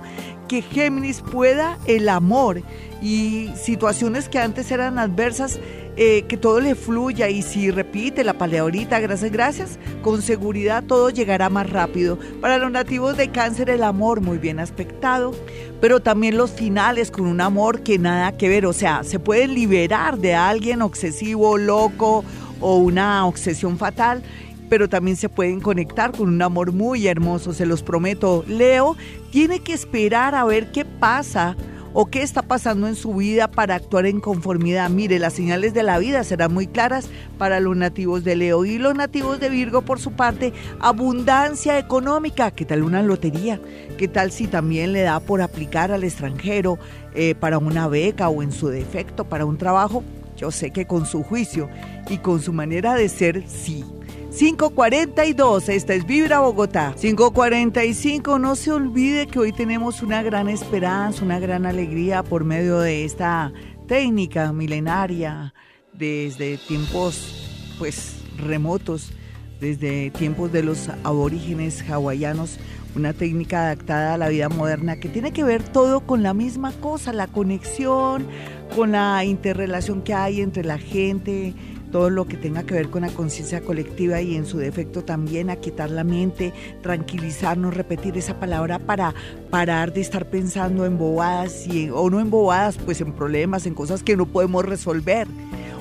Que 0.49 0.61
Géminis 0.63 1.21
pueda 1.21 1.77
el 1.85 2.09
amor 2.09 2.61
y 3.01 3.49
situaciones 3.55 4.27
que 4.27 4.39
antes 4.39 4.71
eran 4.71 4.99
adversas, 4.99 5.59
eh, 5.95 6.23
que 6.23 6.37
todo 6.37 6.59
le 6.59 6.75
fluya 6.75 7.29
y 7.29 7.41
si 7.41 7.71
repite 7.71 8.23
la 8.23 8.33
paleorita, 8.33 8.99
gracias, 8.99 9.31
gracias, 9.31 9.79
con 10.01 10.21
seguridad 10.21 10.83
todo 10.83 11.11
llegará 11.11 11.49
más 11.49 11.69
rápido. 11.69 12.17
Para 12.41 12.57
los 12.57 12.71
nativos 12.71 13.15
de 13.15 13.29
cáncer 13.29 13.69
el 13.69 13.83
amor 13.83 14.21
muy 14.21 14.39
bien 14.39 14.59
aspectado, 14.59 15.33
pero 15.79 16.01
también 16.01 16.35
los 16.35 16.51
finales 16.51 17.11
con 17.11 17.27
un 17.27 17.39
amor 17.39 17.81
que 17.83 17.99
nada 17.99 18.35
que 18.35 18.49
ver, 18.49 18.65
o 18.65 18.73
sea, 18.73 19.03
se 19.03 19.19
pueden 19.19 19.53
liberar 19.53 20.17
de 20.17 20.33
alguien 20.33 20.81
obsesivo, 20.81 21.57
loco 21.57 22.25
o 22.59 22.77
una 22.77 23.25
obsesión 23.25 23.77
fatal 23.77 24.23
pero 24.69 24.87
también 24.87 25.17
se 25.17 25.29
pueden 25.29 25.59
conectar 25.59 26.11
con 26.11 26.29
un 26.29 26.41
amor 26.41 26.71
muy 26.71 27.07
hermoso, 27.07 27.53
se 27.53 27.65
los 27.65 27.83
prometo. 27.83 28.45
Leo 28.47 28.95
tiene 29.31 29.59
que 29.59 29.73
esperar 29.73 30.35
a 30.35 30.45
ver 30.45 30.71
qué 30.71 30.85
pasa 30.85 31.57
o 31.93 32.05
qué 32.05 32.21
está 32.21 32.43
pasando 32.43 32.87
en 32.87 32.95
su 32.95 33.15
vida 33.15 33.49
para 33.49 33.75
actuar 33.75 34.05
en 34.05 34.19
conformidad. 34.19 34.89
Mire, 34.91 35.17
las 35.17 35.33
señales 35.33 35.73
de 35.73 35.81
la 35.81 35.97
vida 35.97 36.23
serán 36.23 36.53
muy 36.53 36.67
claras 36.67 37.09
para 37.39 37.59
los 37.59 37.75
nativos 37.75 38.23
de 38.23 38.35
Leo 38.35 38.63
y 38.63 38.77
los 38.77 38.93
nativos 38.95 39.39
de 39.39 39.49
Virgo, 39.49 39.81
por 39.81 39.99
su 39.99 40.11
parte, 40.11 40.53
abundancia 40.79 41.79
económica. 41.79 42.51
¿Qué 42.51 42.65
tal 42.65 42.83
una 42.83 43.01
lotería? 43.01 43.59
¿Qué 43.97 44.07
tal 44.07 44.31
si 44.31 44.47
también 44.47 44.93
le 44.93 45.01
da 45.01 45.19
por 45.19 45.41
aplicar 45.41 45.91
al 45.91 46.03
extranjero 46.03 46.77
eh, 47.15 47.33
para 47.33 47.57
una 47.57 47.87
beca 47.87 48.29
o 48.29 48.43
en 48.43 48.51
su 48.51 48.67
defecto 48.67 49.25
para 49.25 49.45
un 49.45 49.57
trabajo? 49.57 50.03
Yo 50.37 50.51
sé 50.51 50.71
que 50.71 50.85
con 50.85 51.05
su 51.05 51.23
juicio 51.23 51.69
y 52.07 52.19
con 52.19 52.39
su 52.39 52.53
manera 52.53 52.93
de 52.93 53.09
ser, 53.09 53.43
sí 53.47 53.83
542, 54.31 55.69
esta 55.69 55.95
es 55.95 56.05
Vibra 56.05 56.39
Bogotá. 56.41 56.93
545, 56.99 58.37
no 58.37 58.55
se 58.55 58.71
olvide 58.71 59.25
que 59.25 59.39
hoy 59.39 59.51
tenemos 59.51 60.03
una 60.03 60.21
gran 60.21 60.47
esperanza, 60.49 61.25
una 61.25 61.39
gran 61.39 61.65
alegría 61.65 62.21
por 62.21 62.43
medio 62.43 62.79
de 62.79 63.05
esta 63.05 63.51
técnica 63.87 64.53
milenaria 64.53 65.53
desde 65.93 66.57
tiempos 66.57 67.73
pues 67.79 68.17
remotos, 68.37 69.11
desde 69.59 70.11
tiempos 70.11 70.51
de 70.51 70.61
los 70.61 70.89
aborígenes 71.03 71.81
hawaianos, 71.89 72.59
una 72.95 73.13
técnica 73.13 73.65
adaptada 73.65 74.13
a 74.13 74.17
la 74.17 74.29
vida 74.29 74.47
moderna 74.47 74.99
que 74.99 75.09
tiene 75.09 75.33
que 75.33 75.43
ver 75.43 75.63
todo 75.63 76.01
con 76.01 76.21
la 76.21 76.35
misma 76.35 76.71
cosa, 76.73 77.13
la 77.13 77.27
conexión, 77.27 78.27
con 78.75 78.91
la 78.91 79.25
interrelación 79.25 80.03
que 80.03 80.13
hay 80.13 80.41
entre 80.41 80.63
la 80.63 80.77
gente, 80.77 81.55
todo 81.91 82.09
lo 82.09 82.25
que 82.25 82.37
tenga 82.37 82.63
que 82.63 82.73
ver 82.73 82.89
con 82.89 83.01
la 83.01 83.09
conciencia 83.09 83.61
colectiva 83.61 84.21
y 84.21 84.35
en 84.35 84.45
su 84.45 84.57
defecto 84.57 85.03
también 85.03 85.49
a 85.49 85.57
quitar 85.57 85.89
la 85.89 86.03
mente, 86.03 86.53
tranquilizarnos, 86.81 87.73
repetir 87.73 88.17
esa 88.17 88.39
palabra 88.39 88.79
para 88.79 89.13
parar 89.49 89.93
de 89.93 90.01
estar 90.01 90.29
pensando 90.29 90.85
en 90.85 90.97
bobadas 90.97 91.67
y, 91.67 91.89
o 91.89 92.09
no 92.09 92.19
en 92.19 92.29
bobadas, 92.29 92.77
pues 92.77 93.01
en 93.01 93.13
problemas, 93.13 93.65
en 93.65 93.73
cosas 93.73 94.03
que 94.03 94.15
no 94.15 94.25
podemos 94.25 94.65
resolver. 94.65 95.27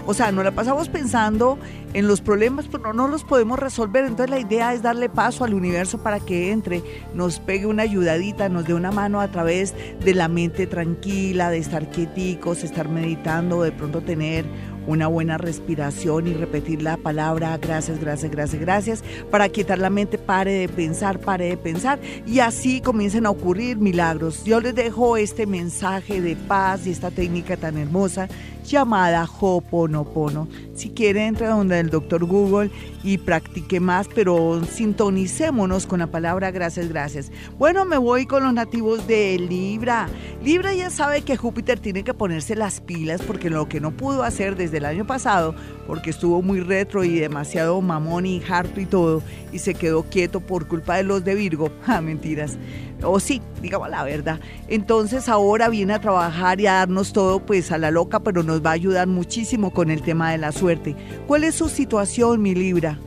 O 0.09 0.15
sea, 0.15 0.33
nos 0.33 0.43
la 0.43 0.53
pasamos 0.53 0.89
pensando 0.89 1.59
en 1.93 2.09
los 2.09 2.23
problemas, 2.23 2.67
pero 2.67 2.95
no 2.95 3.09
los 3.09 3.25
podemos 3.25 3.59
resolver. 3.59 4.07
Entonces 4.07 4.31
la 4.31 4.39
idea 4.39 4.73
es 4.73 4.81
darle 4.81 5.11
paso 5.11 5.45
al 5.45 5.53
universo 5.53 6.03
para 6.03 6.19
que 6.19 6.51
entre, 6.51 6.83
nos 7.13 7.41
pegue 7.41 7.67
una 7.67 7.83
ayudadita, 7.83 8.49
nos 8.49 8.65
dé 8.65 8.73
una 8.73 8.91
mano 8.91 9.21
a 9.21 9.29
través 9.29 9.75
de 10.03 10.15
la 10.15 10.29
mente 10.29 10.67
tranquila, 10.67 11.51
de 11.51 11.59
estar 11.59 11.91
quieticos, 11.91 12.65
estar 12.65 12.89
meditando, 12.89 13.63
de 13.63 13.71
pronto 13.71 14.01
tener 14.01 14.47
una 14.89 15.07
buena 15.07 15.37
respiración 15.37 16.27
y 16.27 16.33
repetir 16.33 16.83
la 16.83 16.97
palabra 16.97 17.57
gracias, 17.59 18.01
gracias, 18.01 18.33
gracias, 18.33 18.61
gracias, 18.61 19.05
para 19.31 19.49
quitar 19.51 19.79
la 19.79 19.91
mente, 19.91 20.17
pare 20.17 20.53
de 20.53 20.69
pensar, 20.69 21.21
pare 21.21 21.51
de 21.51 21.57
pensar 21.57 21.99
y 22.27 22.41
así 22.41 22.81
comiencen 22.81 23.27
a 23.27 23.31
ocurrir 23.31 23.77
milagros. 23.77 24.45
Yo 24.45 24.61
les 24.61 24.75
dejo 24.75 25.17
este 25.17 25.47
mensaje 25.47 26.23
de 26.23 26.35
paz 26.37 26.87
y 26.87 26.91
esta 26.91 27.11
técnica 27.11 27.57
tan 27.57 27.77
hermosa 27.77 28.29
llamada 28.69 29.29
Hoponopono. 29.41 30.49
Si 30.75 30.91
quiere, 30.91 31.27
entre 31.27 31.49
donde 31.49 31.81
el 31.81 31.91
doctor 31.91 32.25
Google 32.25 32.71
y 33.03 33.19
practique 33.19 33.81
más, 33.81 34.09
pero 34.15 34.63
sintonicémonos 34.65 35.87
con 35.87 35.99
la 36.01 36.07
palabra 36.07 36.51
gracias, 36.51 36.89
gracias. 36.89 37.33
Bueno, 37.59 37.85
me 37.85 37.99
voy 37.99 38.27
con 38.27 38.45
los 38.45 38.53
nativos 38.53 39.07
de 39.07 39.39
Libra. 39.39 40.09
Libra 40.45 40.75
ya 40.75 40.91
sabe 40.91 41.23
que 41.23 41.37
Júpiter 41.37 41.81
tiene 41.81 42.05
que 42.05 42.15
ponerse 42.15 42.55
las 42.55 42.81
pilas 42.81 43.23
porque 43.23 43.51
lo 43.51 43.69
que 43.69 43.81
no 43.81 43.91
pudo 43.91 44.23
hacer 44.23 44.57
desde 44.57 44.79
el 44.79 44.85
año 44.85 45.07
pasado, 45.07 45.55
porque 45.89 46.11
estuvo 46.11 46.43
muy 46.43 46.61
retro 46.61 47.03
y 47.03 47.19
demasiado 47.19 47.81
mamón 47.81 48.27
y 48.27 48.43
harto 48.49 48.79
y 48.81 48.87
todo, 48.87 49.23
y 49.51 49.59
se 49.59 49.75
quedó 49.75 50.05
quieto 50.05 50.41
por 50.41 50.69
culpa 50.69 50.99
de 50.99 51.03
los 51.03 51.25
de 51.25 51.35
Virgo. 51.35 51.71
Ah, 51.89 52.03
mentiras 52.03 52.59
o 53.03 53.19
sí, 53.21 53.41
digamos 53.63 53.89
la 53.91 54.05
verdad. 54.05 54.41
Entonces 54.69 55.29
ahora 55.29 55.69
viene 55.69 55.95
a 55.95 56.01
trabajar 56.01 56.61
y 56.61 56.67
a 56.67 56.75
darnos 56.75 57.13
todo 57.13 57.41
pues 57.41 57.73
a 57.73 57.79
la 57.79 57.91
loca, 57.91 58.21
pero 58.21 58.43
nos 58.43 58.65
va 58.65 58.71
a 58.71 58.75
ayudar 58.75 59.07
muchísimo 59.07 59.73
con 59.73 59.91
el 59.91 60.03
tema 60.03 60.31
de 60.33 60.39
la 60.39 60.53
suerte. 60.53 60.95
¿Cuál 61.27 61.45
es 61.45 61.55
su 61.55 61.69
situación, 61.69 62.43
mi 62.43 62.55
Libra? 62.55 62.99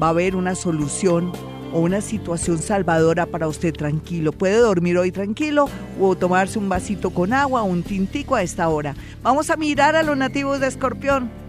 Va 0.00 0.08
a 0.08 0.10
haber 0.10 0.36
una 0.36 0.54
solución 0.54 1.32
o 1.72 1.80
una 1.80 2.00
situación 2.00 2.58
salvadora 2.58 3.26
para 3.26 3.48
usted 3.48 3.72
tranquilo. 3.72 4.32
Puede 4.32 4.58
dormir 4.58 4.96
hoy 4.98 5.12
tranquilo 5.12 5.68
o 6.00 6.16
tomarse 6.16 6.58
un 6.58 6.68
vasito 6.68 7.10
con 7.10 7.32
agua, 7.32 7.62
un 7.62 7.82
tintico 7.82 8.34
a 8.34 8.42
esta 8.42 8.68
hora. 8.68 8.94
Vamos 9.22 9.50
a 9.50 9.56
mirar 9.56 9.96
a 9.96 10.02
los 10.02 10.16
nativos 10.16 10.60
de 10.60 10.68
Escorpión. 10.68 11.39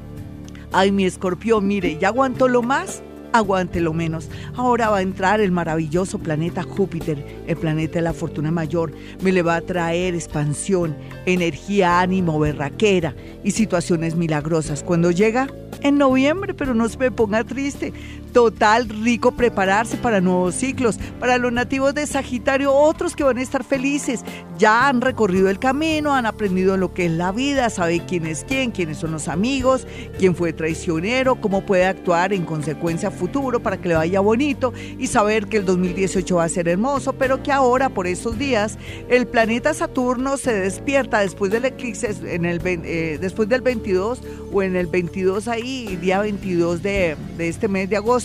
Ay, 0.72 0.92
mi 0.92 1.06
escorpión, 1.06 1.68
mire, 1.68 1.98
ya 2.00 2.10
aguantó 2.10 2.48
lo 2.48 2.62
más 2.62 3.04
aguante 3.34 3.82
lo 3.82 3.94
menos. 3.94 4.30
Ahora 4.56 4.90
va 4.90 4.98
a 4.98 5.02
entrar 5.02 5.42
el 5.42 5.52
maravilloso 5.52 6.20
planeta 6.20 6.64
Júpiter, 6.64 7.44
el 7.48 7.58
planeta 7.58 7.96
de 7.96 8.02
la 8.02 8.14
fortuna 8.14 8.52
mayor. 8.52 8.92
Me 9.22 9.32
le 9.32 9.42
va 9.42 9.56
a 9.56 9.62
traer 9.62 10.16
expansión, 10.16 10.96
energía, 11.26 12.00
ánimo, 12.00 12.40
berraquera 12.40 13.16
y 13.44 13.52
situaciones 13.52 14.16
milagrosas. 14.16 14.84
Cuando 14.84 15.12
llega, 15.12 15.48
en 15.82 15.98
noviembre, 15.98 16.54
pero 16.54 16.74
no 16.74 16.88
se 16.90 16.98
me 16.98 17.12
ponga 17.12 17.44
triste. 17.44 17.94
Total, 18.34 18.88
rico 18.88 19.34
prepararse 19.34 19.98
para 19.98 20.22
nuevos 20.22 20.56
ciclos. 20.56 20.98
Para 21.20 21.38
los 21.38 21.52
nativos 21.52 21.94
de 21.94 22.08
Sagitario, 22.08 22.74
otros 22.74 23.14
que 23.14 23.26
van 23.26 23.38
a 23.38 23.42
estar 23.42 23.66
felices. 23.66 24.24
Ya 24.58 24.88
han 24.88 25.02
recorrido 25.02 25.50
el 25.50 25.60
camino, 25.60 26.14
han 26.14 26.26
aprendido 26.26 26.78
lo 26.78 26.94
que 26.94 27.08
es 27.08 27.12
la 27.12 27.34
vida, 27.34 27.70
sabe 27.70 28.02
quién 28.08 28.26
es 28.26 28.46
quién, 28.48 28.72
quiénes 28.72 29.00
son 29.00 29.12
los 29.12 29.28
amigos, 29.28 29.86
quién 30.18 30.36
fue 30.36 30.54
traicionero, 30.54 31.42
cómo 31.42 31.66
puede 31.66 31.86
actuar 31.86 32.32
en 32.32 32.46
consecuencia 32.46 33.12
futuro 33.12 33.62
para 33.62 33.82
que 33.82 33.90
le 33.90 33.96
vaya 33.96 34.20
bonito 34.22 34.72
y 34.98 35.08
saber 35.08 35.48
que 35.48 35.58
el 35.58 35.66
2018 35.66 36.36
va 36.36 36.46
a 36.46 36.50
ser 36.50 36.68
hermoso, 36.70 37.14
pero 37.14 37.44
que 37.44 37.52
ahora, 37.52 37.90
por 37.90 38.08
esos 38.08 38.38
días, 38.38 38.78
el 39.10 39.28
planeta 39.28 39.74
Saturno 39.74 40.38
se 40.38 40.54
despierta 40.54 41.20
después 41.20 41.52
del 41.52 41.66
eclipse, 41.66 42.16
en 42.24 42.46
el, 42.46 42.62
eh, 42.64 43.18
después 43.20 43.50
del 43.50 43.62
22 43.62 44.22
o 44.54 44.64
en 44.64 44.76
el 44.76 44.88
22 44.88 45.48
ahí, 45.48 45.98
día 46.00 46.22
22 46.22 46.82
de, 46.84 47.18
de 47.38 47.50
este 47.50 47.68
mes 47.68 47.90
de 47.90 47.98
agosto 47.98 48.21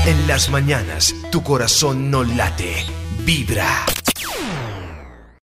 En 0.06 0.28
las 0.28 0.50
mañanas, 0.50 1.14
tu 1.32 1.44
corazón 1.44 2.10
no 2.10 2.24
late, 2.24 2.86
vibra. 3.26 3.86